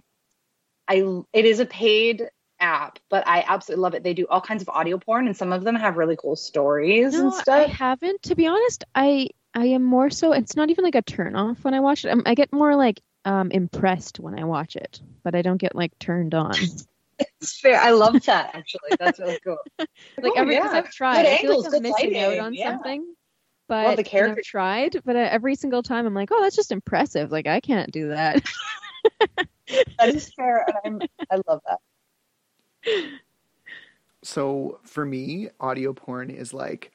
I 0.87 1.21
it 1.33 1.45
is 1.45 1.59
a 1.59 1.65
paid 1.65 2.29
app, 2.59 2.99
but 3.09 3.27
I 3.27 3.43
absolutely 3.47 3.81
love 3.81 3.93
it. 3.95 4.03
They 4.03 4.13
do 4.13 4.25
all 4.29 4.41
kinds 4.41 4.61
of 4.61 4.69
audio 4.69 4.97
porn, 4.97 5.27
and 5.27 5.35
some 5.35 5.51
of 5.51 5.63
them 5.63 5.75
have 5.75 5.97
really 5.97 6.15
cool 6.15 6.35
stories 6.35 7.13
no, 7.13 7.23
and 7.23 7.33
stuff. 7.33 7.67
I 7.67 7.71
haven't. 7.71 8.23
To 8.23 8.35
be 8.35 8.47
honest, 8.47 8.83
I 8.95 9.29
I 9.53 9.65
am 9.67 9.83
more 9.83 10.09
so. 10.09 10.31
It's 10.31 10.55
not 10.55 10.69
even 10.69 10.85
like 10.85 10.95
a 10.95 11.01
turn 11.01 11.35
off 11.35 11.63
when 11.63 11.73
I 11.73 11.79
watch 11.79 12.05
it. 12.05 12.09
I'm, 12.09 12.23
I 12.25 12.35
get 12.35 12.53
more 12.53 12.75
like 12.75 13.01
um 13.25 13.51
impressed 13.51 14.19
when 14.19 14.39
I 14.39 14.45
watch 14.45 14.75
it, 14.75 15.01
but 15.23 15.35
I 15.35 15.41
don't 15.41 15.57
get 15.57 15.75
like 15.75 15.97
turned 15.99 16.33
on. 16.33 16.53
It's 17.41 17.59
fair. 17.59 17.79
I 17.79 17.89
love 17.91 18.23
that 18.25 18.51
actually. 18.53 18.91
That's 18.99 19.19
really 19.19 19.39
cool. 19.43 19.57
like 19.79 19.87
Oh, 20.23 20.33
every 20.35 20.53
yeah. 20.53 20.69
I've 20.71 20.91
tried, 20.91 21.23
Good 21.23 21.31
I 21.33 21.37
feel 21.39 21.49
angles, 21.49 21.65
like 21.65 21.73
I'm 21.73 21.81
good 21.81 21.81
missing 21.81 22.17
out 22.17 22.27
lighting, 22.27 22.41
on 22.41 22.53
yeah. 22.53 22.71
something. 22.73 23.15
Well, 23.69 23.91
the 23.91 23.97
and 23.97 24.05
character- 24.05 24.39
I've 24.39 24.45
tried, 24.45 25.01
but 25.03 25.15
uh, 25.15 25.27
every 25.31 25.55
single 25.55 25.83
time 25.83 26.05
I'm 26.05 26.13
like, 26.13 26.29
oh, 26.31 26.41
that's 26.41 26.55
just 26.55 26.71
impressive. 26.71 27.31
Like 27.31 27.47
I 27.47 27.59
can't 27.59 27.91
do 27.91 28.09
that. 28.09 28.43
That 29.99 30.15
is 30.15 30.33
fair, 30.33 30.65
and 30.85 31.03
I'm 31.03 31.09
I 31.29 31.41
love 31.47 31.61
that. 31.67 33.09
So 34.23 34.79
for 34.83 35.05
me, 35.05 35.49
audio 35.59 35.93
porn 35.93 36.29
is 36.29 36.53
like 36.53 36.91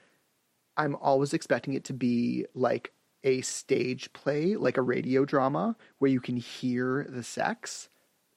I'm 0.77 0.97
always 0.97 1.35
expecting 1.35 1.75
it 1.75 1.85
to 1.85 1.93
be 1.93 2.47
like 2.55 2.93
a 3.25 3.41
stage 3.43 4.13
play, 4.13 4.57
like 4.57 4.79
a 4.79 4.83
radio 4.83 5.25
drama 5.25 5.77
where 5.99 6.11
you 6.11 6.21
can 6.21 6.37
hear 6.37 7.07
the 7.09 7.23
sex 7.23 7.89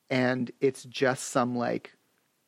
and 0.10 0.52
it's 0.62 0.84
just 0.84 1.30
some 1.30 1.56
like 1.58 1.96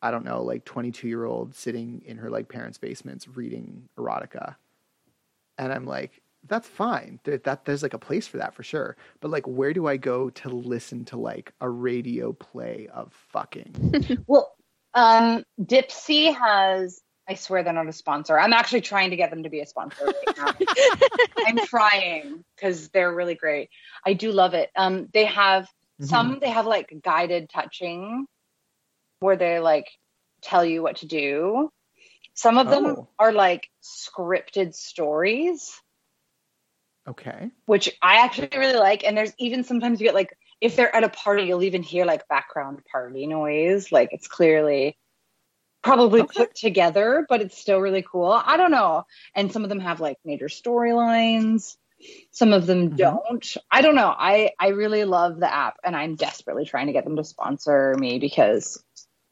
I 0.02 0.12
don't 0.12 0.26
know, 0.26 0.44
like 0.44 0.64
22-year-old 0.64 1.56
sitting 1.56 2.04
in 2.06 2.18
her 2.18 2.30
like 2.30 2.50
parents' 2.50 2.78
basements 2.78 3.28
reading 3.28 3.90
erotica. 3.98 4.56
And 5.58 5.74
I'm 5.74 5.86
like 5.86 6.22
that's 6.48 6.68
fine. 6.68 7.20
There, 7.24 7.38
that 7.40 7.66
there's 7.66 7.84
like 7.84 7.94
a 7.94 8.00
place 8.00 8.28
for 8.28 8.38
that 8.38 8.54
for 8.54 8.64
sure. 8.64 8.96
But 9.20 9.32
like 9.32 9.48
where 9.48 9.74
do 9.74 9.88
I 9.88 9.98
go 9.98 10.30
to 10.30 10.50
listen 10.50 11.06
to 11.06 11.18
like 11.18 11.54
a 11.62 11.70
radio 11.70 12.34
play 12.34 12.88
of 12.94 13.14
fucking? 13.30 14.18
Well, 14.28 14.56
um, 14.94 15.44
Dipsea 15.62 16.36
has. 16.36 17.02
I 17.30 17.36
swear 17.36 17.62
they're 17.62 17.74
not 17.74 17.88
a 17.88 17.94
sponsor. 17.94 18.40
I'm 18.40 18.54
actually 18.54 18.80
trying 18.80 19.10
to 19.10 19.18
get 19.18 19.32
them 19.32 19.44
to 19.44 19.50
be 19.50 19.60
a 19.60 19.66
sponsor 19.66 20.06
right 20.06 20.38
now. 20.38 20.54
I'm 21.46 21.58
trying 21.66 22.46
because 22.56 22.88
they're 22.90 23.14
really 23.14 23.36
great. 23.36 23.70
I 24.06 24.14
do 24.14 24.32
love 24.32 24.54
it. 24.54 24.70
Um, 24.78 25.10
they 25.14 25.26
have 25.26 25.68
some. 26.00 26.40
They 26.40 26.50
have 26.50 26.66
like 26.66 26.94
guided 27.04 27.50
touching, 27.50 28.28
where 29.20 29.36
they 29.36 29.60
like 29.60 29.88
tell 30.42 30.64
you 30.64 30.82
what 30.82 30.98
to 30.98 31.06
do. 31.06 31.70
Some 32.38 32.60
of 32.60 32.70
them 32.70 32.86
Oh. 32.86 33.08
are 33.20 33.34
like 33.34 33.70
scripted 33.84 34.76
stories. 34.76 35.82
Okay. 37.08 37.52
which 37.66 37.90
I 38.02 38.18
actually 38.24 38.50
really 38.56 38.78
like. 38.78 39.04
And 39.04 39.18
there's 39.18 39.34
even 39.40 39.64
sometimes 39.64 40.00
you 40.00 40.08
get 40.08 40.14
like 40.14 40.38
if 40.62 40.76
they're 40.76 40.96
at 40.96 41.04
a 41.04 41.10
party, 41.10 41.44
you'll 41.44 41.64
even 41.64 41.84
hear 41.84 42.06
like 42.06 42.28
background 42.28 42.84
party 42.92 43.28
noise. 43.28 43.92
Like 43.92 44.10
it's 44.12 44.28
clearly 44.28 44.98
probably 45.84 46.22
Okay. 46.22 46.34
put 46.46 46.54
together, 46.56 47.26
but 47.30 47.42
it's 47.42 47.58
still 47.58 47.80
really 47.80 48.04
cool. 48.04 48.32
I 48.32 48.58
don't 48.58 48.72
know. 48.72 49.06
And 49.36 49.52
some 49.52 49.64
of 49.64 49.70
them 49.70 49.80
have 49.80 50.00
like 50.00 50.18
major 50.26 50.48
storylines. 50.48 51.78
Some 52.32 52.54
of 52.54 52.68
them 52.68 52.92
Mhm. 52.92 52.98
don't. 52.98 53.58
I 53.72 53.82
don't 53.82 53.96
know. 53.96 54.14
I 54.16 54.52
I 54.60 54.68
really 54.70 55.06
love 55.06 55.40
the 55.40 55.52
app, 55.52 55.78
and 55.84 55.96
I'm 55.96 56.16
desperately 56.16 56.66
trying 56.66 56.88
to 56.88 56.94
get 56.94 57.06
them 57.06 57.16
to 57.16 57.24
sponsor 57.24 57.96
me 57.98 58.20
because 58.20 58.84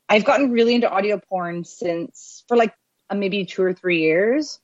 I've 0.09 0.25
gotten 0.25 0.51
really 0.51 0.75
into 0.75 0.89
audio 0.89 1.19
porn 1.19 1.65
since 1.65 2.43
for 2.47 2.57
like 2.57 2.73
maybe 3.13 3.45
two 3.45 3.63
or 3.63 3.73
three 3.73 4.01
years. 4.01 4.59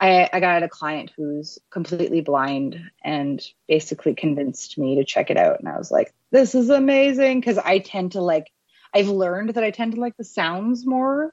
I, 0.00 0.30
I 0.32 0.40
got 0.40 0.62
a 0.62 0.68
client 0.68 1.12
who's 1.16 1.58
completely 1.70 2.20
blind 2.20 2.80
and 3.02 3.44
basically 3.66 4.14
convinced 4.14 4.78
me 4.78 4.96
to 4.96 5.04
check 5.04 5.30
it 5.30 5.36
out. 5.36 5.58
And 5.58 5.68
I 5.68 5.76
was 5.76 5.90
like, 5.90 6.14
this 6.30 6.54
is 6.54 6.70
amazing. 6.70 7.42
Cause 7.42 7.58
I 7.58 7.80
tend 7.80 8.12
to 8.12 8.20
like, 8.20 8.46
I've 8.94 9.08
learned 9.08 9.50
that 9.50 9.64
I 9.64 9.70
tend 9.70 9.94
to 9.94 10.00
like 10.00 10.16
the 10.16 10.24
sounds 10.24 10.86
more. 10.86 11.32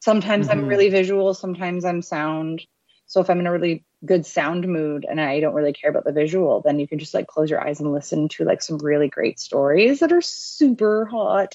Sometimes 0.00 0.48
I'm 0.48 0.64
Mhm. 0.64 0.68
really 0.68 0.88
visual, 0.88 1.34
sometimes 1.34 1.84
I'm 1.84 2.02
sound. 2.02 2.66
So 3.06 3.20
if 3.20 3.28
I'm 3.28 3.40
in 3.40 3.46
a 3.46 3.52
really 3.52 3.84
good 4.04 4.24
sound 4.24 4.66
mood 4.66 5.04
and 5.08 5.20
I 5.20 5.40
don't 5.40 5.54
really 5.54 5.72
care 5.72 5.90
about 5.90 6.04
the 6.04 6.12
visual, 6.12 6.62
then 6.62 6.78
you 6.78 6.88
can 6.88 6.98
just 6.98 7.14
like 7.14 7.26
close 7.26 7.50
your 7.50 7.60
eyes 7.60 7.80
and 7.80 7.92
listen 7.92 8.28
to 8.30 8.44
like 8.44 8.62
some 8.62 8.78
really 8.78 9.08
great 9.08 9.38
stories 9.38 10.00
that 10.00 10.12
are 10.12 10.20
super 10.20 11.04
hot. 11.06 11.54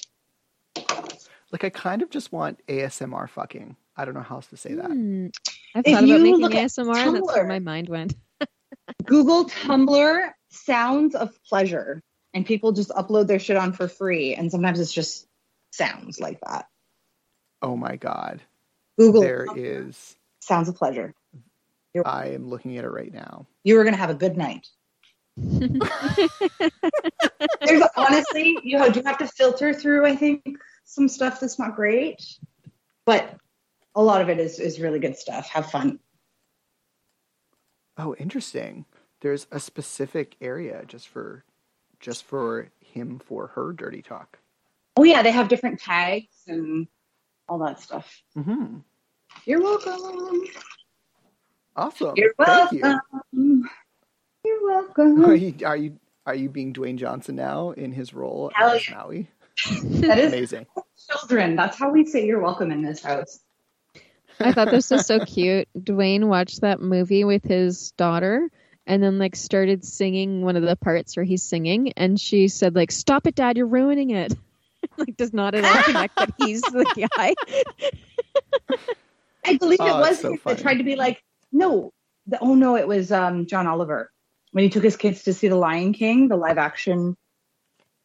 Like 1.50 1.64
I 1.64 1.70
kind 1.70 2.02
of 2.02 2.10
just 2.10 2.32
want 2.32 2.60
ASMR 2.68 3.28
fucking. 3.28 3.76
I 3.96 4.04
don't 4.04 4.14
know 4.14 4.22
how 4.22 4.36
else 4.36 4.46
to 4.48 4.56
say 4.56 4.74
that. 4.74 4.86
Hmm. 4.86 5.26
I've 5.74 5.84
If 5.86 5.94
thought 5.94 6.04
about 6.04 6.08
you 6.08 6.18
making 6.18 6.40
look 6.40 6.54
at 6.54 6.66
ASMR, 6.66 6.96
and 6.96 7.16
that's 7.16 7.34
where 7.34 7.46
my 7.46 7.58
mind 7.58 7.88
went. 7.88 8.14
Google 9.04 9.46
Tumblr 9.48 10.30
sounds 10.50 11.14
of 11.14 11.36
pleasure, 11.44 12.02
and 12.32 12.46
people 12.46 12.72
just 12.72 12.90
upload 12.90 13.26
their 13.26 13.38
shit 13.38 13.56
on 13.56 13.72
for 13.72 13.88
free. 13.88 14.34
And 14.34 14.50
sometimes 14.50 14.80
it's 14.80 14.92
just 14.92 15.26
sounds 15.72 16.20
like 16.20 16.40
that. 16.46 16.66
Oh 17.62 17.76
my 17.76 17.96
god. 17.96 18.42
Google 18.98 19.22
There 19.22 19.46
Tumblr 19.46 19.56
is 19.56 20.16
sounds 20.40 20.68
of 20.68 20.76
pleasure. 20.76 21.14
I 22.04 22.30
am 22.30 22.48
looking 22.48 22.76
at 22.76 22.84
it 22.84 22.90
right 22.90 23.12
now. 23.12 23.46
You 23.62 23.78
are 23.78 23.84
gonna 23.84 23.96
have 23.96 24.10
a 24.10 24.14
good 24.14 24.36
night. 24.36 24.66
There's 25.36 25.82
honestly, 27.96 28.58
you 28.62 28.78
know, 28.78 28.88
do 28.90 29.02
have 29.04 29.18
to 29.18 29.26
filter 29.26 29.72
through. 29.72 30.06
I 30.06 30.16
think 30.16 30.58
some 30.84 31.08
stuff 31.08 31.40
that's 31.40 31.58
not 31.58 31.74
great, 31.76 32.24
but 33.04 33.36
a 33.94 34.02
lot 34.02 34.20
of 34.20 34.28
it 34.28 34.38
is 34.38 34.58
is 34.58 34.80
really 34.80 34.98
good 34.98 35.16
stuff. 35.16 35.48
Have 35.50 35.70
fun. 35.70 35.98
Oh, 37.96 38.14
interesting. 38.18 38.84
There's 39.20 39.46
a 39.52 39.60
specific 39.60 40.36
area 40.40 40.84
just 40.86 41.08
for 41.08 41.44
just 42.00 42.24
for 42.24 42.68
him 42.80 43.18
for 43.18 43.48
her 43.48 43.72
dirty 43.72 44.02
talk. 44.02 44.38
Oh 44.96 45.04
yeah, 45.04 45.22
they 45.22 45.30
have 45.30 45.48
different 45.48 45.80
tags 45.80 46.34
and 46.46 46.86
all 47.48 47.58
that 47.58 47.80
stuff. 47.80 48.22
Mhm. 48.36 48.82
You're 49.46 49.62
welcome. 49.62 50.42
Awesome. 51.76 52.14
You're 52.16 52.34
Thank 52.38 52.72
you. 52.72 52.80
welcome. 52.82 53.70
You're 54.44 54.66
welcome. 54.66 55.24
Are 55.26 55.34
you 55.34 55.54
are 55.66 55.76
you 55.76 55.98
are 56.26 56.34
you 56.34 56.48
being 56.48 56.72
Dwayne 56.72 56.96
Johnson 56.96 57.36
now 57.36 57.70
in 57.72 57.92
his 57.92 58.14
role 58.14 58.50
Hell 58.54 58.70
as 58.70 58.88
yeah. 58.88 58.96
Maui? 58.96 59.28
That 60.02 60.18
is 60.18 60.32
Amazing. 60.32 60.66
children. 61.10 61.56
That's 61.56 61.78
how 61.78 61.90
we 61.90 62.04
say 62.04 62.26
you're 62.26 62.40
welcome 62.42 62.70
in 62.70 62.82
this 62.82 63.02
house. 63.02 63.40
I 64.40 64.52
thought 64.52 64.70
this 64.70 64.90
was 64.90 65.06
so 65.06 65.20
cute. 65.24 65.68
Dwayne 65.78 66.24
watched 66.26 66.60
that 66.62 66.80
movie 66.80 67.24
with 67.24 67.44
his 67.44 67.92
daughter 67.92 68.48
and 68.86 69.02
then 69.02 69.18
like 69.18 69.36
started 69.36 69.84
singing 69.84 70.42
one 70.42 70.56
of 70.56 70.62
the 70.62 70.76
parts 70.76 71.16
where 71.16 71.24
he's 71.24 71.42
singing 71.42 71.92
and 71.96 72.20
she 72.20 72.48
said 72.48 72.74
like 72.74 72.92
stop 72.92 73.26
it 73.26 73.34
dad 73.34 73.56
you're 73.56 73.66
ruining 73.66 74.10
it 74.10 74.34
like 74.98 75.16
does 75.16 75.32
not 75.32 75.54
at 75.54 75.64
all 75.64 75.82
connect 75.84 76.16
that 76.16 76.34
he's 76.38 76.60
the 76.60 76.84
guy 77.16 77.34
I 79.46 79.56
believe 79.56 79.78
Oh, 79.80 79.86
it 79.86 80.00
was 80.00 80.10
it's 80.24 80.42
so 80.42 80.50
that 80.50 80.58
tried 80.58 80.78
to 80.78 80.84
be 80.84 80.96
like, 80.96 81.22
no, 81.52 81.92
the, 82.26 82.38
oh 82.40 82.54
no, 82.54 82.76
it 82.76 82.88
was 82.88 83.12
um, 83.12 83.46
John 83.46 83.66
Oliver 83.66 84.10
when 84.52 84.64
he 84.64 84.70
took 84.70 84.82
his 84.82 84.96
kids 84.96 85.24
to 85.24 85.32
see 85.34 85.48
The 85.48 85.56
Lion 85.56 85.92
King, 85.92 86.28
the 86.28 86.36
live 86.36 86.58
action 86.58 87.16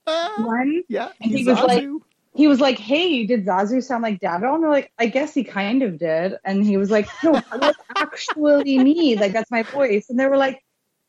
Ah, 0.07 0.33
one. 0.39 0.83
yeah, 0.89 1.09
And 1.21 1.31
he 1.31 1.37
he's 1.39 1.47
was 1.47 1.57
like- 1.59 1.83
Zazu. 1.83 1.99
He 2.35 2.47
was 2.47 2.61
like, 2.61 2.77
"Hey, 2.77 3.25
did 3.25 3.45
Zazu 3.45 3.83
sound 3.83 4.03
like 4.03 4.19
Dad?" 4.19 4.43
And 4.43 4.63
they're 4.63 4.69
like, 4.69 4.91
"I 4.99 5.07
guess 5.07 5.33
he 5.33 5.43
kind 5.43 5.83
of 5.83 5.97
did." 5.97 6.35
And 6.45 6.65
he 6.65 6.77
was 6.77 6.91
like, 6.91 7.07
"No, 7.23 7.33
that 7.33 7.59
was 7.59 7.75
actually 7.95 8.79
me. 8.79 9.17
Like 9.17 9.33
that's 9.33 9.51
my 9.51 9.63
voice." 9.63 10.09
And 10.09 10.19
they 10.19 10.27
were 10.27 10.37
like, 10.37 10.63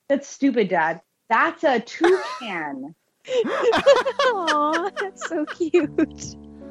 "That's 0.08 0.26
stupid, 0.28 0.68
Dad. 0.68 1.00
That's 1.28 1.62
a 1.64 1.80
toucan." 1.80 2.94
Aw, 4.24 4.90
that's 4.98 5.28
so 5.28 5.44
cute 5.44 5.90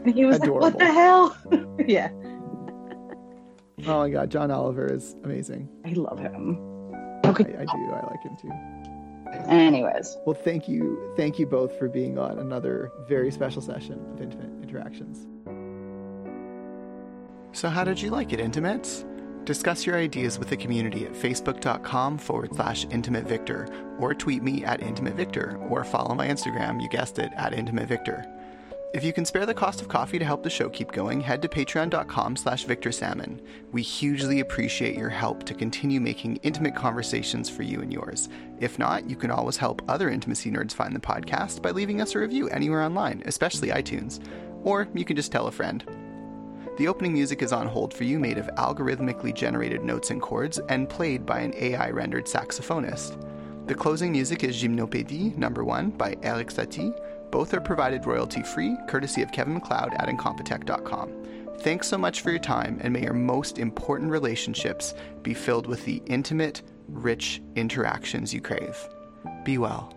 And 0.03 0.13
he 0.13 0.25
was 0.25 0.39
like, 0.39 0.49
"What 0.49 0.77
the 0.77 0.91
hell?" 0.91 1.37
yeah, 1.87 2.09
Oh 3.87 3.99
my 3.99 4.09
god, 4.09 4.29
John 4.29 4.51
Oliver 4.51 4.91
is 4.91 5.15
amazing. 5.23 5.69
I 5.85 5.93
love 5.93 6.19
him. 6.19 6.59
I, 6.93 7.29
Okay. 7.29 7.55
I 7.55 7.65
do. 7.65 7.91
I 7.91 8.07
like 8.09 8.23
him 8.23 8.35
too. 8.41 8.51
Anyways, 9.47 10.17
Well, 10.25 10.35
thank 10.35 10.67
you, 10.67 11.13
thank 11.15 11.39
you 11.39 11.45
both 11.45 11.77
for 11.77 11.87
being 11.87 12.17
on 12.17 12.39
another 12.39 12.91
very 13.07 13.31
special 13.31 13.61
session 13.61 13.99
of 14.13 14.21
Intimate 14.21 14.51
Interactions. 14.61 15.27
So, 17.51 17.69
how 17.69 17.83
did 17.83 18.01
you 18.01 18.11
like 18.11 18.31
it, 18.31 18.39
Intimates? 18.39 19.05
Discuss 19.45 19.85
your 19.85 19.95
ideas 19.97 20.37
with 20.37 20.49
the 20.49 20.57
community 20.57 21.05
at 21.05 21.13
facebook.com 21.13 22.19
forward 22.19 22.53
slash 22.53 22.85
intimate 22.91 23.27
victor, 23.27 23.67
or 23.99 24.13
tweet 24.13 24.43
me 24.43 24.63
at 24.63 24.83
intimate 24.83 25.15
victor, 25.15 25.57
or 25.69 25.83
follow 25.83 26.13
my 26.13 26.27
Instagram, 26.27 26.79
you 26.81 26.87
guessed 26.89 27.17
it, 27.17 27.31
at 27.35 27.53
intimate 27.53 27.87
victor. 27.87 28.23
If 28.91 29.03
you 29.03 29.13
can 29.13 29.23
spare 29.23 29.45
the 29.45 29.53
cost 29.53 29.81
of 29.81 29.87
coffee 29.87 30.17
to 30.17 30.25
help 30.25 30.41
the 30.41 30.49
show 30.49 30.67
keep 30.67 30.91
going, 30.91 31.21
head 31.21 31.43
to 31.43 31.47
patreon.com 31.47 32.35
slash 32.35 32.65
victorsalmon. 32.65 33.39
We 33.71 33.83
hugely 33.83 34.39
appreciate 34.39 34.97
your 34.97 35.09
help 35.09 35.43
to 35.45 35.53
continue 35.53 36.01
making 36.01 36.37
intimate 36.37 36.75
conversations 36.75 37.51
for 37.51 37.61
you 37.61 37.81
and 37.81 37.93
yours. 37.93 38.29
If 38.59 38.79
not, 38.79 39.07
you 39.07 39.15
can 39.15 39.29
always 39.29 39.57
help 39.57 39.83
other 39.87 40.09
intimacy 40.09 40.49
nerds 40.49 40.73
find 40.73 40.95
the 40.95 40.99
podcast 40.99 41.61
by 41.61 41.69
leaving 41.69 42.01
us 42.01 42.15
a 42.15 42.19
review 42.19 42.49
anywhere 42.49 42.81
online, 42.81 43.21
especially 43.27 43.69
iTunes. 43.69 44.25
Or 44.63 44.87
you 44.95 45.05
can 45.05 45.15
just 45.15 45.31
tell 45.31 45.45
a 45.45 45.51
friend. 45.51 45.83
The 46.79 46.87
opening 46.87 47.13
music 47.13 47.43
is 47.43 47.53
on 47.53 47.67
hold 47.67 47.93
for 47.93 48.05
you, 48.05 48.17
made 48.17 48.39
of 48.39 48.47
algorithmically 48.55 49.35
generated 49.35 49.83
notes 49.83 50.09
and 50.09 50.19
chords, 50.19 50.57
and 50.67 50.89
played 50.89 51.27
by 51.27 51.41
an 51.41 51.53
AI 51.55 51.91
rendered 51.91 52.25
saxophonist. 52.25 53.23
The 53.67 53.75
closing 53.75 54.11
music 54.11 54.43
is 54.43 54.59
Gymnopédie 54.59 55.37
number 55.37 55.63
1 55.63 55.91
by 55.91 56.17
Erik 56.23 56.47
Satie. 56.47 56.99
Both 57.31 57.53
are 57.53 57.61
provided 57.61 58.05
royalty 58.05 58.43
free, 58.43 58.77
courtesy 58.87 59.21
of 59.21 59.31
Kevin 59.31 59.53
MacLeod 59.55 59.93
at 59.93 60.07
Incompetech.com. 60.07 61.11
Thanks 61.59 61.87
so 61.87 61.97
much 61.97 62.21
for 62.21 62.29
your 62.31 62.39
time, 62.39 62.79
and 62.81 62.93
may 62.93 63.01
your 63.03 63.13
most 63.13 63.59
important 63.59 64.11
relationships 64.11 64.93
be 65.23 65.33
filled 65.33 65.67
with 65.67 65.83
the 65.85 66.01
intimate, 66.05 66.61
rich 66.87 67.41
interactions 67.55 68.33
you 68.33 68.41
crave. 68.41 68.77
Be 69.43 69.57
well. 69.57 69.93